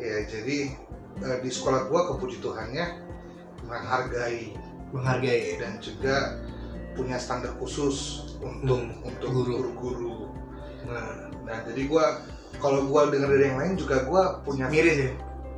ya 0.00 0.24
jadi 0.24 0.72
eh, 1.20 1.38
di 1.44 1.50
sekolah 1.52 1.84
gue 1.84 2.00
kepuji 2.16 2.40
Tuhannya 2.40 2.96
menghargai. 3.68 4.56
Menghargai. 4.88 5.60
Dan 5.60 5.76
juga 5.84 6.40
punya 6.96 7.20
standar 7.20 7.52
khusus 7.60 8.24
untuk 8.40 8.88
Hmm, 8.88 9.04
untuk 9.04 9.28
guru. 9.36 9.52
guru-guru. 9.68 10.32
Nah. 10.88 11.28
Nah 11.44 11.60
jadi 11.68 11.92
gue 11.92 12.04
kalau 12.56 12.88
gue 12.88 13.00
dengar 13.12 13.28
dari 13.36 13.44
yang 13.52 13.60
lain 13.60 13.72
juga 13.76 14.08
gue 14.08 14.22
punya 14.48 14.64
miris 14.72 14.96
ya 14.96 15.12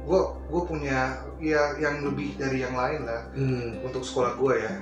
gue 0.09 0.21
gue 0.49 0.63
punya 0.65 1.01
ya 1.37 1.77
yang 1.77 2.01
lebih 2.01 2.41
dari 2.41 2.65
yang 2.65 2.73
lain 2.73 3.05
lah 3.05 3.29
hmm. 3.37 3.85
untuk 3.85 4.01
sekolah 4.01 4.41
gue 4.41 4.55
ya. 4.57 4.73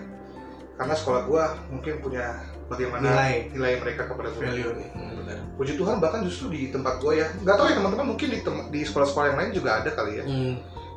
Karena 0.77 0.95
sekolah 0.95 1.23
gue 1.27 1.45
mungkin 1.73 1.95
punya 1.99 2.27
bagaimana 2.71 3.03
Nilai. 3.03 3.35
nilai 3.51 3.75
mereka 3.83 4.07
kepada 4.07 4.31
gue 4.31 4.39
value 4.39 4.73
nih. 4.79 4.89
Hmm, 4.95 5.57
puji 5.59 5.75
Tuhan 5.75 5.99
bahkan 5.99 6.23
justru 6.23 6.55
di 6.55 6.71
tempat 6.71 7.03
gue 7.03 7.19
ya. 7.19 7.27
Nggak 7.43 7.57
tahu 7.59 7.67
ya 7.67 7.75
teman-teman 7.75 8.07
mungkin 8.15 8.29
di 8.31 8.41
tem- 8.41 8.69
di 8.71 8.81
sekolah-sekolah 8.87 9.27
yang 9.35 9.39
lain 9.43 9.51
juga 9.51 9.71
ada 9.83 9.91
kali 9.91 10.12
ya. 10.23 10.25
Hmm. 10.25 10.55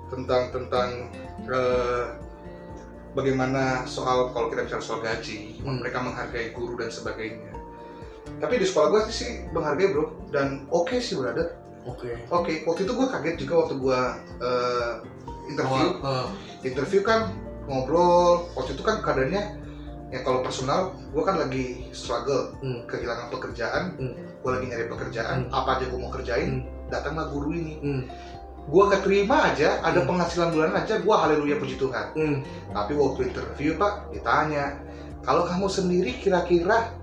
tentang 0.10 0.50
tentang 0.50 0.90
eh, 1.46 2.06
bagaimana 3.14 3.86
soal 3.86 4.34
kalau 4.34 4.50
kita 4.50 4.66
bicara 4.66 4.82
soal 4.82 5.02
gaji 5.02 5.62
Hmm. 5.62 5.82
mereka 5.82 6.02
menghargai 6.02 6.50
guru 6.52 6.78
dan 6.78 6.90
sebagainya. 6.90 7.50
Tapi 8.38 8.62
di 8.62 8.66
sekolah 8.66 8.88
gue 8.90 9.02
sih 9.10 9.50
menghargai 9.50 9.90
bro. 9.90 10.14
Dan 10.30 10.70
oke 10.70 10.98
sih 10.98 11.18
brother 11.18 11.58
oke 11.86 12.10
oke 12.30 12.54
waktu 12.66 12.82
itu 12.84 12.92
gue 12.92 13.08
kaget 13.08 13.36
juga 13.38 13.54
waktu 13.62 13.76
gue 13.78 14.00
eh, 14.42 14.92
interview 15.48 15.88
Oh, 16.00 16.06
oh. 16.06 16.28
interview 16.62 17.02
kan 17.02 17.32
ngobrol 17.66 18.50
waktu 18.54 18.74
itu 18.74 18.82
kan 18.82 19.00
keadaannya 19.00 19.44
ya 20.10 20.20
kalau 20.22 20.42
personal 20.42 20.98
gue 21.14 21.22
kan 21.22 21.38
lagi 21.38 21.86
struggle 21.92 22.58
Hmm. 22.60 22.82
kehilangan 22.86 23.30
pekerjaan 23.30 23.84
Hmm. 23.96 24.14
gue 24.18 24.50
lagi 24.50 24.66
nyari 24.68 24.86
pekerjaan 24.88 25.46
apa 25.50 25.78
aja 25.78 25.86
gue 25.86 26.00
mau 26.00 26.10
kerjain 26.10 26.66
datanglah 26.88 27.30
guru 27.30 27.54
ini 27.54 27.76
Hmm. 27.80 28.02
gue 28.66 28.84
keterima 28.90 29.50
aja 29.50 29.82
ada 29.82 30.02
Hmm. 30.02 30.10
penghasilan 30.10 30.50
bulanan 30.50 30.82
aja 30.82 30.98
gue 30.98 31.16
haleluya 31.16 31.56
puji 31.58 31.78
Tuhan 31.78 32.06
Hmm. 32.14 32.38
tapi 32.70 32.94
waktu 32.94 33.30
interview 33.30 33.78
pak 33.78 34.10
ditanya 34.10 34.82
kalau 35.22 35.46
kamu 35.46 35.68
sendiri 35.68 36.12
kira-kira 36.16 36.94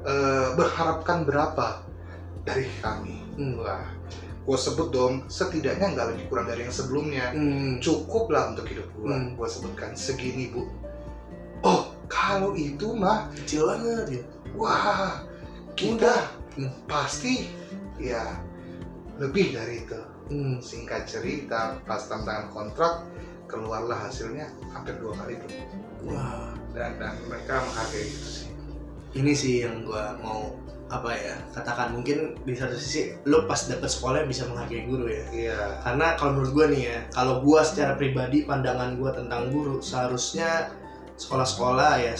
eh, 0.00 0.48
berharapkan 0.54 1.22
berapa 1.22 1.86
dari 2.42 2.66
kami 2.80 3.20
Hmm. 3.36 3.58
wah 3.58 3.84
gue 4.40 4.56
sebut 4.56 4.88
dong 4.88 5.14
setidaknya 5.28 5.92
nggak 5.92 6.06
lebih 6.16 6.24
kurang 6.26 6.48
dari 6.48 6.64
yang 6.64 6.72
sebelumnya 6.72 7.30
Hmm. 7.30 7.76
cukup 7.78 8.32
lah 8.32 8.50
untuk 8.50 8.66
hidup 8.66 8.88
gue 8.96 9.06
Hmm. 9.06 9.36
gue 9.36 9.48
sebutkan 9.48 9.92
segini 9.92 10.48
bu 10.50 10.64
oh 11.62 11.92
kalau 12.10 12.56
itu 12.56 12.90
mah 12.96 13.28
Kecil 13.44 13.68
banget 13.68 14.06
ya. 14.18 14.22
wah 14.56 15.22
kita 15.76 16.32
Hmm. 16.56 16.72
pasti 16.84 17.46
ya 17.96 18.40
lebih 19.20 19.52
dari 19.54 19.84
itu 19.84 20.00
Hmm. 20.30 20.56
singkat 20.58 21.04
cerita 21.04 21.76
pas 21.84 22.00
tanda 22.06 22.24
tangan 22.26 22.46
kontrak 22.50 22.94
keluarlah 23.46 24.08
hasilnya 24.08 24.46
hampir 24.70 24.94
dua 24.98 25.12
kali 25.18 25.36
bro 25.36 25.50
Wah. 26.14 26.54
dan 26.72 26.96
dan 26.96 27.18
mereka 27.28 27.60
menghargai 27.60 28.06
itu 28.06 28.28
sih 28.40 28.48
Ini 29.10 29.32
sih 29.34 29.66
yang 29.66 29.82
gua 29.82 30.14
mau 30.22 30.54
apa 30.90 31.10
ya 31.14 31.38
katakan 31.54 31.94
mungkin 31.94 32.34
di 32.42 32.50
satu 32.52 32.74
sisi 32.74 33.14
lo 33.22 33.46
pas 33.46 33.70
dapet 33.70 33.86
sekolah 33.86 34.26
bisa 34.26 34.42
menghargai 34.50 34.84
guru 34.84 35.06
ya 35.06 35.22
iya 35.30 35.58
karena 35.86 36.18
kalau 36.18 36.34
menurut 36.34 36.50
gue 36.50 36.66
nih 36.74 36.82
ya 36.90 36.98
kalau 37.14 37.38
gue 37.40 37.60
secara 37.62 37.94
pribadi 37.94 38.42
pandangan 38.42 38.98
gue 38.98 39.10
tentang 39.14 39.54
guru 39.54 39.78
seharusnya 39.78 40.74
sekolah-sekolah 41.14 42.02
ya 42.02 42.14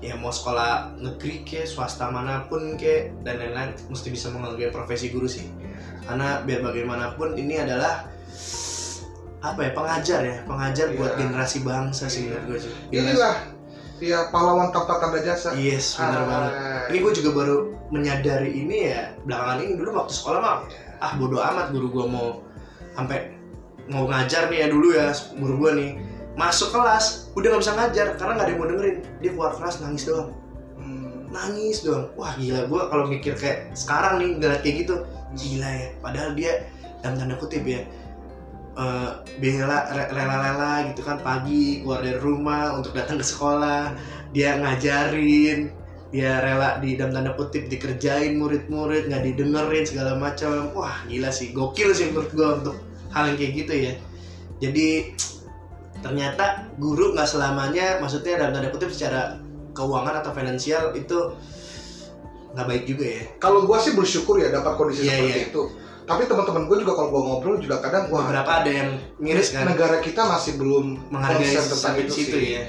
ya 0.00 0.14
mau 0.16 0.28
sekolah 0.28 0.96
negeri 0.96 1.44
ke 1.44 1.64
swasta 1.64 2.08
mana 2.08 2.44
pun 2.44 2.76
ke 2.76 3.08
dan 3.24 3.40
lain-lain 3.40 3.72
mesti 3.88 4.08
bisa 4.08 4.28
menghargai 4.28 4.68
profesi 4.68 5.08
guru 5.08 5.24
sih 5.24 5.48
karena 6.04 6.44
biar 6.44 6.60
bagaimanapun 6.60 7.36
ini 7.36 7.56
adalah 7.56 8.04
apa 9.40 9.60
ya 9.64 9.72
pengajar 9.72 10.20
ya 10.20 10.36
pengajar 10.44 10.92
buat 10.92 11.16
Iya. 11.16 11.20
generasi 11.24 11.58
bangsa 11.64 12.04
sih 12.04 12.28
Iya. 12.28 12.36
menurut 12.36 12.44
gue 12.48 12.58
sih 12.68 12.72
inilah 12.92 13.36
ya 14.00 14.32
pahlawan 14.32 14.72
tanpa 14.72 14.96
tanda 14.98 15.20
jasa 15.20 15.52
yes 15.54 15.94
benar 16.00 16.24
Ah, 16.24 16.26
banget. 16.26 16.50
Ini 16.90 16.96
gue 17.04 17.12
juga 17.20 17.30
baru 17.36 17.56
menyadari 17.92 18.50
ini 18.50 18.76
ya 18.90 19.12
belakangan 19.22 19.58
ini 19.60 19.72
dulu 19.76 19.88
waktu 19.94 20.12
sekolah 20.16 20.40
mah 20.40 20.56
iya. 20.66 20.96
ah 21.04 21.12
bodo 21.20 21.36
amat 21.38 21.70
guru 21.70 21.86
gua 21.92 22.06
mau 22.08 22.26
sampai 22.96 23.36
mau 23.88 24.04
ngajar 24.08 24.48
nih 24.48 24.64
ya 24.64 24.66
dulu 24.72 24.88
ya 24.96 25.12
guru 25.36 25.54
gua 25.60 25.70
nih. 25.76 26.00
Masuk 26.38 26.72
kelas 26.72 27.28
udah 27.36 27.48
nggak 27.52 27.62
bisa 27.62 27.72
ngajar 27.76 28.06
karena 28.16 28.32
nggak 28.38 28.46
ada 28.46 28.52
yang 28.52 28.60
mau 28.62 28.68
dengerin. 28.72 28.96
Dia 29.20 29.30
keluar 29.36 29.52
kelas 29.54 29.74
nangis 29.84 30.02
doang. 30.08 30.30
Hmm, 30.80 31.28
nangis 31.28 31.78
doang. 31.84 32.06
Wah 32.16 32.32
gila 32.40 32.60
gua 32.70 32.82
kalau 32.88 33.04
mikir 33.06 33.36
kayak 33.36 33.70
sekarang 33.76 34.18
nih 34.22 34.28
ngeliat 34.40 34.60
kayak 34.64 34.76
gitu 34.86 34.94
gila 35.36 35.68
ya. 35.68 35.88
Padahal 36.00 36.30
dia 36.32 36.52
dalam 37.04 37.16
tanda 37.20 37.36
kutip 37.36 37.64
ya 37.64 37.80
eh, 38.76 39.10
bela 39.42 39.78
re- 39.90 40.10
rela-rela 40.10 40.86
gitu 40.92 41.02
kan 41.02 41.18
pagi 41.22 41.82
keluar 41.82 42.04
dari 42.04 42.18
rumah 42.20 42.76
untuk 42.78 42.94
datang 42.94 43.18
ke 43.18 43.26
sekolah. 43.26 43.94
Dia 44.30 44.58
ngajarin 44.62 45.82
dia 46.10 46.42
rela 46.42 46.82
di 46.82 46.98
dalam 46.98 47.14
tanda 47.14 47.38
kutip 47.38 47.70
dikerjain 47.70 48.34
murid-murid 48.34 49.06
nggak 49.10 49.22
didengerin 49.30 49.84
segala 49.86 50.18
macam. 50.18 50.70
Wah 50.74 51.06
gila 51.06 51.30
sih 51.30 51.54
gokil 51.54 51.94
sih 51.94 52.10
menurut 52.10 52.30
gua 52.34 52.48
untuk 52.58 52.76
hal 53.14 53.30
yang 53.30 53.38
kayak 53.38 53.52
gitu 53.62 53.72
ya. 53.74 53.92
Jadi 54.60 54.88
ternyata 56.00 56.66
guru 56.80 57.12
nggak 57.14 57.28
selamanya 57.28 58.00
maksudnya 58.02 58.40
dalam 58.40 58.52
tanda 58.56 58.70
kutip 58.74 58.90
secara 58.90 59.38
keuangan 59.70 60.18
atau 60.24 60.32
finansial 60.34 60.90
itu 60.98 61.18
nggak 62.58 62.66
baik 62.66 62.84
juga 62.90 63.06
ya. 63.06 63.22
Kalau 63.38 63.62
gua 63.62 63.78
sih 63.78 63.94
bersyukur 63.94 64.42
ya 64.42 64.50
dapat 64.50 64.74
kondisi 64.74 65.06
Iya, 65.06 65.14
seperti 65.14 65.30
iya. 65.30 65.46
itu 65.46 65.62
tapi 66.10 66.26
teman-teman 66.26 66.66
gue 66.66 66.76
juga 66.82 66.92
kalau 66.98 67.08
gue 67.14 67.22
ngobrol 67.22 67.56
juga 67.62 67.76
kadang 67.78 68.10
wah 68.10 68.26
beberapa 68.26 68.50
ada 68.66 68.70
yang 68.70 68.90
miris 69.22 69.54
kan 69.54 69.62
negara 69.70 70.02
kita 70.02 70.26
masih 70.26 70.58
belum 70.58 70.98
menghargai 71.06 71.54
tentang 71.54 71.94
itu 72.02 72.14
sih. 72.18 72.58
ya 72.58 72.64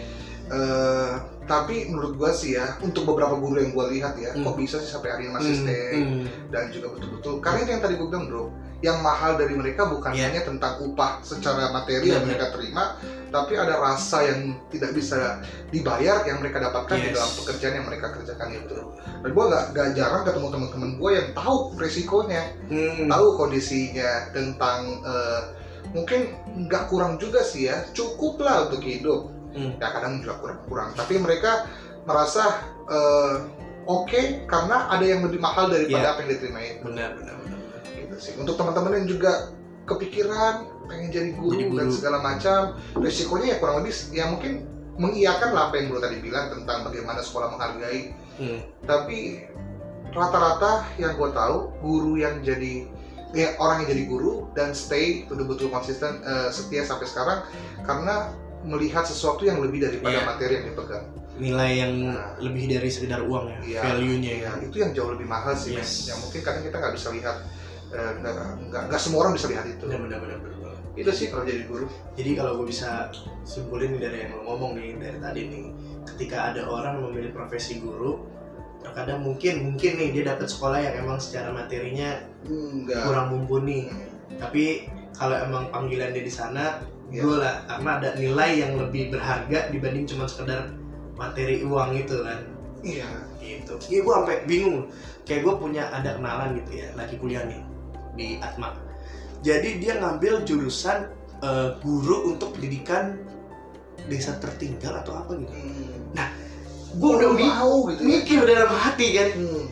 Eh, 0.52 1.14
tapi 1.52 1.76
menurut 1.86 2.16
gua 2.16 2.32
sih 2.32 2.56
ya 2.56 2.80
untuk 2.80 3.04
beberapa 3.04 3.36
guru 3.36 3.60
yang 3.60 3.72
gua 3.72 3.92
lihat 3.92 4.16
ya 4.16 4.32
Hmm. 4.32 4.42
kok 4.42 4.56
bisa 4.56 4.80
sih 4.80 4.88
sampai 4.88 5.12
hari 5.12 5.28
ini 5.28 5.34
masih 5.34 5.52
Hmm, 5.52 5.62
stay 5.62 5.94
hmm. 6.00 6.24
dan 6.48 6.64
juga 6.72 6.88
betul-betul 6.90 7.34
karena 7.40 7.60
itu 7.60 7.70
yang 7.70 7.84
tadi 7.84 7.94
gue 7.96 8.08
bilang 8.08 8.26
bro 8.26 8.46
yang 8.82 8.98
mahal 9.00 9.38
dari 9.38 9.54
mereka 9.54 9.86
bukan 9.86 10.10
Iya. 10.10 10.26
hanya 10.26 10.42
tentang 10.42 10.82
upah 10.82 11.22
secara 11.22 11.70
materi 11.70 12.08
Iya, 12.08 12.18
yang 12.18 12.26
mereka 12.26 12.50
terima 12.50 12.98
tapi 13.30 13.54
ada 13.54 13.78
rasa 13.78 14.26
yang 14.26 14.40
tidak 14.68 14.92
bisa 14.92 15.38
dibayar 15.70 16.26
yang 16.26 16.40
mereka 16.40 16.58
dapatkan 16.62 16.98
di 16.98 17.08
Yes. 17.08 17.16
dalam 17.16 17.32
pekerjaan 17.38 17.74
yang 17.76 17.86
mereka 17.86 18.08
kerjakan 18.12 18.50
itu 18.52 18.80
dan 19.22 19.30
gue 19.30 19.46
gak, 19.48 19.66
gak 19.72 19.90
jarang 19.94 20.24
ketemu 20.24 20.48
teman-teman 20.50 20.92
gue 20.98 21.12
yang 21.14 21.30
tahu 21.32 21.56
resikonya 21.76 22.42
Hmm. 22.68 23.06
tahu 23.06 23.26
kondisinya 23.38 24.10
tentang 24.32 24.80
eh, 25.04 25.42
mungkin 25.92 26.22
nggak 26.66 26.88
kurang 26.88 27.20
juga 27.20 27.44
sih 27.44 27.68
ya 27.68 27.84
cukup 27.92 28.40
lah 28.40 28.66
untuk 28.66 28.80
hidup 28.82 29.28
Hmm. 29.52 29.72
ya 29.76 29.88
kadang 29.90 30.20
juga 30.20 30.34
kurang 30.38 30.60
kurang 30.66 30.90
tapi 30.94 31.18
mereka 31.18 31.68
merasa 32.04 32.44
eh, 32.88 33.34
oke 33.84 34.22
karena 34.46 34.88
ada 34.88 35.04
yang 35.04 35.22
lebih 35.22 35.38
mahal 35.38 35.68
daripada 35.68 36.02
Iya. 36.02 36.12
apa 36.12 36.20
yang 36.22 36.30
diterima 36.32 36.60
itu 36.62 36.82
benar 36.84 37.10
benar 37.16 37.36
benar 37.40 37.60
gitu 37.86 38.16
sih 38.18 38.34
untuk 38.36 38.56
teman-teman 38.56 38.92
yang 38.98 39.08
juga 39.10 39.52
kepikiran 39.84 40.54
pengen 40.86 41.10
jadi 41.10 41.30
guru, 41.34 41.52
Jadi 41.52 41.64
guru. 41.68 41.78
dan 41.78 41.88
segala 41.90 42.18
macam 42.20 42.60
resikonya 42.96 43.48
ya 43.48 43.58
kurang 43.58 43.82
lebih 43.82 43.94
ya 44.12 44.26
mungkin 44.28 44.52
mengiyakan 44.94 45.50
lah 45.52 45.68
apa 45.68 45.76
yang 45.76 45.88
bro 45.88 46.00
tadi 46.00 46.18
bilang 46.20 46.52
tentang 46.52 46.84
bagaimana 46.84 47.20
sekolah 47.20 47.48
menghargai 47.50 48.16
Hmm. 48.32 48.64
tapi 48.82 49.44
rata-rata 50.10 50.88
yang 50.96 51.14
gue 51.14 51.30
tahu 51.30 51.56
guru 51.80 52.18
yang 52.18 52.42
jadi 52.42 52.88
ya 53.32 53.56
orang 53.56 53.84
yang 53.84 53.90
jadi 53.92 54.04
guru 54.06 54.32
dan 54.52 54.72
stay 54.72 55.24
betul-betul 55.24 55.70
konsisten 55.70 56.20
eh, 56.20 56.50
setia 56.50 56.84
sampai 56.84 57.06
sekarang 57.06 57.40
karena 57.82 58.34
melihat 58.64 59.04
sesuatu 59.04 59.42
yang 59.42 59.58
lebih 59.60 59.82
daripada 59.82 60.18
Iya. 60.18 60.26
materi 60.26 60.54
yang 60.56 60.66
dipegang 60.70 61.06
nilai 61.36 61.72
yang 61.74 61.94
Nah. 62.06 62.38
lebih 62.38 62.64
dari 62.70 62.86
sekedar 62.88 63.22
uang 63.24 63.50
ya 63.50 63.58
Iya. 63.62 63.80
value-nya 63.82 64.32
ya 64.38 64.50
ya 64.52 64.52
itu 64.62 64.76
yang 64.78 64.92
jauh 64.94 65.12
lebih 65.12 65.26
mahal 65.26 65.54
sih. 65.54 65.74
Yes. 65.74 66.06
yang 66.08 66.22
mungkin 66.22 66.42
kadang 66.42 66.64
kita 66.64 66.78
nggak 66.78 66.94
bisa 66.94 67.10
lihat 67.10 67.38
eh, 67.92 68.12
nggak 68.22 68.34
nggak 68.72 68.82
nggak 68.88 69.02
semua 69.02 69.20
orang 69.28 69.34
bisa 69.36 69.48
lihat 69.50 69.66
itu 69.66 69.84
benar 69.84 70.00
benar 70.00 70.20
benar 70.22 70.38
benar 70.40 70.58
benar. 70.64 70.76
itu 70.96 71.12
sih 71.12 71.28
kalau 71.28 71.44
jadi 71.44 71.64
guru 71.66 71.88
Jadi 72.16 72.32
kalau 72.36 72.52
gue 72.56 72.68
bisa 72.68 73.12
simpulin 73.44 73.96
dari 73.98 74.24
yang 74.24 74.36
lo 74.38 74.44
ngomong 74.46 74.76
nih 74.80 74.96
dari 74.96 75.18
tadi 75.20 75.42
nih, 75.48 75.66
ketika 76.06 76.52
ada 76.52 76.68
orang 76.68 77.00
memilih 77.02 77.32
profesi 77.32 77.80
guru, 77.80 78.24
terkadang 78.80 79.24
mungkin 79.24 79.72
mungkin 79.72 79.92
nih 79.98 80.10
dia 80.12 80.24
dapat 80.32 80.48
sekolah 80.48 80.80
yang 80.80 81.04
emang 81.04 81.18
secara 81.20 81.50
materinya 81.50 82.20
enggak 82.44 83.04
kurang 83.04 83.28
mumpuni, 83.32 83.88
tapi 84.36 84.88
kalau 85.12 85.36
emang 85.38 85.68
panggilan 85.70 86.12
dia 86.12 86.24
di 86.24 86.32
sana, 86.32 86.80
Iya. 86.80 87.01
Gue 87.12 87.36
lah 87.38 87.56
karena 87.68 87.90
ada 88.00 88.10
nilai 88.16 88.52
yang 88.56 88.74
lebih 88.80 89.12
berharga 89.12 89.68
dibanding 89.68 90.08
cuma 90.08 90.26
sekedar 90.26 90.72
materi 91.20 91.60
uang 91.62 91.92
itu 91.94 92.16
kan, 92.24 92.40
iya 92.82 93.10
gitu. 93.44 93.76
Iya 93.92 94.00
gue 94.02 94.14
sampai 94.16 94.38
bingung, 94.48 94.88
kayak 95.28 95.44
gue 95.44 95.54
punya 95.60 95.92
ada 95.92 96.16
kenalan 96.16 96.56
gitu 96.64 96.72
ya, 96.80 96.88
lagi 96.96 97.20
kuliah 97.20 97.44
nih 97.46 97.62
di 98.16 98.28
Atma. 98.40 98.74
Jadi 99.44 99.84
dia 99.84 100.00
ngambil 100.00 100.48
jurusan 100.48 101.12
eh, 101.42 101.70
guru 101.84 102.32
untuk 102.32 102.56
pendidikan 102.56 103.20
desa 104.08 104.38
tertinggal 104.40 105.02
atau 105.04 105.14
apa 105.20 105.36
gitu. 105.36 105.52
hmm. 105.52 106.16
Gue 106.98 107.12
udah 107.18 107.30
Orang 107.32 107.40
mi- 107.40 107.48
mau 107.48 107.76
gitu 107.92 108.02
ya 108.04 108.08
mikir 108.08 108.40
dalam 108.44 108.72
hati 108.72 109.08
kan, 109.16 109.30
Hmm. 109.36 109.64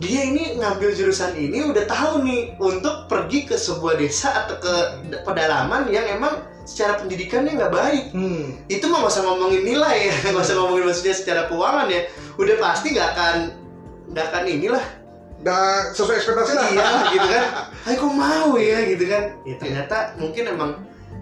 dia 0.00 0.20
ini 0.26 0.56
ngambil 0.56 0.90
jurusan 0.94 1.32
ini 1.34 1.66
udah 1.66 1.84
tahu 1.84 2.22
nih 2.24 2.54
untuk 2.56 3.06
pergi 3.06 3.44
ke 3.44 3.54
sebuah 3.54 3.94
desa 3.96 4.32
atau 4.44 4.56
ke 4.58 4.74
pedalaman 5.22 5.88
yang 5.90 6.06
emang 6.08 6.40
secara 6.64 7.00
pendidikannya 7.00 7.56
nggak 7.56 7.74
baik. 7.74 8.04
Hmm. 8.12 8.58
Itu 8.66 8.88
mah 8.88 9.04
nggak 9.04 9.12
usah 9.12 9.24
ngomongin 9.26 9.62
nilai 9.64 9.96
ya, 10.10 10.14
nggak 10.32 10.44
usah 10.44 10.56
ngomongin 10.58 10.84
maksudnya 10.88 11.14
secara 11.16 11.40
keuangan 11.50 11.86
ya. 11.88 12.00
Udah 12.36 12.56
pasti 12.60 12.96
nggak 12.96 13.08
akan 13.16 13.36
nggak 14.12 14.26
akan 14.32 14.44
inilah. 14.46 14.84
Nggak 15.40 15.96
sesuai 15.96 16.16
ekspektasi 16.20 16.52
lah. 16.52 16.66
Iya 16.68 16.86
gitu 17.16 17.26
kan. 17.28 17.44
Ayo 17.88 17.96
kok 17.96 18.12
mau 18.12 18.50
ya 18.60 18.78
gitu 18.84 19.04
kan. 19.08 19.24
Ya 19.48 19.54
ternyata 19.56 19.96
mungkin 20.20 20.44
emang 20.50 20.72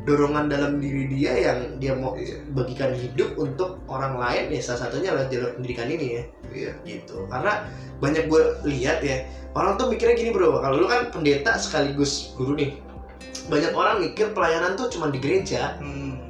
dorongan 0.08 0.48
dalam 0.48 0.80
diri 0.80 1.04
dia 1.12 1.36
yang 1.36 1.76
dia 1.76 1.92
mau 1.92 2.16
Iya. 2.16 2.40
bagikan 2.56 2.96
hidup 2.96 3.36
untuk 3.36 3.84
orang 3.92 4.16
lain 4.16 4.48
ya 4.48 4.60
salah 4.64 4.88
satunya 4.88 5.12
lewat 5.12 5.28
jalur 5.28 5.50
pendidikan 5.54 5.88
ini 5.92 6.06
ya. 6.18 6.22
Iya. 6.50 6.72
Gitu. 6.82 7.28
Karena 7.28 7.68
banyak 8.00 8.24
gue 8.30 8.42
lihat 8.64 9.04
ya 9.04 9.22
orang 9.52 9.76
tuh 9.76 9.92
mikirnya 9.92 10.16
gini 10.16 10.30
bro. 10.32 10.58
Kalau 10.64 10.76
lu 10.80 10.86
kan 10.88 11.12
pendeta 11.12 11.54
sekaligus 11.60 12.32
guru 12.34 12.56
nih 12.56 12.80
banyak 13.48 13.72
orang 13.72 13.96
mikir 13.98 14.30
pelayanan 14.32 14.76
tuh 14.76 14.88
cuma 14.88 15.08
di 15.08 15.18
gereja 15.18 15.76
Hmm. 15.80 16.20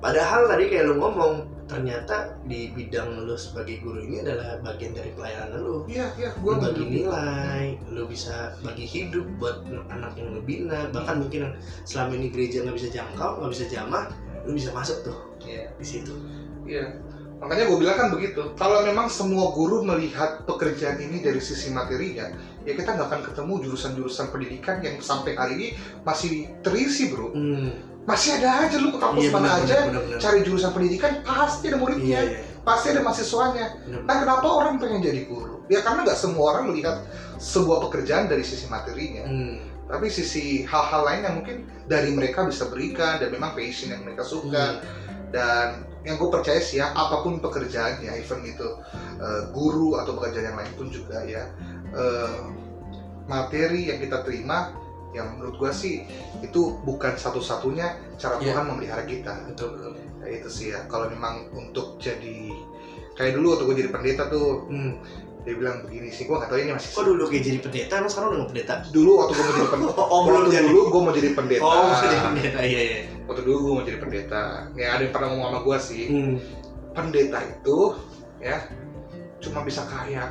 padahal 0.00 0.48
tadi 0.48 0.66
kayak 0.66 0.88
lu 0.88 0.98
ngomong 0.98 1.46
ternyata 1.70 2.36
di 2.44 2.68
bidang 2.74 3.24
lu 3.24 3.32
sebagai 3.32 3.80
guru 3.80 4.04
ini 4.04 4.20
adalah 4.20 4.60
bagian 4.60 4.92
dari 4.92 5.08
pelayanan 5.16 5.56
lu 5.56 5.88
iya 5.88 6.10
iya 6.20 6.28
lu 6.36 6.52
gue 6.52 6.54
bagi 6.60 6.84
nilai, 6.84 7.64
lu 7.88 8.04
bisa 8.04 8.52
bagi 8.60 8.84
hidup 8.84 9.24
buat 9.40 9.64
anak 9.88 10.12
yang 10.20 10.36
lu 10.36 10.42
bina, 10.44 10.92
bahkan 10.92 11.22
mungkin 11.24 11.48
yang 11.48 11.54
selama 11.88 12.12
ini 12.20 12.28
gereja 12.28 12.60
nggak 12.60 12.76
bisa 12.76 12.88
jangkau, 12.92 13.40
nggak 13.40 13.52
bisa 13.56 13.64
jamah, 13.72 14.04
lu 14.44 14.52
bisa 14.52 14.68
masuk 14.74 15.00
tuh 15.00 15.18
Iya. 15.48 15.72
di 15.80 15.86
situ. 15.86 16.12
Iya. 16.68 16.92
Makanya 17.40 17.66
gue 17.66 17.78
bilang 17.82 17.96
kan 17.98 18.08
begitu. 18.14 18.54
Kalau 18.54 18.86
memang 18.86 19.10
semua 19.10 19.50
guru 19.50 19.82
melihat 19.82 20.46
pekerjaan 20.46 21.02
ini 21.02 21.18
dari 21.18 21.42
sisi 21.42 21.74
materinya, 21.74 22.30
ya 22.62 22.72
kita 22.72 22.90
nggak 22.92 23.08
akan 23.08 23.20
ketemu 23.26 23.52
jurusan-jurusan 23.64 24.26
pendidikan 24.28 24.76
yang 24.78 24.96
sampai 24.98 25.32
hari 25.34 25.52
ini 25.54 25.68
masih 26.02 26.50
terisi 26.60 27.10
bro. 27.10 27.30
Hmm. 27.30 27.70
Masih 28.02 28.34
ada 28.34 28.66
aja 28.66 28.82
lu 28.82 28.90
ke 28.90 28.98
kampus 28.98 29.22
Iya, 29.22 29.30
mana 29.30 29.46
benar, 29.46 29.62
aja, 29.62 29.76
benar, 29.86 30.02
benar. 30.02 30.18
cari 30.18 30.38
jurusan 30.42 30.70
pendidikan 30.74 31.12
pasti 31.22 31.70
ada 31.70 31.78
Iya, 31.78 31.82
muridnya, 31.82 32.20
iya. 32.20 32.38
pasti 32.60 32.86
ada 32.90 33.00
mahasiswanya. 33.00 33.66
Benar. 33.86 34.00
Nah 34.02 34.16
kenapa 34.26 34.46
orang 34.50 34.74
pengen 34.82 35.00
jadi 35.00 35.22
guru? 35.24 35.62
Ya 35.70 35.86
karena 35.86 36.02
nggak 36.02 36.18
semua 36.18 36.44
orang 36.50 36.74
melihat 36.74 37.06
sebuah 37.38 37.78
pekerjaan 37.86 38.26
dari 38.26 38.42
sisi 38.42 38.66
materinya, 38.66 39.22
Hmm. 39.22 39.62
tapi 39.86 40.10
sisi 40.10 40.66
hal-hal 40.66 41.02
lain 41.06 41.20
yang 41.22 41.34
mungkin 41.38 41.56
dari 41.86 42.10
mereka 42.10 42.42
bisa 42.42 42.66
berikan 42.66 43.22
dan 43.22 43.30
memang 43.30 43.54
passion 43.54 43.94
yang 43.94 44.02
mereka 44.02 44.26
suka 44.26 44.82
Hmm. 44.82 45.30
dan 45.30 45.66
yang 46.02 46.18
gue 46.18 46.26
percaya 46.28 46.58
sih 46.58 46.82
ya 46.82 46.90
apa 46.90 47.22
pun 47.22 47.38
pekerjaannya 47.38 48.10
even 48.18 48.42
itu 48.42 48.66
eh, 49.22 49.42
guru 49.54 49.94
atau 49.94 50.18
pekerjaan 50.18 50.50
yang 50.50 50.58
lain 50.58 50.72
pun 50.74 50.90
juga 50.90 51.22
ya 51.22 51.46
eh, 51.92 52.40
materi 53.24 53.86
yang 53.86 53.98
kita 53.98 54.20
terima 54.22 54.74
yang 55.12 55.36
menurut 55.36 55.56
gue 55.58 55.70
sih 55.70 55.94
itu 56.40 56.60
bukan 56.80 57.14
satu-satunya 57.14 57.84
cara 58.16 58.36
Iya. 58.38 58.56
Tuhan 58.56 58.64
memelihara 58.66 59.04
kita 59.04 59.44
Betul, 59.46 59.68
betul. 59.74 59.92
ya 60.20 60.28
itu 60.32 60.48
sih 60.48 60.66
ya 60.68 60.84
kalau 60.86 61.06
memang 61.06 61.52
untuk 61.52 62.00
jadi 62.00 62.48
kayak 63.12 63.36
dulu 63.36 63.52
waktu 63.52 63.64
gue 63.66 63.76
jadi 63.78 63.90
pendeta 63.90 64.22
tuh 64.26 64.64
Hmm. 64.66 64.96
dia 65.42 65.52
bilang 65.52 65.82
begini 65.82 66.06
sih 66.08 66.22
gue 66.22 66.32
nggak 66.32 66.48
tahu 66.48 66.54
ini 66.56 66.70
masih 66.70 66.88
Kok 66.92 67.02
dulu 67.04 67.22
kayak 67.26 67.42
jadi 67.42 67.58
pendeta? 67.60 67.92
Emang 67.98 68.08
sekarang 68.08 68.28
udah 68.30 68.38
nggak 68.38 68.50
pendeta? 68.52 68.74
dulu 68.88 69.10
waktu 69.18 69.32
gue 69.32 69.42
mau 69.42 69.52
jadi 69.52 69.68
pendeta 69.68 70.00
Oh, 70.00 70.20
waktu 70.22 70.50
jadi. 70.50 70.64
dulu 70.64 70.80
gue 70.86 71.00
mau 71.02 71.12
jadi 71.12 71.30
pendeta 71.34 71.62
Oh, 71.62 71.90
jadi 71.98 72.16
pendeta. 72.22 72.58
Iya, 72.62 72.80
iya. 72.80 72.98
waktu 73.22 73.40
dulu 73.42 73.56
gue 73.58 73.72
mau 73.74 73.84
jadi 73.84 73.98
pendeta 73.98 74.42
ya 74.72 74.88
ada 74.88 75.02
yang 75.02 75.12
pernah 75.12 75.28
ngomong 75.28 75.46
sama 75.46 75.60
gue 75.60 75.78
sih 75.78 76.04
Hmm. 76.08 76.34
pendeta 76.92 77.38
itu 77.42 77.78
ya 78.38 78.56
cuma 79.38 79.60
bisa 79.60 79.82
kaya 79.84 80.24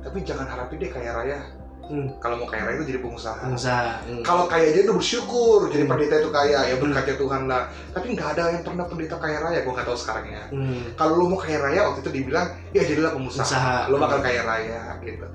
tapi 0.00 0.18
jangan 0.20 0.46
harapin 0.46 0.76
dia 0.76 0.90
kaya 0.90 1.12
raya 1.12 1.40
Hmm. 1.82 2.06
kalau 2.16 2.38
mau 2.38 2.46
kaya 2.46 2.62
raya 2.62 2.78
itu 2.78 2.94
jadi 2.94 3.02
pengusaha 3.02 3.34
Pengusaha. 3.42 4.06
Hmm. 4.06 4.22
kalau 4.22 4.46
kaya 4.46 4.70
aja 4.70 4.86
udah 4.86 4.94
bersyukur 4.94 5.66
jadi 5.66 5.82
Hmm. 5.82 5.90
pendeta 5.90 6.14
itu 6.16 6.30
kaya 6.30 6.58
ya 6.64 6.74
berkatnya 6.76 7.18
Tuhan 7.18 7.42
lah 7.44 7.62
tapi 7.90 8.06
nggak 8.14 8.28
ada 8.30 8.42
yang 8.48 8.62
pernah 8.62 8.86
pendeta 8.86 9.18
kaya 9.18 9.38
raya 9.40 9.58
gue 9.60 9.72
nggak 9.74 9.84
tahu 9.84 9.98
sekarang 9.98 10.26
ya 10.28 10.44
Hmm. 10.48 10.94
kalau 10.94 11.18
lu 11.18 11.26
mau 11.26 11.36
kaya 11.36 11.58
raya 11.58 11.80
waktu 11.84 12.00
itu 12.00 12.10
dibilang 12.14 12.46
ya 12.70 12.82
jadilah 12.84 13.10
pengusaha 13.10 13.42
Usaha. 13.42 13.76
lu 13.86 13.98
bakal 13.98 14.22
kaya 14.22 14.42
raya 14.44 14.80
gitu 15.00 15.26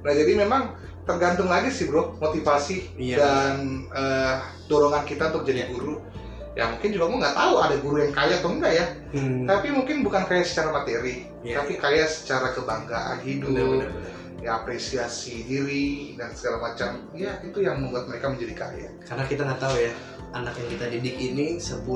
nah 0.00 0.12
jadi 0.12 0.32
memang 0.38 0.62
tergantung 1.02 1.50
lagi 1.50 1.68
sih 1.68 1.84
bro 1.84 2.14
motivasi 2.16 2.94
Iya. 2.94 3.16
dan 3.18 3.54
eh, 3.90 4.34
dorongan 4.64 5.02
kita 5.02 5.34
untuk 5.34 5.42
jadi 5.42 5.66
Iya. 5.66 5.68
guru 5.68 5.98
ya 6.54 6.70
mungkin 6.70 6.88
juga 6.88 7.04
gue 7.04 7.18
nggak 7.18 7.36
tahu 7.36 7.54
ada 7.58 7.76
guru 7.76 7.96
yang 7.98 8.14
kaya 8.14 8.38
atau 8.38 8.54
enggak 8.54 8.70
ya 8.72 8.86
Hmm. 9.10 9.44
tapi 9.44 9.66
mungkin 9.68 10.06
bukan 10.06 10.22
kaya 10.22 10.46
secara 10.46 10.70
materi 10.70 11.26
Iya. 11.42 11.58
tapi 11.58 11.74
kaya 11.74 12.06
secara 12.06 12.54
kebanggaan 12.54 13.18
hidup 13.20 13.50
benar, 13.50 13.66
benar. 13.82 13.90
Ya 14.44 14.60
apresiasi 14.60 15.48
diri 15.48 16.12
dan 16.20 16.36
segala 16.36 16.60
macam 16.60 17.08
ya 17.16 17.40
itu 17.40 17.64
yang 17.64 17.80
membuat 17.80 18.04
mereka 18.12 18.28
menjadi 18.28 18.54
kaya. 18.54 18.88
Karena 19.08 19.24
kita 19.24 19.42
nggak 19.48 19.60
tahu 19.60 19.76
ya 19.80 19.92
anak 20.34 20.52
yang 20.58 20.68
kita 20.74 20.84
didik 20.90 21.16
ini 21.16 21.46
10-15 21.62 21.86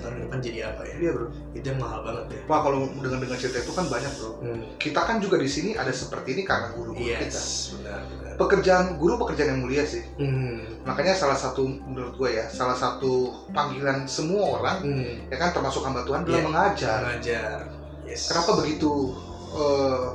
tahun 0.00 0.14
ke 0.16 0.20
depan 0.26 0.38
jadi 0.40 0.58
apa 0.72 0.82
ya? 0.88 0.94
Iya 0.98 1.10
bro. 1.12 1.26
Itu 1.52 1.66
yang 1.70 1.78
mahal 1.78 2.00
banget 2.02 2.24
ya. 2.34 2.40
Wah 2.48 2.60
kalau 2.64 2.88
dengan 2.98 3.20
dengan 3.20 3.36
cerita 3.38 3.58
itu 3.62 3.72
kan 3.76 3.86
banyak 3.86 4.12
bro. 4.18 4.30
Hmm. 4.42 4.62
kita 4.82 5.00
kan 5.04 5.16
juga 5.22 5.36
di 5.38 5.46
sini 5.46 5.70
ada 5.78 5.92
seperti 5.94 6.34
ini 6.34 6.42
karena 6.42 6.74
guru-guru 6.74 7.06
kita. 7.06 7.30
Yes 7.30 7.76
benar 7.78 8.00
benar. 8.10 8.34
Pekerjaan 8.40 8.86
guru 8.98 9.14
pekerjaan 9.22 9.48
yang 9.54 9.60
mulia 9.62 9.84
sih. 9.86 10.02
Hmm. 10.18 10.58
makanya 10.82 11.14
salah 11.14 11.38
satu 11.38 11.62
menurut 11.62 12.18
gue 12.18 12.34
ya 12.34 12.50
salah 12.50 12.74
satu 12.74 13.30
panggilan 13.54 14.02
semua 14.10 14.58
orang 14.58 14.82
hmm. 14.82 15.30
ya 15.30 15.36
kan 15.38 15.54
termasuk 15.54 15.86
hamba 15.86 16.02
Tuhan 16.02 16.26
adalah 16.26 16.40
Iya. 16.42 16.48
mengajar. 16.50 16.98
mengajar. 17.06 17.56
Yes. 18.02 18.26
Kenapa 18.26 18.58
begitu? 18.58 19.14
Eh, 19.52 20.08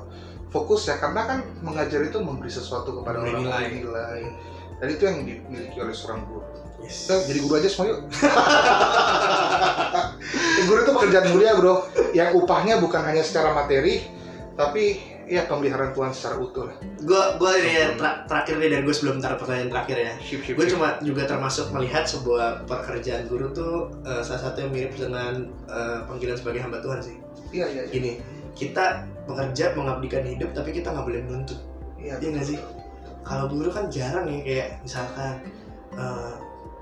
fokus 0.47 0.87
ya 0.87 0.95
karena 0.97 1.21
kan 1.27 1.39
mengajar 1.59 2.01
itu 2.03 2.17
memberi 2.23 2.51
sesuatu 2.51 3.01
kepada 3.01 3.19
Memberi 3.19 3.35
orang 3.35 3.43
memberi 3.43 3.67
nilai. 3.83 4.21
Dan 4.77 4.87
itu 4.93 5.03
yang 5.09 5.17
dimiliki 5.25 5.77
oleh 5.81 5.95
seorang 5.95 6.21
guru. 6.29 6.45
Yes. 6.77 7.09
Kita 7.09 7.13
jadi 7.25 7.39
guru 7.41 7.53
aja 7.57 7.69
semua 7.69 7.87
yuk. 7.89 7.99
Guru 10.67 10.79
itu 10.83 10.91
pekerjaan 10.93 11.27
mulia 11.33 11.51
bro. 11.57 11.75
Yang 12.13 12.29
upahnya 12.43 12.77
bukan 12.77 13.01
hanya 13.01 13.23
secara 13.25 13.55
materi 13.55 14.05
tapi 14.57 14.99
ya 15.29 15.45
pemeliharaan 15.45 15.93
Tuhan 15.93 16.11
secara 16.13 16.35
utuh. 16.41 16.65
Lah 16.69 16.77
gue 16.81 17.23
gue 17.37 17.51
ini 17.61 17.71
ya 17.77 17.87
tra- 17.93 18.25
terakhir 18.25 18.57
nih 18.57 18.69
dari 18.73 18.83
gue 18.85 18.95
sebelum 18.95 19.21
taruh 19.21 19.37
pertanyaan 19.37 19.69
terakhir 19.69 19.97
ya. 19.97 20.13
Ship, 20.17 20.41
ship, 20.41 20.55
gue 20.57 20.65
ship. 20.65 20.73
cuma 20.77 20.97
juga 21.03 21.29
termasuk 21.29 21.69
melihat 21.73 22.05
sebuah 22.09 22.65
pekerjaan 22.65 23.29
guru 23.29 23.53
tuh 23.53 23.89
eh, 24.05 24.21
salah 24.25 24.49
satu 24.49 24.65
yang 24.65 24.71
mirip 24.73 24.93
dengan 24.97 25.45
eh, 25.69 25.99
panggilan 26.09 26.37
sebagai 26.37 26.61
hamba 26.65 26.81
Tuhan 26.81 26.99
sih. 27.01 27.15
Iya 27.53 27.65
iya 27.69 27.81
iya. 27.87 27.93
Gini 27.93 28.11
kita 28.57 29.05
bekerja 29.29 29.77
mengabdikan 29.77 30.25
hidup 30.25 30.49
tapi 30.57 30.73
kita 30.73 30.89
nggak 30.89 31.05
boleh 31.05 31.21
menuntut 31.23 31.59
iya 32.01 32.17
Iya 32.17 32.29
nggak 32.33 32.47
sih? 32.47 32.59
kalau 33.27 33.51
guru 33.51 33.67
kan 33.67 33.91
jarang 33.91 34.23
ya 34.31 34.39
kayak 34.41 34.69
misalkan 34.87 35.35
eh 35.99 36.31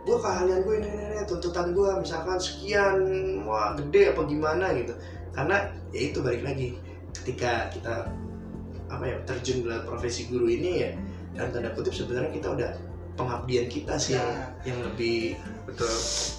gue 0.06 0.18
keahlian 0.22 0.62
gue 0.62 0.76
ini, 0.78 0.90
ini, 0.94 1.04
ini 1.18 1.24
tuntutan 1.26 1.74
gue 1.74 1.90
misalkan 1.98 2.38
sekian 2.38 2.98
wah 3.42 3.74
gede 3.74 4.14
apa 4.14 4.22
gimana 4.30 4.70
gitu 4.78 4.94
karena 5.34 5.66
ya 5.90 6.02
itu 6.14 6.22
balik 6.22 6.46
lagi 6.46 6.78
ketika 7.18 7.74
kita 7.74 8.06
apa 8.86 9.02
ya 9.02 9.18
terjun 9.26 9.66
dalam 9.66 9.82
profesi 9.90 10.30
guru 10.30 10.46
ini 10.46 10.72
ya 10.86 10.90
dalam 11.34 11.50
tanda 11.50 11.74
kutip 11.74 11.98
sebenarnya 11.98 12.30
kita 12.38 12.48
udah 12.54 12.72
pengabdian 13.18 13.66
kita 13.66 13.98
sih 13.98 14.14
yang, 14.14 14.30
Ya. 14.30 14.70
yang 14.70 14.80
lebih 14.86 15.34
betul 15.66 15.90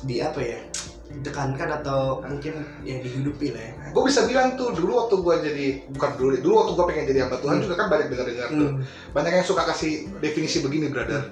di 0.06 0.22
apa 0.22 0.38
ya 0.38 0.58
ditekankan 1.06 1.68
atau 1.82 2.20
mungkin 2.22 2.60
yang 2.82 3.00
dihidupi 3.00 3.54
lah 3.54 3.62
ya 3.62 3.72
gue 3.94 4.02
bisa 4.04 4.26
bilang 4.26 4.58
tuh 4.58 4.74
dulu 4.74 5.06
waktu 5.06 5.14
gue 5.22 5.34
jadi 5.46 5.66
bukan 5.90 6.10
dulu 6.18 6.28
dulu 6.38 6.54
waktu 6.60 6.72
gue 6.74 6.84
pengen 6.90 7.04
jadi 7.08 7.18
hamba 7.26 7.36
Tuhan 7.40 7.54
Hmm. 7.56 7.64
juga 7.64 7.74
kan 7.78 7.86
banyak 7.88 8.06
dengar 8.10 8.26
dengar 8.26 8.48
tuh 8.50 8.70
Hmm. 8.74 8.80
banyak 9.14 9.32
yang 9.32 9.46
suka 9.46 9.62
kasih 9.64 9.92
definisi 10.18 10.60
begini 10.60 10.90
brother 10.90 11.30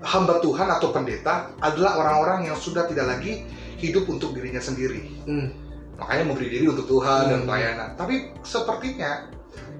hamba 0.00 0.40
Tuhan 0.40 0.68
atau 0.68 0.88
pendeta 0.90 1.52
adalah 1.60 2.00
orang-orang 2.00 2.48
yang 2.48 2.56
sudah 2.56 2.88
tidak 2.88 3.06
lagi 3.06 3.44
hidup 3.76 4.08
untuk 4.08 4.32
dirinya 4.32 4.58
sendiri 4.58 5.04
Hmm. 5.24 5.52
makanya 6.00 6.24
memberi 6.26 6.48
diri 6.48 6.66
untuk 6.66 6.88
Tuhan 6.88 7.28
dan 7.28 7.38
Hmm. 7.42 7.48
pelayanan 7.48 7.88
tapi 7.94 8.14
sepertinya 8.40 9.28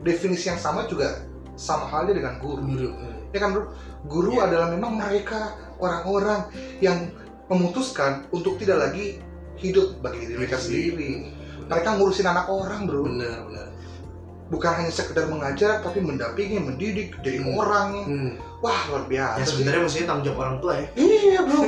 definisi 0.01 0.49
yang 0.49 0.61
sama 0.61 0.85
juga 0.85 1.17
sama 1.57 1.85
halnya 1.85 2.17
dengan 2.17 2.37
guru 2.39 2.61
guru 2.61 2.89
Hmm. 2.89 3.33
ya 3.33 3.39
kan 3.39 3.51
bro 3.51 3.65
guru 4.05 4.37
Iya. 4.37 4.49
adalah 4.49 4.69
memang 4.71 4.97
mereka 4.97 5.53
orang-orang 5.77 6.45
yang 6.81 7.09
memutuskan 7.51 8.25
untuk 8.31 8.57
tidak 8.57 8.79
lagi 8.79 9.19
hidup 9.61 10.01
bagi 10.01 10.25
diri 10.25 10.35
mereka 10.37 10.57
sendiri. 10.57 11.31
Mereka 11.65 11.89
ngurusin 11.97 12.27
anak 12.27 12.49
orang 12.49 12.85
bro. 12.85 13.05
Benar 13.05 13.47
benar. 13.47 13.67
Bukan 14.51 14.73
hanya 14.75 14.91
sekedar 14.91 15.31
mengajar 15.31 15.79
tapi 15.79 16.03
mendampingi 16.03 16.59
mendidik 16.59 17.15
jadi 17.21 17.39
Hmm. 17.39 17.55
orang. 17.55 17.89
Hmm. 18.05 18.33
wah 18.61 18.77
luar 18.93 19.09
biasa 19.09 19.41
ya 19.41 19.45
sebenarnya 19.49 19.81
mestinya 19.81 20.07
tanggung 20.13 20.25
jawab 20.27 20.41
orang 20.43 20.57
tua 20.61 20.73
ya. 20.77 20.87
Iya 20.95 21.41
bro. 21.41 21.61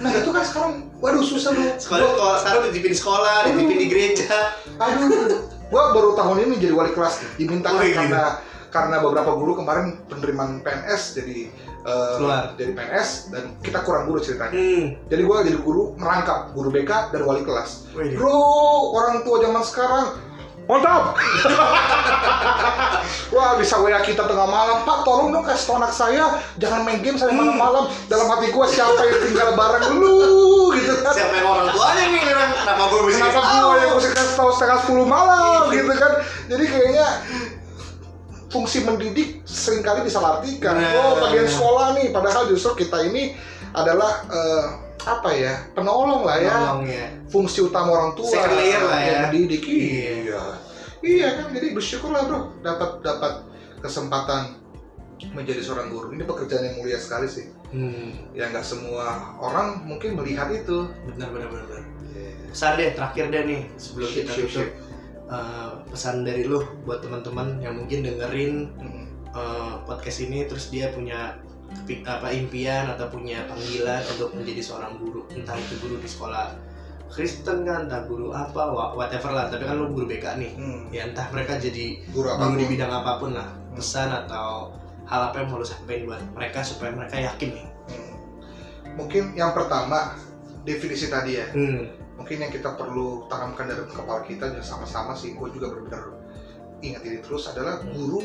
Nah 0.00 0.10
itu 0.10 0.30
kan 0.30 0.40
sekarang 0.40 0.72
waduh 0.96 1.20
susah 1.20 1.50
bro. 1.52 1.68
Sekolah 1.76 2.08
kalau 2.16 2.36
sekarang 2.38 2.60
dititipin 2.64 2.92
di 2.92 2.98
sekolah 2.98 3.36
dititipin 3.44 3.76
di 3.76 3.86
gereja. 3.92 4.32
Aduh. 4.78 5.36
Gua 5.68 5.92
baru 5.92 6.16
tahun 6.16 6.48
ini 6.48 6.54
jadi 6.58 6.72
wali 6.72 6.90
kelas 6.90 7.36
diminta 7.36 7.68
Oh, 7.70 7.78
iya. 7.78 7.92
karena 7.94 8.22
karena 8.70 8.96
beberapa 8.98 9.36
guru 9.36 9.52
kemarin 9.54 10.00
penerimaan 10.08 10.64
PNS 10.64 11.02
jadi 11.14 11.52
eh, 11.82 12.12
Keluar. 12.16 12.42
jadi 12.54 12.70
PNS 12.72 13.08
dan 13.28 13.42
kita 13.58 13.78
kurang 13.80 14.04
guru 14.04 14.18
ceritanya. 14.18 14.50
Hmm. 14.50 14.82
jadi 15.06 15.20
gua 15.22 15.40
jadi 15.40 15.56
guru 15.56 15.94
merangkap 15.94 16.50
guru 16.50 16.68
BK 16.68 17.10
dan 17.10 17.20
wali 17.22 17.40
kelas. 17.40 17.88
Wih, 17.92 18.14
bro 18.14 18.30
orang 18.92 19.22
tua 19.22 19.36
zaman 19.40 19.62
sekarang. 19.62 20.04
Mantap! 20.64 21.14
Wah 23.30 23.54
bisa 23.56 23.74
WA 23.76 23.98
kita 23.98 24.22
tengah 24.22 24.44
malam. 24.44 24.82
Pak 24.82 25.02
tolong 25.02 25.30
dong 25.30 25.42
kasih 25.42 25.64
tau 25.66 25.74
anak 25.78 25.90
saya. 25.90 26.38
Jangan 26.56 26.82
main 26.82 26.98
game 27.00 27.14
sampai 27.14 27.32
Hmm. 27.32 27.42
malam-malam. 27.42 27.84
Dalam 28.06 28.26
hati 28.28 28.50
gua 28.50 28.64
siapa 28.66 28.98
yang 29.00 29.18
tinggal 29.20 29.48
bareng 29.54 29.84
lu? 29.98 30.14
Gitu 30.78 30.92
kan. 31.02 31.10
Siapa 31.10 31.32
yang 31.34 31.48
orang 31.48 31.66
tuanya 31.74 32.02
nih 32.08 32.20
memang 32.22 32.48
kenapa 32.54 32.82
gue 32.86 33.00
bisa 33.04 33.16
Kenapa 33.18 33.40
gue 33.42 33.76
yang 33.76 33.92
mesti 33.98 34.08
kasih 34.14 34.34
tahu 34.38 34.48
setengah 34.54 34.76
sepuluh 34.80 35.04
malam 35.04 35.60
gitu 35.68 35.92
kan? 35.92 36.12
Jadi 36.46 36.64
kayaknya 36.64 37.06
fungsi 38.50 38.82
mendidik 38.82 39.46
sering 39.46 39.80
kali 39.80 40.02
disalahartikan. 40.04 40.74
Nah. 40.74 41.14
Oh, 41.14 41.14
bagian 41.22 41.46
sekolah 41.46 41.96
nih, 41.96 42.10
padahal 42.10 42.50
justru 42.50 42.84
kita 42.84 43.06
ini 43.06 43.38
adalah 43.72 44.26
eh, 44.26 44.64
apa 45.06 45.30
ya 45.32 45.54
penolong 45.72 46.26
lah 46.26 46.36
ya. 46.36 46.52
Tolong 46.52 46.84
ya 46.90 47.06
Fungsi 47.30 47.62
utama 47.62 47.94
orang 47.94 48.12
tua. 48.18 48.28
Second 48.28 48.58
layer 48.58 48.82
lah 48.82 49.00
ya. 49.00 49.06
yang 49.06 49.20
mendidik. 49.30 49.62
Iya. 49.64 50.12
Iya. 50.26 50.42
Iya 51.00 51.28
kan, 51.40 51.46
jadi 51.56 51.72
bersyukurlah 51.72 52.28
bro 52.28 52.40
dapat 52.60 53.00
dapat 53.00 53.32
kesempatan 53.80 54.60
menjadi 55.32 55.64
seorang 55.64 55.88
guru. 55.88 56.12
Ini 56.12 56.28
pekerjaan 56.28 56.66
yang 56.68 56.76
mulia 56.76 56.98
sekali 57.00 57.24
sih. 57.30 57.48
hmm. 57.72 58.36
Ya 58.36 58.52
nggak 58.52 58.66
semua 58.66 59.32
orang 59.40 59.88
mungkin 59.88 60.18
melihat 60.18 60.52
itu. 60.52 60.92
benar 61.08 61.32
benar 61.32 61.48
benar 61.48 61.66
benar. 61.70 61.84
pesan 62.50 62.82
deh 62.82 62.90
terakhir 62.98 63.30
deh 63.30 63.42
nih 63.46 63.62
sebelum 63.78 64.10
Ship, 64.10 64.26
kita 64.26 64.32
tutup 64.34 64.68
Eh, 65.30 65.70
pesan 65.86 66.26
dari 66.26 66.42
lu 66.42 66.58
buat 66.82 66.98
teman-teman 67.00 67.62
yang 67.62 67.78
mungkin 67.78 68.02
dengerin 68.02 68.66
Mm. 68.74 69.04
eh, 69.30 69.74
podcast 69.86 70.18
ini 70.20 70.42
terus 70.44 70.68
dia 70.68 70.90
punya 70.90 71.38
apa 72.02 72.34
impian 72.34 72.90
atau 72.90 73.06
punya 73.06 73.46
panggilan 73.46 74.02
untuk 74.08 74.34
menjadi 74.34 74.58
seorang 74.58 74.98
guru 74.98 75.22
entah 75.30 75.54
itu 75.54 75.78
guru 75.78 75.96
di 75.96 76.08
sekolah 76.08 76.50
Kristen 77.06 77.62
kan 77.62 77.86
entah 77.86 78.02
guru 78.04 78.30
apa 78.30 78.58
wha- 78.68 78.90
whatever 78.92 79.30
lah 79.30 79.46
tapi 79.46 79.62
kan 79.62 79.78
lu 79.78 79.86
guru 79.88 80.02
BK 80.04 80.34
nih 80.36 80.52
Hmm. 80.52 80.82
ya 80.88 81.06
entah 81.06 81.30
mereka 81.30 81.54
jadi 81.56 82.02
Guru 82.10 82.26
guru 82.26 82.54
di 82.56 82.66
bidang 82.66 82.90
apa 82.90 83.22
pun 83.22 83.30
lah 83.30 83.46
Hmm. 83.46 83.78
pesan 83.78 84.10
atau 84.10 84.74
hal 85.04 85.30
apa 85.30 85.36
yang 85.36 85.46
mau 85.46 85.58
lu 85.58 85.64
sampaikan 85.64 86.06
buat 86.08 86.22
mereka 86.32 86.58
supaya 86.60 86.90
mereka 86.90 87.22
yakin 87.22 87.50
nih 87.52 87.66
Hmm. 87.86 88.12
Mungkin 88.96 89.22
yang 89.32 89.54
pertama 89.54 90.18
definisi 90.60 91.06
tadi 91.06 91.38
ya. 91.38 91.46
hmm. 91.48 91.99
Mungkin 92.20 92.36
yang 92.44 92.52
kita 92.52 92.76
perlu 92.76 93.24
tanamkan 93.32 93.64
dalam 93.64 93.88
kepala 93.88 94.22
kita 94.28 94.52
dan 94.52 94.60
sama-sama 94.60 95.16
sih. 95.16 95.32
Gue 95.32 95.48
juga 95.50 95.72
benar-benar 95.72 96.20
ingat 96.80 97.02
ini 97.04 97.18
terus 97.20 97.44
adalah 97.48 97.84
guru 97.84 98.24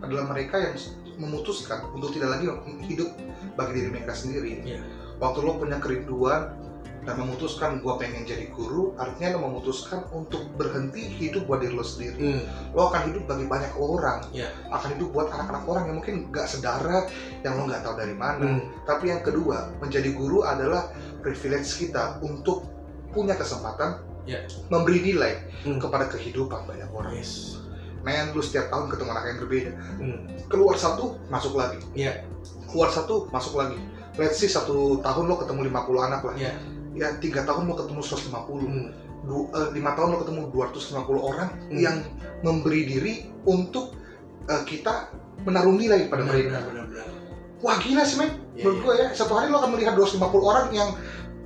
adalah 0.00 0.24
mereka 0.32 0.56
yang 0.58 0.74
memutuskan 1.20 1.84
untuk 1.92 2.10
tidak 2.16 2.40
lagi 2.40 2.48
hidup 2.88 3.10
bagi 3.54 3.72
diri 3.80 3.88
mereka 3.92 4.16
sendiri. 4.16 4.64
Iya. 4.64 4.80
Waktu 5.20 5.38
lo 5.44 5.60
punya 5.60 5.78
kerinduan 5.78 6.56
dan 7.02 7.18
memutuskan 7.18 7.82
gue 7.82 7.94
pengen 7.98 8.22
jadi 8.22 8.50
guru, 8.54 8.94
artinya 8.94 9.38
lo 9.38 9.50
memutuskan 9.50 10.06
untuk 10.14 10.46
berhenti 10.54 11.02
hidup 11.02 11.50
buat 11.50 11.62
diri 11.62 11.74
lo 11.74 11.82
sendiri. 11.82 12.18
Hmm. 12.18 12.42
Lo 12.74 12.90
akan 12.90 13.10
hidup 13.10 13.26
bagi 13.26 13.46
banyak 13.46 13.74
orang, 13.74 14.22
Iya. 14.30 14.50
akan 14.70 14.98
hidup 14.98 15.08
buat 15.10 15.28
anak-anak 15.34 15.64
orang 15.66 15.84
yang 15.90 15.96
mungkin 15.98 16.16
gak 16.30 16.46
sedara, 16.46 17.06
yang 17.42 17.58
lo 17.58 17.66
nggak 17.66 17.82
tahu 17.82 17.94
dari 17.98 18.14
mana. 18.14 18.58
Hmm. 18.58 18.62
Tapi 18.86 19.10
yang 19.10 19.22
kedua, 19.22 19.74
menjadi 19.82 20.10
guru 20.14 20.46
adalah 20.46 20.90
privilege 21.22 21.74
kita 21.74 22.22
untuk 22.22 22.66
punya 23.12 23.36
kesempatan 23.36 24.00
Ya. 24.22 24.38
memberi 24.68 25.02
nilai 25.02 25.34
Hmm. 25.62 25.78
kepada 25.78 26.06
kehidupan 26.06 26.64
banyak 26.64 26.88
orang. 26.88 27.12
Yes. 27.12 27.58
Men, 28.00 28.30
lu 28.30 28.40
setiap 28.40 28.66
tahun 28.68 28.86
ketemu 28.88 29.10
anak 29.10 29.24
yang 29.24 29.38
berbeda. 29.38 29.70
Hmm. 29.96 30.18
Keluar 30.46 30.74
satu, 30.74 31.18
masuk 31.28 31.54
lagi. 31.54 31.78
Iya. 31.92 32.26
Keluar 32.66 32.90
satu, 32.90 33.26
masuk 33.28 33.54
lagi. 33.56 33.78
Let's 34.12 34.36
see, 34.36 34.46
satu 34.46 34.98
tahun 35.00 35.24
lo 35.26 35.38
ketemu 35.38 35.70
50 35.70 36.02
anak 36.02 36.20
lah. 36.22 36.34
Iya. 36.34 36.52
Ya, 36.92 37.08
tiga 37.16 37.42
tahun 37.42 37.64
lo 37.64 37.74
ketemu 37.74 38.00
150. 38.00 38.62
Hmm. 38.62 38.88
Du- 39.22 39.46
eh, 39.48 39.68
lima 39.70 39.94
tahun 39.94 40.08
lo 40.12 40.18
ketemu 40.18 40.40
250 40.50 41.20
orang 41.20 41.48
Hmm. 41.64 41.78
yang 41.78 41.96
memberi 42.40 42.82
diri 42.84 43.14
untuk 43.44 43.94
eh, 44.42 44.62
kita 44.66 45.06
menaruh 45.40 45.70
nilai 45.72 46.06
pada 46.06 46.22
Benar, 46.22 46.34
mereka. 46.34 46.48
benar, 46.50 46.62
benar, 46.66 46.84
benar. 46.84 47.06
Wah 47.58 47.78
gila 47.78 48.02
sih 48.02 48.18
men, 48.18 48.26
Iya, 48.52 48.66
menurut 48.66 48.74
iya. 48.74 48.82
gue 48.82 48.94
ya 48.98 49.08
satu 49.14 49.32
hari 49.32 49.46
lo 49.46 49.56
akan 49.56 49.70
melihat 49.70 49.94
250 49.94 50.18
orang 50.42 50.66
yang 50.70 50.90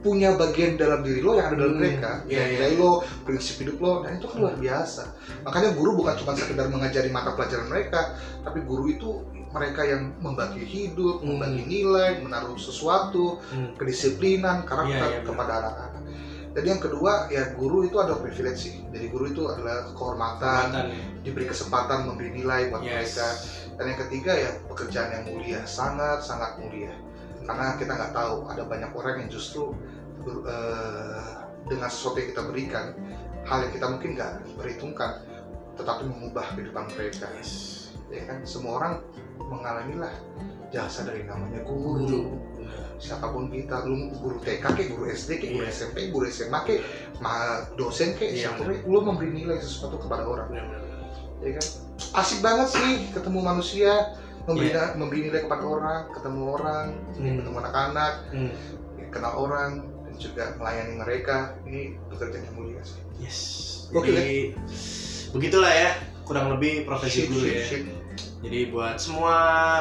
punya 0.06 0.38
bagian 0.38 0.78
dalam 0.78 1.02
diri 1.02 1.18
lo 1.18 1.34
yang 1.34 1.50
ada 1.50 1.58
dalam 1.58 1.74
Hmm, 1.74 1.82
mereka, 1.82 2.10
iya, 2.24 2.38
ya, 2.38 2.42
iya. 2.46 2.50
nilai 2.54 2.72
lo, 2.78 2.92
prinsip 3.26 3.58
hidup 3.58 3.82
lo, 3.82 3.92
dan 4.06 4.22
itu 4.22 4.30
kan 4.30 4.38
luar 4.38 4.54
biasa. 4.54 5.02
Makanya 5.42 5.70
guru 5.74 5.90
bukan 5.98 6.14
cuma 6.14 6.32
sekedar 6.32 6.70
mengajari 6.70 7.10
mata 7.10 7.34
pelajaran 7.34 7.66
mereka, 7.66 8.14
tapi 8.40 8.62
guru 8.62 8.86
itu 8.86 9.10
mereka 9.50 9.82
yang 9.82 10.14
membagi 10.22 10.62
hidup, 10.62 11.18
Hmm. 11.18 11.34
membagi 11.34 11.66
nilai, 11.66 12.22
menaruh 12.22 12.54
sesuatu, 12.54 13.42
Hmm. 13.50 13.74
kedisiplinan, 13.74 14.62
karakter 14.62 14.94
Iya, 14.94 15.10
iya, 15.10 15.20
benar. 15.20 15.26
kepada 15.26 15.52
anak-anak. 15.58 16.02
Jadi 16.56 16.66
yang 16.72 16.80
kedua 16.80 17.12
ya 17.28 17.52
guru 17.52 17.84
itu 17.84 17.96
adalah 18.00 18.16
privilege 18.16 18.60
sih. 18.64 18.80
Jadi 18.88 19.12
guru 19.12 19.28
itu 19.28 19.44
adalah 19.44 19.92
kehormatan, 19.92 20.72
Kehormatan 20.72 20.84
ya. 20.88 21.20
diberi 21.20 21.44
kesempatan 21.44 21.98
memberi 22.08 22.30
nilai 22.32 22.72
buat 22.72 22.80
Yes. 22.80 22.92
mereka. 23.12 23.28
Dan 23.76 23.84
yang 23.92 24.00
ketiga 24.08 24.32
ya 24.32 24.50
pekerjaan 24.64 25.08
yang 25.12 25.24
mulia, 25.28 25.60
sangat 25.68 26.24
sangat 26.24 26.56
mulia. 26.56 26.96
Karena 27.44 27.76
kita 27.76 27.92
nggak 27.92 28.12
tahu 28.16 28.48
ada 28.48 28.62
banyak 28.64 28.90
orang 28.90 29.14
yang 29.20 29.28
justru 29.30 29.76
eh, 30.26 31.22
dengan 31.66 31.88
sesuatu 31.88 32.18
yang 32.18 32.28
kita 32.30 32.42
berikan, 32.44 32.84
hal 33.42 33.58
yang 33.62 33.72
kita 33.72 33.86
mungkin 33.88 34.10
nggak 34.14 34.32
perhitungkan, 34.54 35.10
tetapi 35.74 36.02
mengubah 36.04 36.46
kehidupan 36.52 36.84
mereka. 36.92 37.26
Yes. 37.34 37.52
Ya 38.06 38.22
kan, 38.22 38.42
semua 38.42 38.78
orang 38.78 38.94
mengalamilah 39.40 40.14
jasa 40.68 41.02
dari 41.02 41.22
namanya 41.22 41.62
Guru. 41.62 42.02
guru. 42.02 42.22
Siapa 42.96 43.28
pun 43.28 43.46
kita, 43.46 43.84
lu 43.84 44.10
guru 44.14 44.40
TK 44.40 44.64
kek, 44.64 44.86
guru 44.90 45.06
SD 45.06 45.30
kek, 45.36 45.50
guru 45.52 45.64
Iya. 45.64 45.74
SMP, 45.74 45.96
guru 46.08 46.26
SMA 46.26 46.58
kek, 46.64 46.80
ma- 47.18 47.66
dosen 47.74 48.14
kek, 48.14 48.30
Iya, 48.30 48.50
siapa 48.50 48.62
kek, 48.64 48.82
lu 48.84 48.98
memberi 49.00 49.30
nilai 49.32 49.58
sesuatu 49.58 49.96
kepada 49.96 50.24
orang 50.24 50.48
benar. 50.48 50.82
ya 51.36 51.52
kan 51.52 51.66
asik 52.16 52.40
banget 52.40 52.68
sih 52.72 52.92
ketemu 53.12 53.44
manusia 53.44 53.92
memberi 54.44 54.72
Iya. 54.72 54.96
memberi 54.96 55.20
nilai 55.28 55.44
kepada 55.44 55.62
orang 55.62 56.00
ketemu 56.08 56.40
orang 56.48 56.86
Hmm. 57.12 57.36
ketemu 57.36 57.56
anak-anak 57.60 58.12
Hmm. 58.32 58.50
kenal 59.12 59.32
orang 59.36 59.70
juga 60.16 60.56
melayani 60.58 60.94
mereka 60.98 61.56
ini 61.68 61.96
pekerjaan 62.12 62.44
yang 62.44 62.56
mulia 62.56 62.82
sih 62.82 63.00
Yes. 63.16 63.38
Oke, 63.96 64.12
Jadi 64.12 64.52
begitulah 65.32 65.72
ya 65.72 65.90
kurang 66.26 66.52
lebih 66.52 66.84
profesi 66.84 67.24
shit, 67.24 67.32
ya. 67.32 67.64
shit. 67.64 67.82
Jadi 68.44 68.68
buat 68.68 69.00
semua 69.00 69.34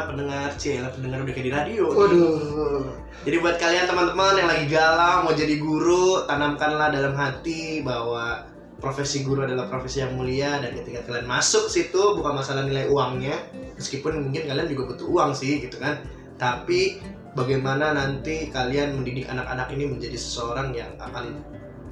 pendengar 0.07 0.55
Cila 0.55 0.87
pendengar 0.93 1.27
udah 1.27 1.33
kayak 1.35 1.47
di 1.49 1.53
radio. 1.53 1.85
waduh 1.91 2.85
Jadi 3.27 3.35
buat 3.41 3.57
kalian 3.59 3.85
teman-teman 3.89 4.33
yang 4.39 4.49
lagi 4.49 4.65
galau 4.69 5.25
mau 5.25 5.33
jadi 5.33 5.55
guru, 5.59 6.23
tanamkanlah 6.29 6.93
dalam 6.93 7.13
hati 7.17 7.81
bahwa 7.83 8.45
profesi 8.79 9.25
guru 9.25 9.43
adalah 9.43 9.65
profesi 9.67 9.99
yang 10.05 10.13
mulia 10.13 10.61
dan 10.61 10.71
ketika 10.77 11.03
kalian 11.09 11.25
masuk 11.25 11.65
situ 11.67 12.15
bukan 12.15 12.37
masalah 12.37 12.63
nilai 12.63 12.85
uangnya, 12.87 13.35
meskipun 13.75 14.29
mungkin 14.29 14.45
kalian 14.45 14.69
juga 14.69 14.93
butuh 14.93 15.07
uang 15.09 15.31
sih 15.33 15.59
gitu 15.59 15.81
kan. 15.81 16.05
Tapi 16.37 17.01
bagaimana 17.35 17.91
nanti 17.91 18.47
kalian 18.49 18.95
mendidik 18.95 19.27
anak-anak 19.27 19.67
ini 19.75 19.91
menjadi 19.91 20.15
seseorang 20.15 20.71
yang 20.71 20.95
akan 20.97 21.43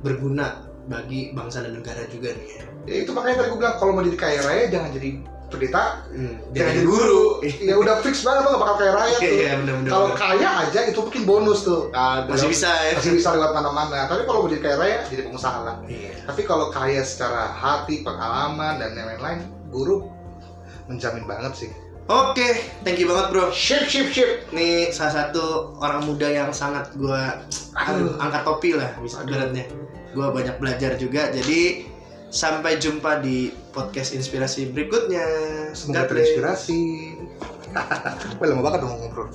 berguna 0.02 0.64
bagi 0.84 1.32
bangsa 1.32 1.64
dan 1.64 1.80
negara 1.80 2.04
juga 2.08 2.36
nih 2.36 2.48
ya. 2.50 2.64
ya 2.84 2.96
itu 3.08 3.12
makanya 3.16 3.44
tadi 3.44 3.48
gue 3.52 3.60
bilang 3.60 3.76
kalau 3.80 3.92
mau 3.96 4.04
jadi 4.04 4.20
kaya 4.20 4.40
raya 4.44 4.64
jangan 4.68 4.92
jadi 4.92 5.10
pendeta 5.48 5.84
Hmm, 6.10 6.36
jangan 6.52 6.74
jadi 6.76 6.82
guru 6.84 7.24
ya 7.70 7.76
udah 7.78 7.96
fix 8.02 8.26
banget 8.26 8.42
lo 8.44 8.50
gak 8.52 8.62
bakal 8.68 8.76
kaya 8.82 8.92
raya 8.92 9.16
Oke, 9.16 9.24
tuh 9.24 9.38
iya 9.38 9.54
benar-benar. 9.62 9.92
kalau 9.94 10.08
kaya 10.12 10.50
aja 10.66 10.80
itu 10.90 11.00
mungkin 11.00 11.24
bonus 11.24 11.60
tuh 11.64 11.82
masih 12.28 12.48
bisa 12.50 12.68
ya. 12.68 12.92
masih 13.00 13.12
bisa 13.16 13.30
lewat 13.32 13.52
mana-mana 13.54 14.00
tapi 14.10 14.26
kalau 14.26 14.44
mau 14.44 14.50
jadi 14.52 14.62
kaya 14.66 14.76
raya 14.82 14.98
jadi 15.08 15.22
pengusaha 15.24 15.60
lah 15.64 15.76
Iya. 15.88 16.12
Tapi 16.24 16.42
kalau 16.48 16.72
kaya 16.72 17.04
secara 17.04 17.52
hati, 17.52 18.00
pengalaman, 18.00 18.80
dan 18.80 18.96
lain-lain, 18.96 19.44
guru 19.68 20.08
menjamin 20.88 21.28
banget 21.28 21.52
sih. 21.54 21.70
Oke, 22.12 22.60
thank 22.84 23.00
you 23.00 23.08
banget 23.08 23.32
bro. 23.32 23.48
Ship, 23.56 23.88
ship, 23.88 24.12
ship. 24.12 24.44
Nih 24.52 24.92
salah 24.92 25.32
satu 25.32 25.72
orang 25.80 26.04
muda 26.04 26.28
yang 26.28 26.52
sangat 26.52 26.92
gua 27.00 27.40
aduh, 27.80 28.20
angkat 28.20 28.44
topi 28.44 28.76
lah 28.76 28.92
bisa 29.00 29.24
Aduh. 29.24 29.32
ibaratnya. 29.32 29.66
Gua 30.12 30.36
banyak 30.36 30.60
belajar 30.60 31.00
juga. 31.00 31.32
Jadi 31.32 31.88
sampai 32.28 32.76
jumpa 32.76 33.24
di 33.24 33.56
podcast 33.72 34.12
inspirasi 34.12 34.76
berikutnya. 34.76 35.24
Semoga 35.72 36.12
terinspirasi. 36.12 36.82
Wah, 38.38 38.46
lama 38.52 38.62
banget 38.68 38.80
dong 38.84 39.00
ngobrol. 39.00 39.32